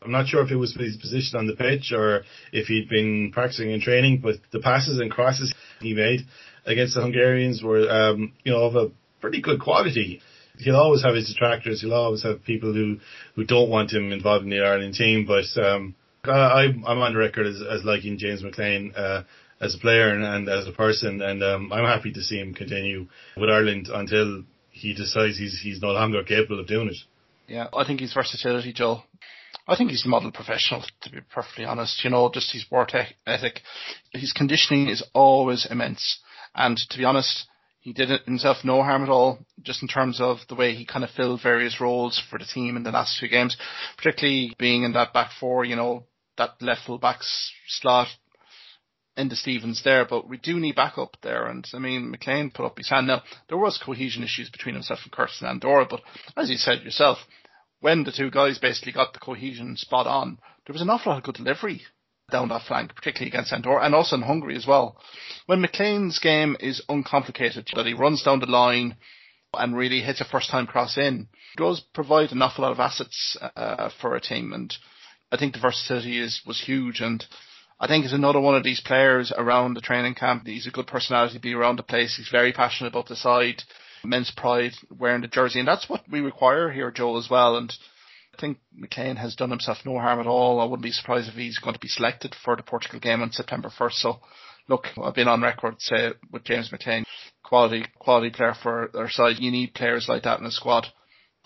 I'm 0.00 0.12
not 0.12 0.28
sure 0.28 0.44
if 0.44 0.52
it 0.52 0.56
was 0.56 0.74
his 0.74 0.96
position 0.96 1.40
on 1.40 1.48
the 1.48 1.56
pitch 1.56 1.92
or 1.92 2.22
if 2.52 2.68
he'd 2.68 2.88
been 2.88 3.32
practicing 3.32 3.72
and 3.72 3.82
training, 3.82 4.20
but 4.22 4.36
the 4.52 4.60
passes 4.60 5.00
and 5.00 5.10
crosses 5.10 5.52
he 5.80 5.94
made 5.94 6.20
against 6.68 6.94
the 6.94 7.02
Hungarians 7.02 7.62
were, 7.62 7.90
um, 7.90 8.32
you 8.44 8.52
know, 8.52 8.64
of 8.64 8.76
a 8.76 8.90
pretty 9.20 9.40
good 9.40 9.60
quality. 9.60 10.20
He'll 10.58 10.76
always 10.76 11.02
have 11.02 11.14
his 11.14 11.28
detractors. 11.28 11.80
He'll 11.80 11.94
always 11.94 12.22
have 12.22 12.44
people 12.44 12.72
who, 12.72 12.98
who 13.34 13.44
don't 13.44 13.70
want 13.70 13.92
him 13.92 14.12
involved 14.12 14.44
in 14.44 14.50
the 14.50 14.60
Ireland 14.60 14.94
team. 14.94 15.26
But 15.26 15.46
um, 15.62 15.94
I, 16.24 16.66
I'm 16.86 16.98
on 16.98 17.14
record 17.14 17.46
as, 17.46 17.62
as 17.62 17.84
liking 17.84 18.18
James 18.18 18.42
McLean 18.42 18.92
uh, 18.96 19.22
as 19.60 19.74
a 19.74 19.78
player 19.78 20.10
and, 20.10 20.24
and 20.24 20.48
as 20.48 20.68
a 20.68 20.72
person, 20.72 21.20
and 21.22 21.42
um, 21.42 21.72
I'm 21.72 21.84
happy 21.84 22.12
to 22.12 22.22
see 22.22 22.38
him 22.38 22.54
continue 22.54 23.06
with 23.36 23.50
Ireland 23.50 23.88
until 23.92 24.44
he 24.70 24.94
decides 24.94 25.38
he's 25.38 25.60
he's 25.60 25.82
no 25.82 25.88
longer 25.88 26.22
capable 26.22 26.60
of 26.60 26.68
doing 26.68 26.88
it. 26.88 26.96
Yeah, 27.48 27.66
I 27.74 27.84
think 27.84 28.00
his 28.00 28.14
versatility, 28.14 28.72
Joe. 28.72 29.02
I 29.66 29.76
think 29.76 29.90
he's 29.90 30.06
model 30.06 30.30
professional, 30.30 30.84
to 31.02 31.10
be 31.10 31.18
perfectly 31.32 31.64
honest. 31.64 32.04
You 32.04 32.10
know, 32.10 32.30
just 32.32 32.52
his 32.52 32.66
work 32.70 32.90
ethic, 33.26 33.60
his 34.12 34.32
conditioning 34.32 34.88
is 34.88 35.02
always 35.12 35.66
immense. 35.70 36.20
And 36.54 36.76
to 36.90 36.98
be 36.98 37.04
honest, 37.04 37.46
he 37.80 37.92
did 37.92 38.10
himself 38.26 38.58
no 38.64 38.82
harm 38.82 39.02
at 39.02 39.08
all, 39.08 39.38
just 39.62 39.82
in 39.82 39.88
terms 39.88 40.20
of 40.20 40.38
the 40.48 40.54
way 40.54 40.74
he 40.74 40.84
kind 40.84 41.04
of 41.04 41.10
filled 41.10 41.42
various 41.42 41.80
roles 41.80 42.20
for 42.30 42.38
the 42.38 42.44
team 42.44 42.76
in 42.76 42.82
the 42.82 42.90
last 42.90 43.18
two 43.18 43.28
games, 43.28 43.56
particularly 43.96 44.54
being 44.58 44.82
in 44.82 44.92
that 44.92 45.12
back 45.12 45.30
four, 45.38 45.64
you 45.64 45.76
know, 45.76 46.04
that 46.36 46.60
left 46.60 46.84
full 46.84 46.98
back 46.98 47.18
slot 47.66 48.08
into 49.16 49.34
Stevens 49.34 49.82
there, 49.82 50.04
but 50.04 50.28
we 50.28 50.36
do 50.36 50.60
need 50.60 50.76
backup 50.76 51.16
there. 51.22 51.46
And 51.46 51.66
I 51.74 51.78
mean, 51.78 52.10
McLean 52.10 52.50
put 52.50 52.66
up 52.66 52.78
his 52.78 52.88
hand. 52.88 53.08
Now, 53.08 53.22
there 53.48 53.58
was 53.58 53.80
cohesion 53.84 54.22
issues 54.22 54.48
between 54.50 54.74
himself 54.74 55.00
and 55.02 55.12
Curtis 55.12 55.40
and 55.40 55.50
Andorra, 55.50 55.86
but 55.88 56.00
as 56.36 56.50
you 56.50 56.56
said 56.56 56.82
yourself, 56.82 57.18
when 57.80 58.04
the 58.04 58.12
two 58.12 58.30
guys 58.30 58.58
basically 58.58 58.92
got 58.92 59.12
the 59.12 59.18
cohesion 59.18 59.76
spot 59.76 60.06
on, 60.06 60.38
there 60.66 60.72
was 60.72 60.82
an 60.82 60.90
awful 60.90 61.12
lot 61.12 61.18
of 61.18 61.24
good 61.24 61.36
delivery 61.36 61.82
down 62.30 62.48
that 62.48 62.62
flank, 62.62 62.94
particularly 62.94 63.30
against 63.30 63.52
Andorra 63.52 63.84
and 63.84 63.94
also 63.94 64.16
in 64.16 64.22
Hungary 64.22 64.56
as 64.56 64.66
well. 64.66 65.00
When 65.46 65.60
McLean's 65.60 66.18
game 66.18 66.56
is 66.60 66.82
uncomplicated, 66.88 67.68
that 67.74 67.86
he 67.86 67.94
runs 67.94 68.22
down 68.22 68.40
the 68.40 68.46
line 68.46 68.96
and 69.54 69.76
really 69.76 70.02
hits 70.02 70.20
a 70.20 70.24
first 70.24 70.50
time 70.50 70.66
cross 70.66 70.98
in, 70.98 71.28
does 71.56 71.80
provide 71.94 72.32
an 72.32 72.42
awful 72.42 72.62
lot 72.62 72.72
of 72.72 72.80
assets 72.80 73.36
uh, 73.56 73.88
for 74.00 74.14
a 74.14 74.20
team 74.20 74.52
and 74.52 74.74
I 75.32 75.36
think 75.36 75.54
the 75.54 75.60
versatility 75.60 76.18
is 76.18 76.42
was 76.46 76.60
huge 76.60 77.00
and 77.00 77.24
I 77.80 77.86
think 77.86 78.04
he's 78.04 78.12
another 78.12 78.40
one 78.40 78.56
of 78.56 78.64
these 78.64 78.80
players 78.80 79.32
around 79.36 79.74
the 79.74 79.80
training 79.80 80.14
camp. 80.14 80.46
He's 80.46 80.66
a 80.66 80.70
good 80.70 80.86
personality 80.86 81.34
to 81.34 81.40
be 81.40 81.54
around 81.54 81.76
the 81.76 81.84
place. 81.84 82.16
He's 82.16 82.28
very 82.28 82.52
passionate 82.52 82.88
about 82.88 83.06
the 83.06 83.14
side, 83.14 83.62
immense 84.02 84.32
pride 84.32 84.72
wearing 84.90 85.20
the 85.20 85.28
jersey, 85.28 85.60
and 85.60 85.68
that's 85.68 85.88
what 85.88 86.02
we 86.10 86.20
require 86.20 86.72
here, 86.72 86.90
Joel, 86.90 87.18
as 87.18 87.30
well. 87.30 87.56
And 87.56 87.72
think 88.40 88.58
McLean 88.74 89.16
has 89.16 89.34
done 89.34 89.50
himself 89.50 89.78
no 89.84 89.98
harm 89.98 90.20
at 90.20 90.26
all. 90.26 90.60
I 90.60 90.64
wouldn't 90.64 90.82
be 90.82 90.92
surprised 90.92 91.28
if 91.28 91.34
he's 91.34 91.58
going 91.58 91.74
to 91.74 91.80
be 91.80 91.88
selected 91.88 92.34
for 92.44 92.56
the 92.56 92.62
Portugal 92.62 93.00
game 93.00 93.22
on 93.22 93.32
September 93.32 93.70
1st. 93.76 93.92
So, 93.92 94.20
look, 94.68 94.86
I've 95.02 95.14
been 95.14 95.28
on 95.28 95.42
record 95.42 95.76
say 95.78 96.12
with 96.32 96.44
James 96.44 96.70
McLean, 96.72 97.04
quality 97.42 97.84
quality 97.98 98.30
player 98.30 98.54
for 98.62 98.90
our 98.96 99.10
side. 99.10 99.36
You 99.38 99.50
need 99.50 99.74
players 99.74 100.06
like 100.08 100.24
that 100.24 100.40
in 100.40 100.46
a 100.46 100.50
squad 100.50 100.86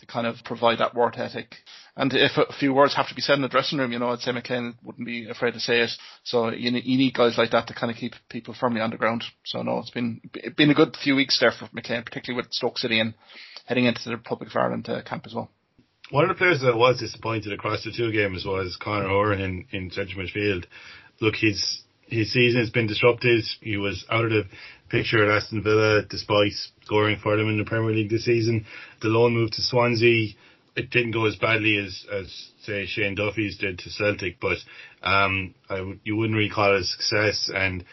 to 0.02 0.06
kind 0.06 0.26
of 0.26 0.36
provide 0.44 0.78
that 0.78 0.96
work 0.96 1.16
ethic 1.16 1.54
And 1.96 2.12
if 2.12 2.32
a 2.36 2.52
few 2.58 2.74
words 2.74 2.96
have 2.96 3.08
to 3.08 3.14
be 3.14 3.20
said 3.20 3.34
in 3.34 3.42
the 3.42 3.48
dressing 3.48 3.78
room, 3.78 3.92
you 3.92 4.00
know, 4.00 4.10
I'd 4.10 4.18
say 4.18 4.32
McLean 4.32 4.74
wouldn't 4.82 5.06
be 5.06 5.28
afraid 5.28 5.54
to 5.54 5.60
say 5.60 5.80
it. 5.80 5.90
So 6.24 6.50
you 6.50 6.72
need, 6.72 6.84
you 6.84 6.98
need 6.98 7.14
guys 7.14 7.38
like 7.38 7.52
that 7.52 7.68
to 7.68 7.74
kind 7.74 7.90
of 7.90 7.96
keep 7.96 8.14
people 8.28 8.54
firmly 8.58 8.80
on 8.80 8.90
the 8.90 8.96
ground. 8.96 9.24
So 9.44 9.62
no, 9.62 9.78
it's 9.78 9.90
been 9.90 10.20
it's 10.34 10.56
been 10.56 10.70
a 10.70 10.74
good 10.74 10.96
few 10.96 11.14
weeks 11.14 11.38
there 11.38 11.52
for 11.52 11.68
McLean, 11.72 12.02
particularly 12.02 12.42
with 12.42 12.52
Stoke 12.52 12.78
City 12.78 12.98
and 12.98 13.14
heading 13.66 13.84
into 13.84 14.00
the 14.04 14.16
Republic 14.16 14.50
of 14.50 14.56
Ireland 14.56 14.88
uh, 14.88 15.02
camp 15.02 15.24
as 15.26 15.34
well. 15.34 15.50
One 16.12 16.24
of 16.24 16.28
the 16.28 16.34
players 16.34 16.60
that 16.60 16.76
was 16.76 17.00
disappointed 17.00 17.54
across 17.54 17.84
the 17.84 17.90
two 17.90 18.12
games 18.12 18.44
was 18.44 18.76
Conor 18.76 19.08
Hourihane 19.08 19.64
in, 19.72 19.84
in 19.84 19.90
central 19.90 20.22
midfield. 20.22 20.66
Look, 21.22 21.36
his 21.36 21.80
his 22.02 22.30
season 22.30 22.60
has 22.60 22.68
been 22.68 22.86
disrupted. 22.86 23.44
He 23.62 23.78
was 23.78 24.04
out 24.10 24.26
of 24.26 24.30
the 24.30 24.44
picture 24.90 25.24
at 25.24 25.34
Aston 25.34 25.62
Villa 25.62 26.02
despite 26.02 26.52
scoring 26.82 27.18
for 27.22 27.38
them 27.38 27.48
in 27.48 27.56
the 27.56 27.64
Premier 27.64 27.92
League 27.92 28.10
this 28.10 28.26
season. 28.26 28.66
The 29.00 29.08
loan 29.08 29.32
move 29.32 29.52
to 29.52 29.62
Swansea 29.62 30.34
it 30.76 30.90
didn't 30.90 31.12
go 31.12 31.24
as 31.24 31.36
badly 31.36 31.78
as, 31.78 32.04
as 32.12 32.50
say 32.60 32.84
Shane 32.84 33.14
Duffy's 33.14 33.56
did 33.56 33.78
to 33.78 33.90
Celtic, 33.90 34.38
but 34.38 34.58
um, 35.02 35.54
I 35.70 35.76
w- 35.78 35.98
you 36.04 36.16
wouldn't 36.16 36.36
really 36.36 36.50
call 36.50 36.76
it 36.76 36.80
a 36.80 36.84
success. 36.84 37.50
And 37.54 37.86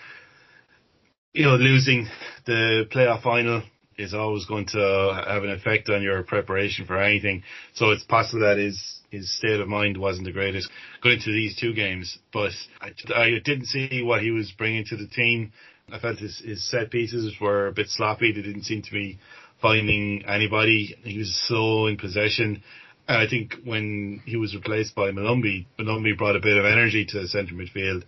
you 1.31 1.45
know, 1.45 1.55
losing 1.55 2.09
the 2.45 2.85
playoff 2.91 3.23
final 3.23 3.63
is 3.99 4.13
always 4.13 4.45
going 4.45 4.65
to 4.67 5.23
have 5.27 5.43
an 5.43 5.51
effect 5.51 5.89
on 5.89 6.01
your 6.01 6.23
preparation 6.23 6.85
for 6.85 6.97
anything. 6.97 7.43
So 7.73 7.91
it's 7.91 8.03
possible 8.03 8.41
that 8.41 8.57
his 8.57 8.99
his 9.11 9.35
state 9.37 9.59
of 9.59 9.67
mind 9.67 9.97
wasn't 9.97 10.25
the 10.25 10.31
greatest 10.31 10.69
going 11.01 11.15
into 11.15 11.31
these 11.31 11.55
two 11.55 11.73
games. 11.73 12.17
But 12.31 12.51
I, 12.79 12.91
I 13.15 13.29
didn't 13.43 13.65
see 13.65 14.01
what 14.03 14.21
he 14.21 14.31
was 14.31 14.51
bringing 14.51 14.85
to 14.85 14.97
the 14.97 15.07
team. 15.07 15.51
I 15.91 15.99
felt 15.99 16.19
his, 16.19 16.39
his 16.39 16.69
set 16.69 16.91
pieces 16.91 17.33
were 17.41 17.67
a 17.67 17.71
bit 17.71 17.87
sloppy. 17.89 18.31
They 18.31 18.43
didn't 18.43 18.63
seem 18.63 18.83
to 18.83 18.91
be 18.91 19.17
finding 19.61 20.23
anybody. 20.27 20.95
He 21.03 21.17
was 21.17 21.35
slow 21.47 21.87
in 21.87 21.97
possession. 21.97 22.61
And 23.07 23.17
I 23.17 23.27
think 23.27 23.55
when 23.63 24.21
he 24.25 24.37
was 24.37 24.53
replaced 24.53 24.93
by 24.93 25.09
Molumby, 25.09 25.65
Molumby 25.79 26.15
brought 26.15 26.35
a 26.35 26.39
bit 26.39 26.57
of 26.57 26.65
energy 26.65 27.05
to 27.05 27.21
the 27.21 27.27
centre 27.27 27.55
midfield, 27.55 28.03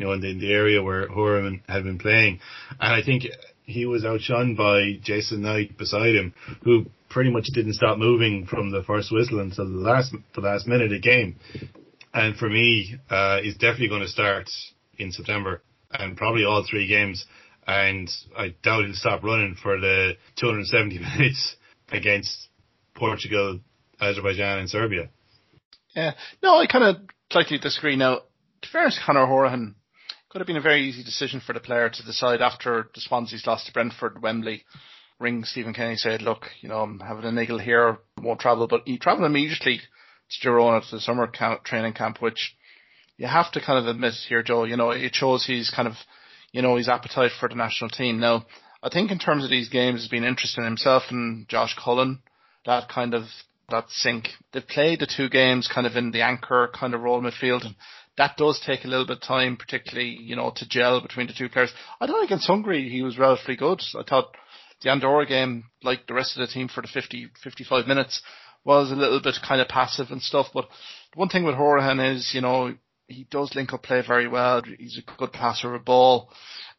you 0.00 0.06
know, 0.06 0.12
in 0.12 0.20
the, 0.22 0.30
in 0.30 0.40
the 0.40 0.50
area 0.50 0.82
where 0.82 1.06
Hourihane 1.08 1.60
had 1.68 1.84
been 1.84 1.98
playing. 1.98 2.40
And 2.80 2.94
I 2.94 3.02
think 3.02 3.24
he 3.64 3.84
was 3.84 4.04
outshone 4.04 4.56
by 4.56 4.98
Jason 5.02 5.42
Knight 5.42 5.76
beside 5.76 6.14
him, 6.14 6.32
who 6.64 6.86
pretty 7.10 7.30
much 7.30 7.44
didn't 7.52 7.74
stop 7.74 7.98
moving 7.98 8.46
from 8.46 8.70
the 8.70 8.82
first 8.82 9.12
whistle 9.12 9.40
until 9.40 9.66
the 9.66 9.76
last 9.76 10.14
the 10.34 10.40
last 10.40 10.66
minute 10.66 10.86
of 10.86 10.90
the 10.90 11.00
game. 11.00 11.36
And 12.14 12.34
for 12.34 12.48
me, 12.48 12.96
uh, 13.10 13.42
he's 13.42 13.54
definitely 13.54 13.88
going 13.88 14.00
to 14.00 14.08
start 14.08 14.48
in 14.98 15.12
September 15.12 15.62
and 15.92 16.16
probably 16.16 16.44
all 16.44 16.66
three 16.68 16.86
games 16.86 17.26
and 17.66 18.10
I 18.36 18.54
doubt 18.62 18.84
he'll 18.84 18.94
stop 18.94 19.22
running 19.22 19.54
for 19.62 19.78
the 19.78 20.14
270 20.36 20.98
minutes 21.18 21.56
against 21.92 22.48
Portugal, 22.94 23.60
Azerbaijan, 24.00 24.60
and 24.60 24.70
Serbia. 24.70 25.10
Yeah, 25.94 26.12
no, 26.42 26.56
I 26.56 26.66
kind 26.66 26.84
of 26.84 26.96
slightly 27.30 27.58
disagree. 27.58 27.96
Now, 27.96 28.22
to 28.62 28.68
fairness, 28.70 28.98
Conor 29.04 29.26
Hourihane 29.26 29.74
could 30.30 30.40
have 30.40 30.46
been 30.46 30.56
a 30.56 30.62
very 30.62 30.82
easy 30.88 31.04
decision 31.04 31.40
for 31.44 31.52
the 31.52 31.60
player 31.60 31.90
to 31.90 32.04
decide 32.04 32.40
after 32.40 32.88
the 32.94 33.00
Swansea's 33.00 33.46
loss 33.46 33.64
to 33.66 33.72
Brentford, 33.72 34.22
Wembley. 34.22 34.64
Ring 35.18 35.44
Stephen 35.44 35.74
Kenny 35.74 35.96
said, 35.96 36.22
"Look, 36.22 36.46
you 36.60 36.68
know, 36.68 36.80
I'm 36.80 37.00
having 37.00 37.24
a 37.24 37.32
niggle 37.32 37.58
here, 37.58 37.98
won't 38.22 38.40
travel," 38.40 38.66
but 38.66 38.82
he 38.86 38.96
travelled 38.96 39.26
immediately 39.26 39.80
to 40.30 40.48
Girona 40.48 40.88
to 40.88 40.96
the 40.96 41.00
summer 41.00 41.26
camp, 41.26 41.64
training 41.64 41.92
camp, 41.92 42.22
which 42.22 42.56
you 43.18 43.26
have 43.26 43.52
to 43.52 43.60
kind 43.60 43.78
of 43.78 43.86
admit 43.86 44.14
here, 44.28 44.42
Joe. 44.42 44.64
You 44.64 44.76
know, 44.76 44.90
it 44.90 45.14
shows 45.14 45.44
he's 45.44 45.68
kind 45.68 45.86
of 45.86 45.94
you 46.52 46.62
know, 46.62 46.76
his 46.76 46.88
appetite 46.88 47.30
for 47.38 47.48
the 47.48 47.54
national 47.54 47.90
team. 47.90 48.18
Now, 48.18 48.46
I 48.82 48.88
think 48.88 49.10
in 49.10 49.18
terms 49.18 49.44
of 49.44 49.50
these 49.50 49.68
games, 49.68 50.00
has 50.00 50.08
been 50.08 50.24
interesting 50.24 50.64
himself 50.64 51.04
and 51.10 51.48
Josh 51.48 51.76
Cullen, 51.82 52.22
that 52.66 52.88
kind 52.88 53.14
of, 53.14 53.24
that 53.68 53.86
sync. 53.88 54.28
They've 54.52 54.66
played 54.66 55.00
the 55.00 55.06
two 55.06 55.28
games 55.28 55.70
kind 55.72 55.86
of 55.86 55.96
in 55.96 56.10
the 56.10 56.22
anchor 56.22 56.70
kind 56.74 56.94
of 56.94 57.02
role 57.02 57.22
midfield 57.22 57.64
and 57.64 57.76
that 58.20 58.36
does 58.36 58.60
take 58.60 58.84
a 58.84 58.86
little 58.86 59.06
bit 59.06 59.16
of 59.16 59.22
time, 59.22 59.56
particularly, 59.56 60.10
you 60.10 60.36
know, 60.36 60.52
to 60.54 60.68
gel 60.68 61.00
between 61.00 61.26
the 61.26 61.32
two 61.32 61.48
players. 61.48 61.72
I 62.02 62.04
don't 62.04 62.16
think 62.16 62.28
against 62.28 62.46
Hungary 62.46 62.86
he 62.90 63.00
was 63.00 63.16
relatively 63.16 63.56
good. 63.56 63.80
I 63.98 64.02
thought 64.02 64.36
the 64.82 64.90
Andorra 64.90 65.24
game, 65.24 65.64
like 65.82 66.06
the 66.06 66.12
rest 66.12 66.36
of 66.36 66.46
the 66.46 66.52
team 66.52 66.68
for 66.68 66.82
the 66.82 66.88
50, 66.88 67.28
55 67.42 67.86
minutes, 67.86 68.20
was 68.62 68.92
a 68.92 68.94
little 68.94 69.22
bit 69.22 69.36
kind 69.42 69.62
of 69.62 69.68
passive 69.68 70.10
and 70.10 70.20
stuff. 70.20 70.48
But 70.52 70.68
one 71.14 71.30
thing 71.30 71.44
with 71.44 71.54
Hourihane 71.54 72.14
is, 72.14 72.32
you 72.34 72.42
know, 72.42 72.74
he 73.06 73.26
does 73.30 73.54
link 73.54 73.72
up 73.72 73.84
play 73.84 74.02
very 74.06 74.28
well. 74.28 74.60
He's 74.78 74.98
a 74.98 75.18
good 75.18 75.32
passer 75.32 75.74
of 75.74 75.86
ball. 75.86 76.28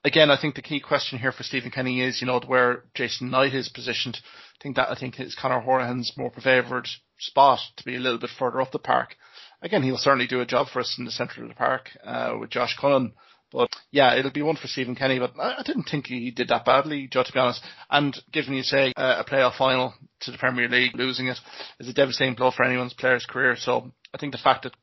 Again, 0.04 0.30
I 0.30 0.39
think 0.39 0.54
the 0.54 0.62
key 0.62 0.80
question 0.80 1.17
here 1.17 1.32
for 1.32 1.41
Stephen 1.41 1.71
Kenny 1.71 2.01
is, 2.01 2.21
you 2.21 2.27
know, 2.27 2.39
where 2.45 2.84
Jason 2.93 3.32
Knight 3.32 3.56
is 3.56 3.67
positioned. 3.67 4.19
I 4.60 4.62
think 4.62 4.75
that 4.75 4.91
I 4.91 4.95
think 4.95 5.19
is 5.19 5.34
Conor 5.34 5.63
Hourihane's 5.65 6.13
more 6.15 6.32
favoured 6.32 6.88
spot 7.17 7.62
to 7.77 7.84
be 7.84 7.95
a 7.95 7.99
little 7.99 8.19
bit 8.19 8.30
further 8.38 8.62
up 8.62 8.71
the 8.71 8.77
park. 8.77 9.15
Again, 9.62 9.84
he'll 9.84 9.97
certainly 9.97 10.28
do 10.28 10.41
a 10.41 10.45
job 10.45 10.67
for 10.67 10.80
us 10.80 10.95
in 10.97 11.06
the 11.06 11.12
centre 11.12 11.43
of 11.43 11.50
the 11.50 11.56
park 11.56 11.89
uh, 12.04 12.36
with 12.39 12.50
Josh 12.50 12.76
Cullen. 12.80 13.13
But 13.52 13.69
yeah, 13.91 14.15
it'll 14.15 14.32
be 14.32 14.41
one 14.41 14.56
for 14.56 14.67
Stephen 14.67 14.95
Kenny. 14.95 15.19
But 15.19 15.34
I, 15.38 15.62
didn't 15.63 15.84
think 15.84 16.08
he 16.08 16.32
did 16.32 16.47
that 16.47 16.65
badly, 16.65 17.08
Joe, 17.12 17.24
to 17.24 17.34
be 17.34 17.39
honest. 17.39 17.62
And 17.89 18.17
given 18.32 18.54
you 18.54 18.63
say 18.63 18.93
uh, 18.95 19.24
a 19.26 19.30
playoff 19.30 19.58
final 19.58 19.93
to 20.21 20.32
the 20.32 20.38
Premier 20.38 20.69
League, 20.69 20.95
losing 20.95 21.28
it 21.28 21.38
is 21.80 21.89
a 21.89 21.93
devastating 21.93 22.36
blow 22.36 22.52
for 22.52 22.63
anyone's 22.63 22.93
player's 22.93 23.26
career. 23.26 23.56
So 23.58 23.91
I 24.13 24.17
think 24.17 24.32
the 24.32 24.38
fact 24.38 24.63
that 24.63 24.76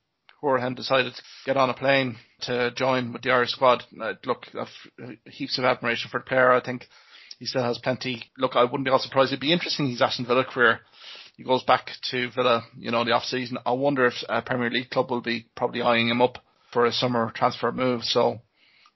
Hourihane 0.42 0.76
decided 0.76 1.14
to 1.14 1.22
get 1.46 1.56
on 1.56 1.70
a 1.70 1.74
plane 1.74 2.16
to 2.42 2.70
join 2.72 3.12
with 3.12 3.22
the 3.22 3.30
Irish 3.30 3.50
squad. 3.50 3.84
Uh, 4.00 4.12
look, 4.24 4.46
heaps 5.24 5.58
of 5.58 5.64
admiration 5.64 6.10
for 6.10 6.20
the 6.20 6.26
player. 6.26 6.52
I 6.52 6.60
think 6.60 6.86
he 7.38 7.46
still 7.46 7.62
has 7.62 7.78
plenty. 7.78 8.24
Look, 8.36 8.54
I 8.54 8.64
wouldn't 8.64 8.84
be 8.84 8.90
all 8.90 8.98
surprised. 8.98 9.32
It'd 9.32 9.40
be 9.40 9.52
interesting 9.52 9.88
his 9.88 10.02
Aston 10.02 10.26
Villa 10.26 10.44
career. 10.44 10.80
He 11.38 11.44
goes 11.44 11.62
back 11.62 11.92
to 12.10 12.30
Villa, 12.32 12.64
you 12.76 12.90
know, 12.90 13.04
the 13.04 13.12
off 13.12 13.22
season. 13.22 13.58
I 13.64 13.70
wonder 13.70 14.06
if 14.06 14.14
a 14.28 14.42
Premier 14.42 14.70
League 14.70 14.90
club 14.90 15.08
will 15.08 15.20
be 15.20 15.46
probably 15.54 15.80
eyeing 15.80 16.08
him 16.08 16.20
up 16.20 16.38
for 16.72 16.84
a 16.84 16.92
summer 16.92 17.30
transfer 17.32 17.70
move. 17.70 18.02
So 18.02 18.40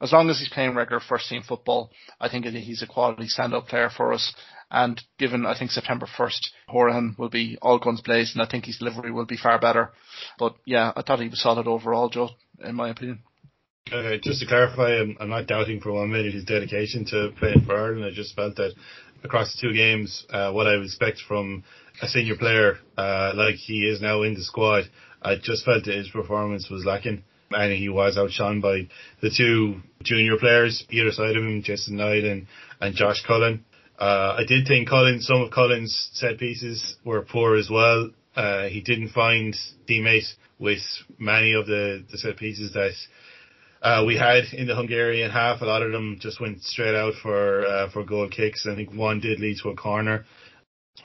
as 0.01 0.11
long 0.11 0.29
as 0.29 0.41
he's 0.41 0.49
playing 0.49 0.75
regular 0.75 1.01
first 1.01 1.29
team 1.29 1.43
football, 1.47 1.93
I 2.21 2.29
think 2.29 2.45
he's 2.45 2.83
a 2.83 2.89
quality 2.89 3.29
stand 3.29 3.55
up 3.55 3.69
player 3.69 3.91
for 3.97 4.13
us. 4.13 4.35
And 4.73 5.01
given, 5.21 5.47
I 5.47 5.57
think 5.57 5.71
September 5.71 6.07
1st, 6.19 6.41
Hourihane 6.69 7.17
will 7.17 7.29
be 7.29 7.59
all 7.63 7.79
guns 7.79 8.01
blazing. 8.01 8.43
I 8.43 8.49
think 8.49 8.65
his 8.65 8.79
delivery 8.79 9.13
will 9.13 9.27
be 9.27 9.37
far 9.37 9.61
better. 9.61 9.93
But 10.37 10.57
yeah, 10.67 10.93
I 10.97 11.03
thought 11.03 11.21
he 11.21 11.29
was 11.29 11.41
solid 11.41 11.69
overall, 11.69 12.09
Joe, 12.09 12.31
in 12.65 12.75
my 12.75 12.89
opinion. 12.89 13.21
Uh, 13.93 14.17
just 14.21 14.41
to 14.41 14.47
clarify, 14.47 14.99
I'm, 14.99 15.17
I'm, 15.21 15.29
not 15.29 15.47
doubting 15.47 15.81
for 15.81 15.93
one 15.93 16.11
minute 16.11 16.35
his 16.35 16.45
dedication 16.45 17.05
to 17.11 17.31
playing 17.39 17.67
for 17.67 17.77
Ireland. 17.77 18.05
I 18.05 18.11
just 18.11 18.35
felt 18.35 18.57
that 18.57 18.75
across 19.23 19.55
the 19.55 19.61
two 19.61 19.75
games, 19.75 20.27
uh, 20.31 20.51
what 20.51 20.67
I 20.67 20.77
would 20.77 20.87
expect 20.87 21.21
from 21.29 21.63
a 22.01 22.09
senior 22.09 22.37
player 22.37 22.79
uh, 22.97 23.33
like 23.35 23.57
he 23.57 23.87
is 23.87 24.01
now 24.01 24.23
in 24.23 24.35
the 24.35 24.43
squad, 24.43 24.85
I 25.21 25.37
just 25.37 25.65
felt 25.65 25.85
that 25.85 25.95
his 25.95 26.09
performance 26.09 26.69
was 26.71 26.85
lacking. 26.85 27.25
And 27.55 27.73
he 27.73 27.91
was 27.91 28.17
outshone 28.17 28.63
by 28.63 28.89
the 29.21 29.31
two 29.31 29.83
junior 30.03 30.39
players 30.39 30.87
either 30.89 31.11
side 31.11 31.37
of 31.37 31.43
him, 31.43 31.63
Jason 31.63 31.97
Knight 31.97 32.25
and, 32.25 32.47
and 32.81 32.95
Josh 32.95 33.23
Cullen. 33.27 33.65
Uh, 33.99 34.37
I 34.39 34.45
did 34.49 34.67
think 34.67 34.89
Collins, 34.89 35.27
some 35.27 35.43
of 35.43 35.51
Cullen's 35.51 36.11
set 36.15 36.39
pieces 36.39 36.97
were 37.05 37.21
poor 37.23 37.57
as 37.57 37.69
well. 37.71 38.11
Uh, 38.35 38.69
he 38.69 38.81
didn't 38.81 39.11
find 39.11 39.55
teammates 39.87 40.35
with 40.59 40.81
many 41.19 41.53
of 41.53 41.67
the, 41.67 42.03
the 42.11 42.17
set 42.17 42.39
pieces 42.39 42.73
that 42.73 42.93
uh, 43.83 44.05
we 44.07 44.17
had 44.17 44.45
in 44.53 44.67
the 44.67 44.75
Hungarian 44.75 45.31
half. 45.31 45.61
A 45.61 45.65
lot 45.65 45.83
of 45.83 45.93
them 45.93 46.19
just 46.21 46.41
went 46.41 46.63
straight 46.63 46.95
out 46.95 47.15
for 47.23 47.67
uh, 47.67 47.91
for 47.91 48.05
goal 48.05 48.29
kicks. 48.29 48.67
I 48.67 48.75
think 48.75 48.95
one 48.95 49.21
did 49.21 49.41
lead 49.41 49.59
to 49.63 49.71
a 49.71 49.77
corner. 49.77 50.25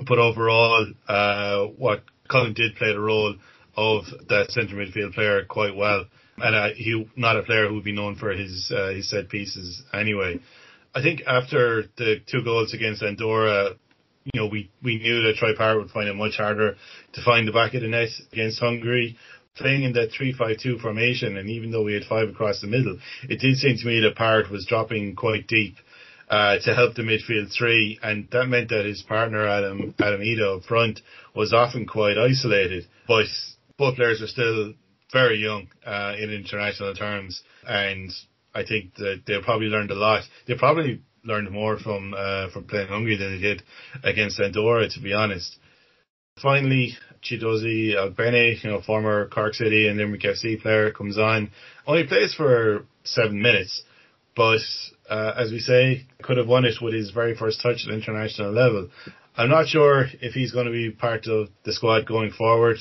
But 0.07 0.19
overall, 0.19 0.85
uh, 1.07 1.65
what 1.77 2.03
Cullen 2.29 2.53
did 2.53 2.75
play 2.75 2.91
the 2.91 2.99
role 2.99 3.35
of 3.75 4.05
that 4.29 4.51
centre 4.51 4.75
midfield 4.75 5.13
player 5.13 5.45
quite 5.45 5.75
well, 5.75 6.05
and 6.37 6.55
uh, 6.55 6.69
he 6.75 7.09
not 7.15 7.37
a 7.37 7.43
player 7.43 7.67
who 7.67 7.75
would 7.75 7.83
be 7.83 7.93
known 7.93 8.15
for 8.15 8.31
his 8.31 8.71
uh, 8.75 8.89
his 8.89 9.09
set 9.09 9.29
pieces 9.29 9.81
anyway. 9.93 10.39
I 10.93 11.01
think 11.01 11.21
after 11.27 11.83
the 11.97 12.21
two 12.25 12.43
goals 12.43 12.73
against 12.73 13.03
Andorra, 13.03 13.75
you 14.33 14.41
know, 14.41 14.47
we, 14.47 14.71
we 14.83 14.97
knew 14.97 15.23
that 15.23 15.35
Troy 15.35 15.55
Parrott 15.55 15.77
would 15.77 15.91
find 15.91 16.09
it 16.09 16.15
much 16.15 16.37
harder 16.37 16.75
to 17.13 17.23
find 17.23 17.47
the 17.47 17.51
back 17.51 17.73
of 17.75 17.81
the 17.81 17.87
net 17.87 18.09
against 18.31 18.59
Hungary. 18.59 19.17
Playing 19.55 19.83
in 19.83 19.93
that 19.93 20.11
3-5-2 20.11 20.79
formation, 20.81 21.35
and 21.35 21.49
even 21.49 21.71
though 21.71 21.81
we 21.81 21.95
had 21.95 22.03
five 22.03 22.29
across 22.29 22.61
the 22.61 22.67
middle, 22.67 22.99
it 23.27 23.39
did 23.39 23.57
seem 23.57 23.75
to 23.75 23.87
me 23.87 24.01
that 24.01 24.15
Parrott 24.15 24.51
was 24.51 24.67
dropping 24.67 25.15
quite 25.15 25.47
deep 25.47 25.77
uh, 26.29 26.57
to 26.59 26.75
help 26.75 26.95
the 26.95 27.03
midfield 27.03 27.55
three, 27.57 27.99
and 28.03 28.27
that 28.31 28.47
meant 28.47 28.69
that 28.69 28.85
his 28.85 29.01
partner 29.01 29.47
Adam 29.47 29.93
Adam 29.99 30.21
Idah 30.21 30.57
up 30.57 30.63
front 30.63 30.99
was 31.35 31.53
often 31.53 31.85
quite 31.85 32.17
isolated. 32.17 32.85
But 33.07 33.27
both 33.77 33.95
players 33.95 34.21
are 34.21 34.27
still 34.27 34.73
very 35.11 35.37
young 35.37 35.69
uh, 35.85 36.15
in 36.19 36.31
international 36.31 36.93
terms, 36.95 37.41
and 37.65 38.11
I 38.53 38.63
think 38.65 38.95
that 38.95 39.23
they 39.25 39.35
probably 39.43 39.67
learned 39.67 39.91
a 39.91 39.95
lot. 39.95 40.23
They 40.47 40.55
probably 40.55 41.01
learned 41.23 41.51
more 41.51 41.77
from 41.77 42.13
uh, 42.17 42.49
from 42.49 42.65
playing 42.65 42.87
Hungary 42.87 43.17
than 43.17 43.35
they 43.35 43.41
did 43.41 43.63
against 44.03 44.39
Andorra, 44.39 44.89
to 44.89 44.99
be 44.99 45.13
honest. 45.13 45.57
Finally, 46.41 46.95
Chiedozie 47.23 47.95
Ogbene, 47.95 48.63
you 48.63 48.69
know, 48.69 48.81
former 48.81 49.27
Cork 49.27 49.53
City 49.55 49.87
and 49.87 49.97
Limerick 49.97 50.21
FC 50.21 50.61
player, 50.61 50.91
comes 50.91 51.17
on. 51.17 51.49
Only 51.85 52.05
plays 52.05 52.33
for 52.35 52.85
seven 53.03 53.41
minutes, 53.41 53.83
but 54.37 54.61
uh, 55.09 55.33
as 55.35 55.51
we 55.51 55.59
say, 55.59 56.05
could 56.21 56.37
have 56.37 56.47
won 56.47 56.63
it 56.63 56.75
with 56.79 56.93
his 56.93 57.09
very 57.09 57.35
first 57.35 57.59
touch 57.59 57.85
at 57.87 57.93
international 57.93 58.51
level. 58.51 58.89
I'm 59.35 59.49
not 59.49 59.67
sure 59.67 60.05
if 60.21 60.33
he's 60.33 60.51
going 60.51 60.67
to 60.67 60.71
be 60.71 60.91
part 60.91 61.27
of 61.27 61.49
the 61.65 61.73
squad 61.73 62.05
going 62.07 62.31
forward. 62.31 62.77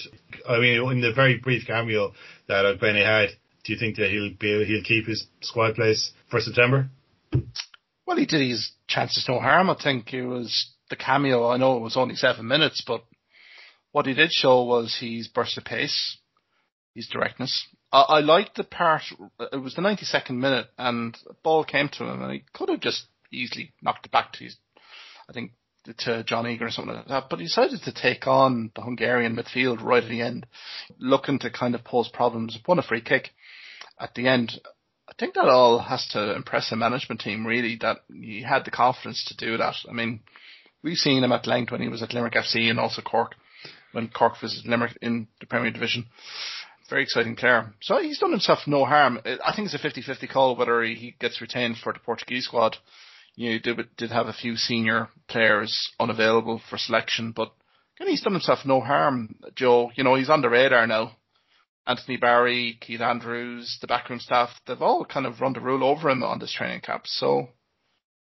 I 0.48 0.58
mean, 0.58 0.80
in 0.90 1.00
the 1.00 1.12
very 1.12 1.38
brief 1.38 1.66
cameo 1.66 2.12
that 2.46 2.80
Benny 2.80 3.02
had, 3.02 3.30
do 3.64 3.72
you 3.72 3.78
think 3.78 3.96
that 3.96 4.10
he'll 4.10 4.34
be 4.38 4.64
he'll 4.64 4.84
keep 4.84 5.06
his 5.06 5.26
squad 5.40 5.74
place 5.74 6.12
for 6.30 6.40
September? 6.40 6.88
Well, 8.06 8.16
he 8.16 8.26
did 8.26 8.48
his 8.48 8.72
chances 8.86 9.26
no 9.28 9.40
harm. 9.40 9.68
I 9.70 9.76
think 9.82 10.12
it 10.12 10.24
was 10.24 10.70
the 10.90 10.96
cameo. 10.96 11.48
I 11.48 11.56
know 11.56 11.76
it 11.76 11.82
was 11.82 11.96
only 11.96 12.16
seven 12.16 12.46
minutes, 12.46 12.84
but 12.86 13.02
what 13.92 14.06
he 14.06 14.14
did 14.14 14.30
show 14.30 14.62
was 14.64 14.96
his 15.00 15.28
burst 15.28 15.58
of 15.58 15.64
pace, 15.64 16.18
his 16.94 17.08
directness. 17.08 17.66
I, 17.96 18.18
I 18.18 18.20
liked 18.20 18.56
the 18.56 18.64
part. 18.64 19.02
It 19.52 19.56
was 19.56 19.74
the 19.74 19.82
92nd 19.82 20.32
minute, 20.32 20.66
and 20.76 21.16
the 21.26 21.34
ball 21.42 21.64
came 21.64 21.88
to 21.90 22.04
him, 22.04 22.22
and 22.22 22.32
he 22.32 22.44
could 22.52 22.68
have 22.68 22.80
just 22.80 23.06
easily 23.32 23.72
knocked 23.80 24.06
it 24.06 24.12
back 24.12 24.32
to 24.34 24.44
his. 24.44 24.56
I 25.28 25.32
think 25.32 25.52
to 25.98 26.24
John 26.24 26.46
Egan 26.46 26.66
or 26.66 26.70
something 26.70 26.94
like 26.94 27.06
that, 27.06 27.30
but 27.30 27.38
he 27.38 27.46
decided 27.46 27.80
to 27.82 27.94
take 27.94 28.26
on 28.26 28.72
the 28.74 28.82
Hungarian 28.82 29.36
midfield 29.36 29.82
right 29.82 30.02
at 30.02 30.10
the 30.10 30.20
end, 30.20 30.46
looking 30.98 31.38
to 31.38 31.50
kind 31.50 31.74
of 31.74 31.84
pose 31.84 32.08
problems. 32.08 32.58
Won 32.66 32.78
a 32.78 32.82
free 32.82 33.00
kick 33.00 33.30
at 33.98 34.14
the 34.14 34.28
end. 34.28 34.60
I 35.08 35.12
think 35.18 35.34
that 35.34 35.48
all 35.48 35.78
has 35.78 36.06
to 36.08 36.34
impress 36.34 36.70
the 36.70 36.76
management 36.76 37.20
team 37.20 37.46
really 37.46 37.78
that 37.80 37.98
he 38.12 38.42
had 38.42 38.64
the 38.64 38.72
confidence 38.72 39.24
to 39.26 39.36
do 39.36 39.56
that. 39.56 39.76
I 39.88 39.92
mean, 39.92 40.20
we've 40.82 40.98
seen 40.98 41.22
him 41.22 41.32
at 41.32 41.46
length 41.46 41.70
when 41.70 41.82
he 41.82 41.88
was 41.88 42.02
at 42.02 42.12
Limerick 42.12 42.34
FC 42.34 42.68
and 42.68 42.80
also 42.80 43.00
Cork 43.00 43.36
when 43.92 44.08
Cork 44.08 44.34
visited 44.40 44.68
Limerick 44.68 44.98
in 45.00 45.28
the 45.40 45.46
Premier 45.46 45.70
Division. 45.70 46.06
Very 46.88 47.02
exciting 47.02 47.36
player. 47.36 47.74
So 47.82 48.00
he's 48.00 48.18
done 48.18 48.30
himself 48.30 48.60
no 48.66 48.84
harm. 48.84 49.20
I 49.24 49.54
think 49.54 49.70
it's 49.70 49.74
a 49.74 49.78
50-50 49.78 50.28
call 50.30 50.56
whether 50.56 50.82
he 50.82 51.16
gets 51.20 51.40
retained 51.40 51.76
for 51.78 51.92
the 51.92 51.98
Portuguese 51.98 52.44
squad 52.44 52.76
you 53.36 53.52
know, 53.52 53.58
did, 53.58 53.96
did 53.96 54.10
have 54.10 54.26
a 54.26 54.32
few 54.32 54.56
senior 54.56 55.08
players 55.28 55.90
unavailable 56.00 56.60
for 56.68 56.78
selection, 56.78 57.32
but 57.36 57.52
he's 57.98 58.22
done 58.22 58.32
himself 58.32 58.60
no 58.64 58.80
harm, 58.80 59.36
Joe. 59.54 59.92
You 59.94 60.04
know, 60.04 60.14
he's 60.14 60.30
on 60.30 60.40
the 60.40 60.48
radar 60.48 60.86
now. 60.86 61.16
Anthony 61.86 62.16
Barry, 62.16 62.78
Keith 62.80 63.00
Andrews, 63.00 63.78
the 63.80 63.86
backroom 63.86 64.18
staff, 64.18 64.48
they've 64.66 64.82
all 64.82 65.04
kind 65.04 65.26
of 65.26 65.40
run 65.40 65.52
the 65.52 65.60
rule 65.60 65.84
over 65.84 66.10
him 66.10 66.24
on 66.24 66.40
this 66.40 66.52
training 66.52 66.80
camp. 66.80 67.02
So 67.06 67.50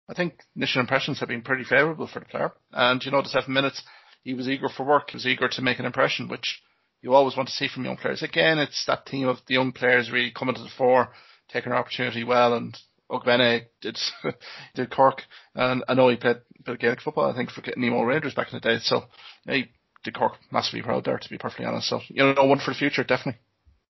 I 0.08 0.14
think 0.14 0.36
initial 0.56 0.82
impressions 0.82 1.20
have 1.20 1.30
been 1.30 1.42
pretty 1.42 1.64
favourable 1.64 2.08
for 2.08 2.20
the 2.20 2.26
player. 2.26 2.52
And, 2.72 3.04
you 3.04 3.12
know, 3.12 3.24
the 3.24 3.30
seven 3.30 3.54
minutes, 3.54 3.82
he 4.22 4.36
was 4.36 4.48
eager 4.48 4.70
for 4.70 4.86
work. 4.86 5.10
He 5.10 5.16
was 5.16 5.26
eager 5.26 5.48
to 5.48 5.62
make 5.64 5.80
an 5.80 5.86
impression, 5.86 6.28
which 6.28 6.62
you 7.06 7.14
always 7.14 7.38
want 7.38 7.48
to 7.48 7.54
see 7.54 7.68
from 7.68 7.86
young 7.86 7.98
players. 7.98 8.24
Again, 8.24 8.58
it's 8.58 8.84
that 8.88 9.08
theme 9.08 9.28
of 9.28 9.38
the 9.48 9.54
young 9.54 9.72
players 9.72 10.12
really 10.12 10.32
coming 10.32 10.56
to 10.56 10.64
the 10.64 10.70
fore, 10.76 11.10
taking 11.50 11.70
their 11.70 11.78
opportunity 11.78 12.24
well 12.24 12.56
and 12.56 12.76
Ogbene 13.12 13.66
did 13.80 14.00
did 14.76 14.90
Cork, 14.90 15.22
and 15.54 15.84
I 15.88 15.94
know 15.94 16.10
he 16.10 16.16
played 16.16 16.38
of 16.66 16.80
Gaelic 16.80 17.02
football. 17.02 17.30
I 17.30 17.36
think 17.36 17.52
for 17.52 17.62
Nemo 17.78 18.02
Rangers 18.02 18.34
back 18.34 18.52
in 18.52 18.60
the 18.60 18.68
day. 18.68 18.80
So 18.82 19.04
he 19.48 19.66
did 20.04 20.16
Cork 20.16 20.34
massively 20.52 20.82
proud 20.82 21.06
there, 21.06 21.20
to 21.20 21.30
be 21.30 21.38
perfectly 21.38 21.68
honest. 21.68 21.88
So 21.88 22.02
you 22.10 22.34
know, 22.34 22.46
one 22.46 22.58
for 22.58 22.72
the 22.72 22.78
future, 22.80 23.04
definitely. 23.04 23.40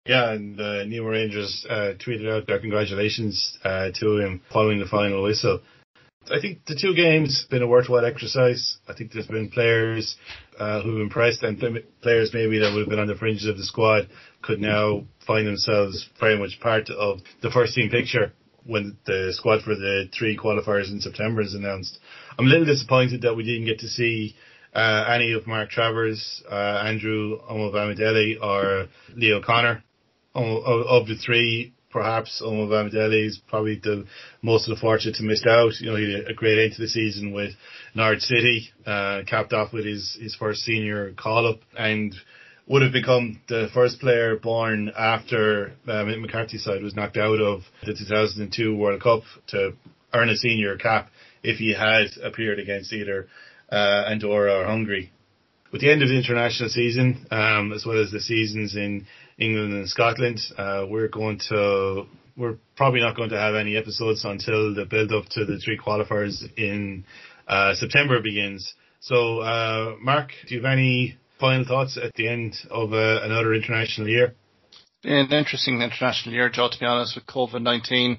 Yeah, 0.04 0.32
and 0.32 0.61
uh, 0.61 0.84
Nemo 0.86 1.07
Rangers 1.07 1.64
uh, 1.70 1.92
tweeted 2.04 2.28
out 2.28 2.48
their 2.48 2.59
congratulations 2.59 3.57
uh, 3.62 3.90
to 4.00 4.18
him 4.18 4.40
following 4.52 4.80
the 4.80 4.86
final 4.86 5.22
whistle. 5.22 5.61
I 6.31 6.41
think 6.41 6.64
the 6.66 6.74
two 6.74 6.95
games 6.95 7.43
have 7.43 7.51
been 7.51 7.62
a 7.62 7.68
worthwhile 7.68 8.05
exercise. 8.05 8.79
I 8.89 8.95
think 8.95 9.12
there's 9.12 9.27
been 9.29 9.49
players 9.49 10.16
uh, 10.59 10.83
who 10.83 11.01
impressed 11.01 11.43
and 11.43 11.59
players 12.03 12.31
maybe 12.35 12.59
that 12.59 12.72
would 12.72 12.81
have 12.81 12.89
been 12.89 12.99
on 12.99 13.07
the 13.07 13.14
fringes 13.14 13.47
of 13.47 13.57
the 13.57 13.64
squad 13.64 14.09
could 14.43 14.61
now 14.61 15.05
find 15.27 15.47
themselves 15.47 16.09
very 16.18 16.39
much 16.39 16.59
part 16.61 16.91
of 16.91 17.20
the 17.43 17.51
first 17.51 17.74
team 17.74 17.91
picture 17.91 18.33
when 18.64 18.97
the 19.07 19.33
squad 19.33 19.62
for 19.62 19.74
the 19.74 20.09
three 20.16 20.37
qualifiers 20.37 20.91
in 20.91 21.01
September 21.01 21.43
is 21.43 21.55
announced. 21.55 21.99
I'm 22.39 22.47
a 22.47 22.49
little 22.49 22.66
disappointed 22.66 23.22
that 23.22 23.35
we 23.35 23.45
didn't 23.45 23.66
get 23.66 23.81
to 23.81 23.89
see 23.89 24.35
uh, 24.74 25.07
any 25.09 25.33
of 25.33 25.47
Mark 25.47 25.70
Travers, 25.70 26.43
uh, 26.51 26.83
Andrew 26.85 27.39
Omobamidele, 27.51 28.43
or 28.43 28.89
Lee 29.14 29.33
O'Connor. 29.33 29.83
Of, 30.35 30.87
of, 30.87 31.07
the 31.07 31.16
three, 31.16 31.72
perhaps 31.97 32.42
Omobamidele 32.44 33.26
is 33.26 33.38
probably 33.49 33.76
the 33.76 34.05
most 34.42 34.68
of 34.68 34.76
the 34.76 34.80
fortunate 34.82 35.14
to 35.14 35.22
miss 35.22 35.42
out. 35.49 35.72
You 35.80 35.90
know, 35.90 35.97
he 35.97 36.12
had 36.12 36.30
a 36.30 36.34
great 36.34 36.59
end 36.59 36.74
to 36.74 36.82
the 36.82 36.88
season 36.88 37.32
with 37.32 37.53
Norwich 37.94 38.20
City, 38.20 38.68
uh, 38.84 39.22
capped 39.26 39.55
off 39.55 39.72
with 39.72 39.86
his, 39.86 40.18
his 40.20 40.34
first 40.34 40.61
senior 40.61 41.12
call 41.12 41.49
up 41.49 41.61
and 41.78 42.14
would 42.66 42.82
have 42.82 42.92
become 42.92 43.40
the 43.49 43.68
first 43.72 43.99
player 43.99 44.36
born 44.36 44.92
after 44.94 45.72
uh, 45.88 46.05
Mick 46.05 46.20
McCarthy's 46.20 46.64
side 46.64 46.82
was 46.82 46.94
knocked 46.94 47.16
out 47.16 47.40
of 47.40 47.62
the 47.86 47.94
2002 47.94 48.76
World 48.76 49.03
Cup 49.03 49.22
to 49.49 49.72
earn 50.12 50.28
a 50.28 50.36
senior 50.36 50.76
cap 50.76 51.09
if 51.42 51.57
he 51.57 51.72
had 51.72 52.09
appeared 52.22 52.59
against 52.59 52.92
either 52.92 53.26
uh, 53.72 54.05
Andorra 54.11 54.61
or 54.61 54.66
Hungary. 54.66 55.12
With 55.73 55.81
the 55.81 55.91
end 55.91 56.03
of 56.03 56.09
the 56.09 56.17
international 56.17 56.69
season, 56.69 57.27
um, 57.31 57.73
as 57.73 57.85
well 57.85 58.01
as 58.01 58.11
the 58.11 58.21
seasons 58.21 58.77
in 58.77 59.07
England 59.39 59.73
and 59.73 59.89
Scotland, 59.89 60.41
uh, 60.57 60.87
we're 60.89 61.09
going 61.09 61.41
to 61.49 62.07
we're 62.37 62.57
probably 62.77 63.01
not 63.01 63.17
going 63.17 63.31
to 63.31 63.39
have 63.39 63.55
any 63.55 63.77
episodes 63.77 64.25
until 64.25 64.75
the 64.75 64.85
build 64.85 65.12
up 65.12 65.25
to 65.31 65.45
the 65.45 65.59
three 65.59 65.79
qualifiers 65.79 66.45
in 66.57 67.05
uh, 67.49 67.75
September 67.75 68.21
begins. 68.21 68.75
So, 69.01 69.41
uh, 69.41 69.97
Mark, 70.01 70.33
do 70.47 70.55
you 70.55 70.62
have 70.62 70.71
any 70.71 71.17
final 71.41 71.64
thoughts 71.64 71.99
at 72.03 72.12
the 72.14 72.29
end 72.29 72.57
of 72.71 72.93
uh, 72.93 73.21
another 73.23 73.55
international 73.55 74.09
year? 74.09 74.35
An 75.05 75.31
interesting 75.33 75.81
international 75.81 76.35
year, 76.35 76.51
Joe, 76.51 76.69
to 76.71 76.79
be 76.79 76.87
honest, 76.87 77.14
with 77.14 77.27
COVID-19. 77.27 78.19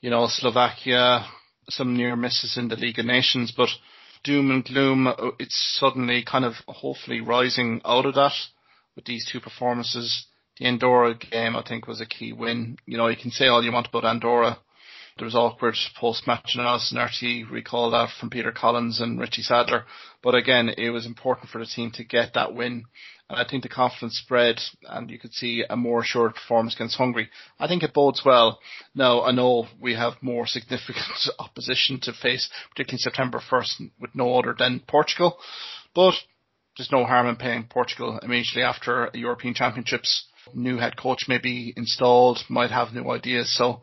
You 0.00 0.10
know, 0.10 0.26
Slovakia, 0.28 1.26
some 1.68 1.96
near 1.96 2.14
misses 2.14 2.56
in 2.56 2.68
the 2.68 2.76
League 2.76 2.98
of 2.98 3.06
Nations, 3.06 3.52
but 3.56 3.68
doom 4.26 4.50
and 4.50 4.64
gloom, 4.64 5.06
uh, 5.06 5.14
it's 5.38 5.78
suddenly 5.78 6.24
kind 6.24 6.44
of 6.44 6.54
hopefully 6.66 7.20
rising 7.20 7.80
out 7.84 8.06
of 8.06 8.14
that 8.14 8.34
with 8.94 9.04
these 9.04 9.26
two 9.30 9.40
performances. 9.40 10.26
The 10.58 10.66
Andorra 10.66 11.14
game, 11.14 11.54
I 11.54 11.62
think, 11.62 11.86
was 11.86 12.00
a 12.00 12.06
key 12.06 12.32
win. 12.32 12.78
You 12.86 12.96
know, 12.96 13.08
you 13.08 13.16
can 13.16 13.30
say 13.30 13.46
all 13.46 13.64
you 13.64 13.72
want 13.72 13.88
about 13.88 14.04
Andorra 14.04 14.58
there 15.18 15.24
was 15.24 15.34
awkward 15.34 15.76
post-match 15.98 16.52
analysis 16.54 16.92
and 16.92 17.00
RTÉ 17.00 17.50
recall 17.50 17.90
that 17.90 18.10
from 18.20 18.28
Peter 18.28 18.52
Collins 18.52 19.00
and 19.00 19.18
Richie 19.18 19.42
Sadlier. 19.42 19.84
But 20.22 20.34
again, 20.34 20.68
it 20.68 20.90
was 20.90 21.06
important 21.06 21.48
for 21.48 21.58
the 21.58 21.66
team 21.66 21.90
to 21.92 22.04
get 22.04 22.34
that 22.34 22.54
win. 22.54 22.84
And 23.28 23.40
I 23.40 23.44
think 23.44 23.64
the 23.64 23.68
confidence 23.68 24.18
spread 24.18 24.60
and 24.88 25.10
you 25.10 25.18
could 25.18 25.34
see 25.34 25.64
a 25.68 25.76
more 25.76 26.02
assured 26.02 26.36
performance 26.36 26.74
against 26.74 26.96
Hungary. 26.96 27.28
I 27.58 27.66
think 27.66 27.82
it 27.82 27.92
bodes 27.92 28.24
well. 28.24 28.60
Now, 28.94 29.22
I 29.22 29.32
know 29.32 29.66
we 29.80 29.94
have 29.94 30.22
more 30.22 30.46
significant 30.46 31.06
opposition 31.38 31.98
to 32.02 32.12
face, 32.12 32.48
particularly 32.70 32.98
September 32.98 33.40
1st 33.40 33.90
with 34.00 34.14
no 34.14 34.38
other 34.38 34.54
than 34.56 34.80
Portugal. 34.86 35.38
But 35.94 36.14
there's 36.76 36.92
no 36.92 37.04
harm 37.04 37.26
in 37.26 37.36
playing 37.36 37.66
Portugal 37.68 38.18
immediately 38.22 38.62
after 38.62 39.10
European 39.12 39.54
Championships. 39.54 40.26
New 40.54 40.78
head 40.78 40.96
coach 40.96 41.24
may 41.26 41.38
be 41.38 41.72
installed, 41.76 42.44
might 42.48 42.70
have 42.70 42.92
new 42.92 43.10
ideas. 43.10 43.52
So 43.56 43.80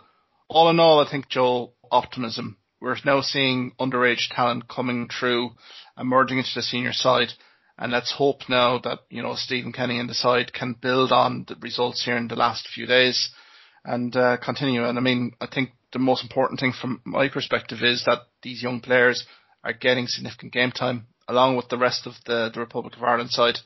all 0.48 0.70
in 0.70 0.80
all, 0.80 1.06
I 1.06 1.10
think 1.10 1.28
Joel 1.28 1.74
optimism. 1.92 2.58
We're 2.80 2.96
now 3.04 3.22
seeing 3.22 3.74
underage 3.80 4.30
talent 4.34 4.68
coming 4.68 5.10
through, 5.10 5.52
emerging 5.98 6.38
into 6.38 6.52
the 6.56 6.62
senior 6.62 6.94
side, 6.94 7.34
and 7.78 7.92
let's 7.92 8.14
hope 8.14 8.42
now 8.50 8.80
that 8.80 9.00
you 9.10 9.22
know 9.22 9.36
Stephen 9.36 9.74
Kenny 9.74 10.00
and 10.00 10.10
the 10.10 10.14
side 10.14 10.54
can 10.54 10.76
build 10.80 11.12
on 11.12 11.46
the 11.48 11.56
results 11.56 12.04
here 12.04 12.18
in 12.18 12.28
the 12.28 12.36
last 12.36 12.68
few 12.68 12.86
days 12.86 13.30
and 13.84 14.16
uh, 14.16 14.38
continue. 14.38 14.86
And 14.86 14.98
I 14.98 15.02
mean, 15.02 15.34
I 15.42 15.48
think 15.48 15.72
the 15.92 16.00
most 16.00 16.24
important 16.24 16.60
thing 16.60 16.74
from 16.74 17.02
my 17.06 17.30
perspective 17.30 17.80
is 17.82 18.04
that 18.06 18.20
these 18.42 18.64
young 18.64 18.80
players 18.80 19.26
are 19.64 19.74
getting 19.74 20.08
significant 20.08 20.54
game 20.54 20.72
time, 20.72 21.08
along 21.28 21.56
with 21.56 21.70
the 21.70 21.78
rest 21.78 22.06
of 22.06 22.14
the, 22.26 22.52
the 22.54 22.60
Republic 22.60 22.96
of 22.96 23.04
Ireland 23.04 23.32
side. 23.32 23.60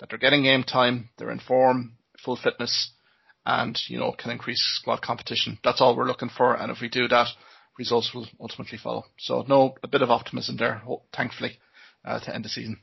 That 0.00 0.08
they're 0.10 0.18
getting 0.18 0.42
game 0.42 0.64
time, 0.64 1.10
they're 1.16 1.30
in 1.30 1.38
form, 1.38 1.92
full 2.24 2.36
fitness, 2.36 2.90
and 3.46 3.78
you 3.86 3.98
know 3.98 4.12
can 4.12 4.30
increase 4.30 4.60
squad 4.80 5.02
competition. 5.02 5.58
That's 5.62 5.80
all 5.80 5.96
we're 5.96 6.06
looking 6.06 6.30
for, 6.30 6.54
and 6.54 6.72
if 6.72 6.80
we 6.80 6.88
do 6.88 7.06
that, 7.08 7.28
results 7.78 8.12
will 8.14 8.26
ultimately 8.40 8.78
follow. 8.78 9.04
So 9.18 9.44
no, 9.46 9.76
a 9.82 9.88
bit 9.88 10.02
of 10.02 10.10
optimism 10.10 10.56
there, 10.56 10.82
thankfully, 11.14 11.58
uh, 12.04 12.20
to 12.20 12.34
end 12.34 12.44
the 12.44 12.48
season. 12.48 12.78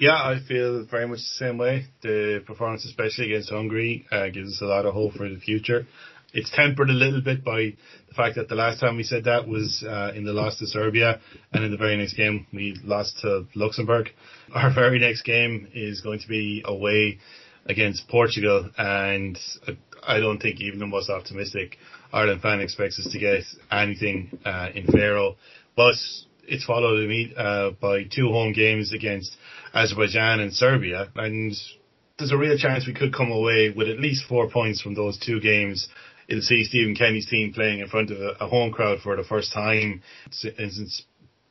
Yeah, 0.00 0.14
I 0.14 0.38
feel 0.46 0.84
very 0.84 1.08
much 1.08 1.18
the 1.18 1.44
same 1.44 1.58
way. 1.58 1.86
The 2.02 2.44
performance, 2.46 2.84
especially 2.84 3.32
against 3.32 3.50
Hungary, 3.50 4.06
uh, 4.12 4.28
gives 4.28 4.54
us 4.54 4.60
a 4.62 4.66
lot 4.66 4.86
of 4.86 4.94
hope 4.94 5.14
for 5.14 5.28
the 5.28 5.40
future. 5.40 5.88
It's 6.32 6.52
tempered 6.54 6.88
a 6.88 6.92
little 6.92 7.20
bit 7.20 7.42
by 7.42 7.74
the 8.06 8.14
fact 8.14 8.36
that 8.36 8.48
the 8.48 8.54
last 8.54 8.78
time 8.78 8.96
we 8.96 9.02
said 9.02 9.24
that 9.24 9.48
was 9.48 9.84
uh, 9.84 10.12
in 10.14 10.24
the 10.24 10.32
loss 10.32 10.56
to 10.60 10.68
Serbia, 10.68 11.18
and 11.52 11.64
in 11.64 11.72
the 11.72 11.76
very 11.76 11.96
next 11.96 12.14
game 12.14 12.46
we 12.52 12.78
lost 12.84 13.18
to 13.22 13.46
Luxembourg. 13.56 14.10
Our 14.54 14.72
very 14.72 15.00
next 15.00 15.22
game 15.22 15.66
is 15.74 16.00
going 16.00 16.20
to 16.20 16.28
be 16.28 16.62
away 16.64 17.18
against 17.66 18.06
Portugal, 18.06 18.70
and 18.78 19.36
I 20.06 20.20
don't 20.20 20.38
think 20.38 20.60
even 20.60 20.78
the 20.78 20.86
most 20.86 21.10
optimistic 21.10 21.76
Ireland 22.12 22.40
fan 22.40 22.60
expects 22.60 23.00
us 23.00 23.12
to 23.12 23.18
get 23.18 23.42
anything 23.72 24.38
uh, 24.44 24.68
in 24.72 24.86
Faro. 24.86 25.38
But 25.76 25.96
it's 26.48 26.64
followed 26.64 27.08
uh, 27.36 27.70
by 27.80 28.04
two 28.04 28.28
home 28.28 28.52
games 28.52 28.92
against 28.92 29.36
Azerbaijan 29.74 30.40
and 30.40 30.52
Serbia, 30.52 31.08
and 31.14 31.54
there's 32.18 32.32
a 32.32 32.36
real 32.36 32.58
chance 32.58 32.86
we 32.86 32.94
could 32.94 33.14
come 33.14 33.30
away 33.30 33.72
with 33.74 33.88
at 33.88 34.00
least 34.00 34.24
four 34.28 34.50
points 34.50 34.80
from 34.80 34.94
those 34.94 35.18
two 35.18 35.40
games. 35.40 35.88
It'll 36.26 36.42
see 36.42 36.64
Stephen 36.64 36.94
Kenny's 36.94 37.28
team 37.28 37.52
playing 37.54 37.80
in 37.80 37.88
front 37.88 38.10
of 38.10 38.18
a, 38.18 38.48
home 38.48 38.72
crowd 38.72 38.98
for 39.02 39.16
the 39.16 39.24
first 39.24 39.52
time 39.52 40.02
since 40.30 41.02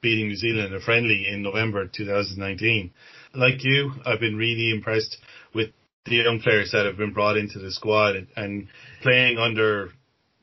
beating 0.02 0.28
New 0.28 0.36
Zealand 0.36 0.74
in 0.74 0.76
a 0.76 0.82
friendly 0.82 1.28
in 1.28 1.42
November 1.42 1.88
2019. 1.88 2.92
Like 3.34 3.64
you, 3.64 3.92
I've 4.06 4.20
been 4.20 4.36
really 4.36 4.72
impressed 4.72 5.18
with 5.54 5.70
the 6.06 6.16
young 6.16 6.42
players 6.42 6.72
that 6.72 6.86
have 6.86 6.98
been 6.98 7.14
brought 7.14 7.38
into 7.38 7.60
the 7.60 7.72
squad 7.72 8.16
and, 8.16 8.28
and 8.36 8.68
playing 9.02 9.38
under 9.38 9.90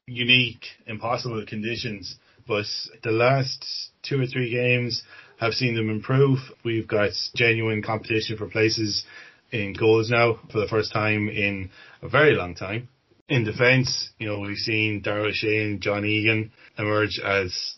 unique, 0.06 0.64
impossible 0.86 1.44
conditions. 1.46 2.16
But 2.46 2.66
the 3.02 3.10
last 3.10 3.64
two 4.02 4.20
or 4.20 4.26
three 4.26 4.50
games 4.50 5.02
have 5.38 5.54
seen 5.54 5.74
them 5.74 5.90
improve. 5.90 6.38
We've 6.64 6.86
got 6.86 7.10
genuine 7.34 7.82
competition 7.82 8.36
for 8.36 8.48
places 8.48 9.04
in 9.50 9.72
goals 9.72 10.10
now 10.10 10.38
for 10.50 10.60
the 10.60 10.68
first 10.68 10.92
time 10.92 11.28
in 11.28 11.70
a 12.02 12.08
very 12.08 12.34
long 12.34 12.54
time. 12.54 12.88
In 13.28 13.44
defence, 13.44 14.10
you 14.18 14.28
know, 14.28 14.40
we've 14.40 14.58
seen 14.58 15.00
Dara 15.00 15.28
O'Shea, 15.28 15.78
John 15.78 16.04
Egan 16.04 16.52
emerge 16.78 17.18
as 17.24 17.76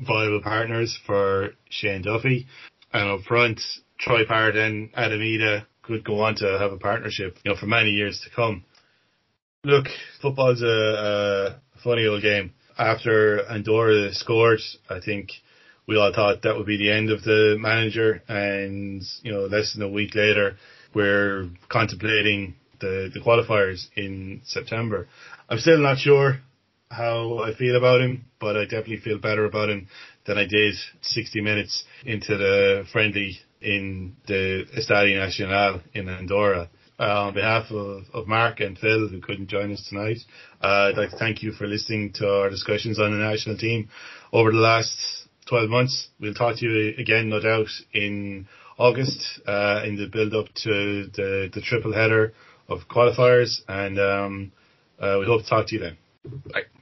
viable 0.00 0.40
partners 0.42 0.98
for 1.06 1.50
Shane 1.68 2.02
Duffy. 2.02 2.46
And 2.92 3.10
up 3.10 3.22
front, 3.22 3.60
Troy 3.98 4.24
Parrott 4.26 4.56
and 4.56 4.90
Adam 4.94 5.20
Idah 5.20 5.66
could 5.82 6.04
go 6.04 6.20
on 6.20 6.36
to 6.36 6.58
have 6.58 6.72
a 6.72 6.76
partnership, 6.76 7.38
you 7.44 7.50
know, 7.50 7.56
for 7.56 7.66
many 7.66 7.90
years 7.90 8.20
to 8.24 8.30
come. 8.34 8.64
Look, 9.64 9.86
football's 10.20 10.62
a, 10.62 10.66
a 10.66 11.80
funny 11.82 12.06
old 12.06 12.22
game. 12.22 12.52
After 12.78 13.44
Andorra 13.50 14.12
scored, 14.14 14.60
I 14.88 15.00
think 15.00 15.30
we 15.86 15.96
all 15.96 16.12
thought 16.12 16.42
that 16.42 16.56
would 16.56 16.66
be 16.66 16.78
the 16.78 16.90
end 16.90 17.10
of 17.10 17.22
the 17.22 17.56
manager 17.58 18.22
and, 18.28 19.02
you 19.22 19.32
know, 19.32 19.46
less 19.46 19.72
than 19.72 19.82
a 19.82 19.88
week 19.88 20.14
later, 20.14 20.56
we're 20.94 21.48
contemplating 21.68 22.54
the, 22.80 23.10
the 23.12 23.20
qualifiers 23.20 23.86
in 23.96 24.42
September. 24.44 25.08
I'm 25.48 25.58
still 25.58 25.78
not 25.78 25.98
sure 25.98 26.40
how 26.90 27.38
I 27.38 27.54
feel 27.54 27.76
about 27.76 28.00
him, 28.00 28.26
but 28.38 28.56
I 28.56 28.64
definitely 28.64 28.98
feel 28.98 29.18
better 29.18 29.44
about 29.44 29.70
him 29.70 29.88
than 30.26 30.38
I 30.38 30.46
did 30.46 30.74
60 31.00 31.40
minutes 31.40 31.84
into 32.04 32.36
the 32.36 32.84
friendly 32.92 33.38
in 33.60 34.16
the 34.26 34.66
Estadio 34.76 35.18
Nacional 35.18 35.80
in 35.94 36.08
Andorra. 36.08 36.68
Uh, 37.02 37.26
on 37.26 37.34
behalf 37.34 37.68
of, 37.72 38.04
of 38.14 38.28
Mark 38.28 38.60
and 38.60 38.78
Phil, 38.78 39.08
who 39.08 39.20
couldn't 39.20 39.48
join 39.48 39.72
us 39.72 39.84
tonight, 39.88 40.18
uh, 40.62 40.90
I'd 40.90 40.96
like 40.96 41.10
to 41.10 41.16
thank 41.16 41.42
you 41.42 41.50
for 41.50 41.66
listening 41.66 42.12
to 42.14 42.28
our 42.28 42.48
discussions 42.48 43.00
on 43.00 43.10
the 43.10 43.16
national 43.16 43.56
team 43.58 43.88
over 44.32 44.52
the 44.52 44.58
last 44.58 44.96
12 45.48 45.68
months. 45.68 46.10
We'll 46.20 46.32
talk 46.32 46.58
to 46.58 46.64
you 46.64 46.94
again, 46.96 47.28
no 47.28 47.40
doubt, 47.40 47.66
in 47.92 48.46
August, 48.78 49.40
uh, 49.48 49.82
in 49.84 49.96
the 49.96 50.06
build 50.06 50.32
up 50.32 50.46
to 50.62 51.08
the, 51.12 51.50
the 51.52 51.60
triple 51.60 51.92
header 51.92 52.34
of 52.68 52.82
qualifiers, 52.88 53.62
and 53.66 53.98
um, 53.98 54.52
uh, 55.00 55.16
we 55.18 55.26
hope 55.26 55.42
to 55.42 55.48
talk 55.48 55.66
to 55.66 55.74
you 55.74 55.80
then. 55.80 55.96
Bye. 56.52 56.81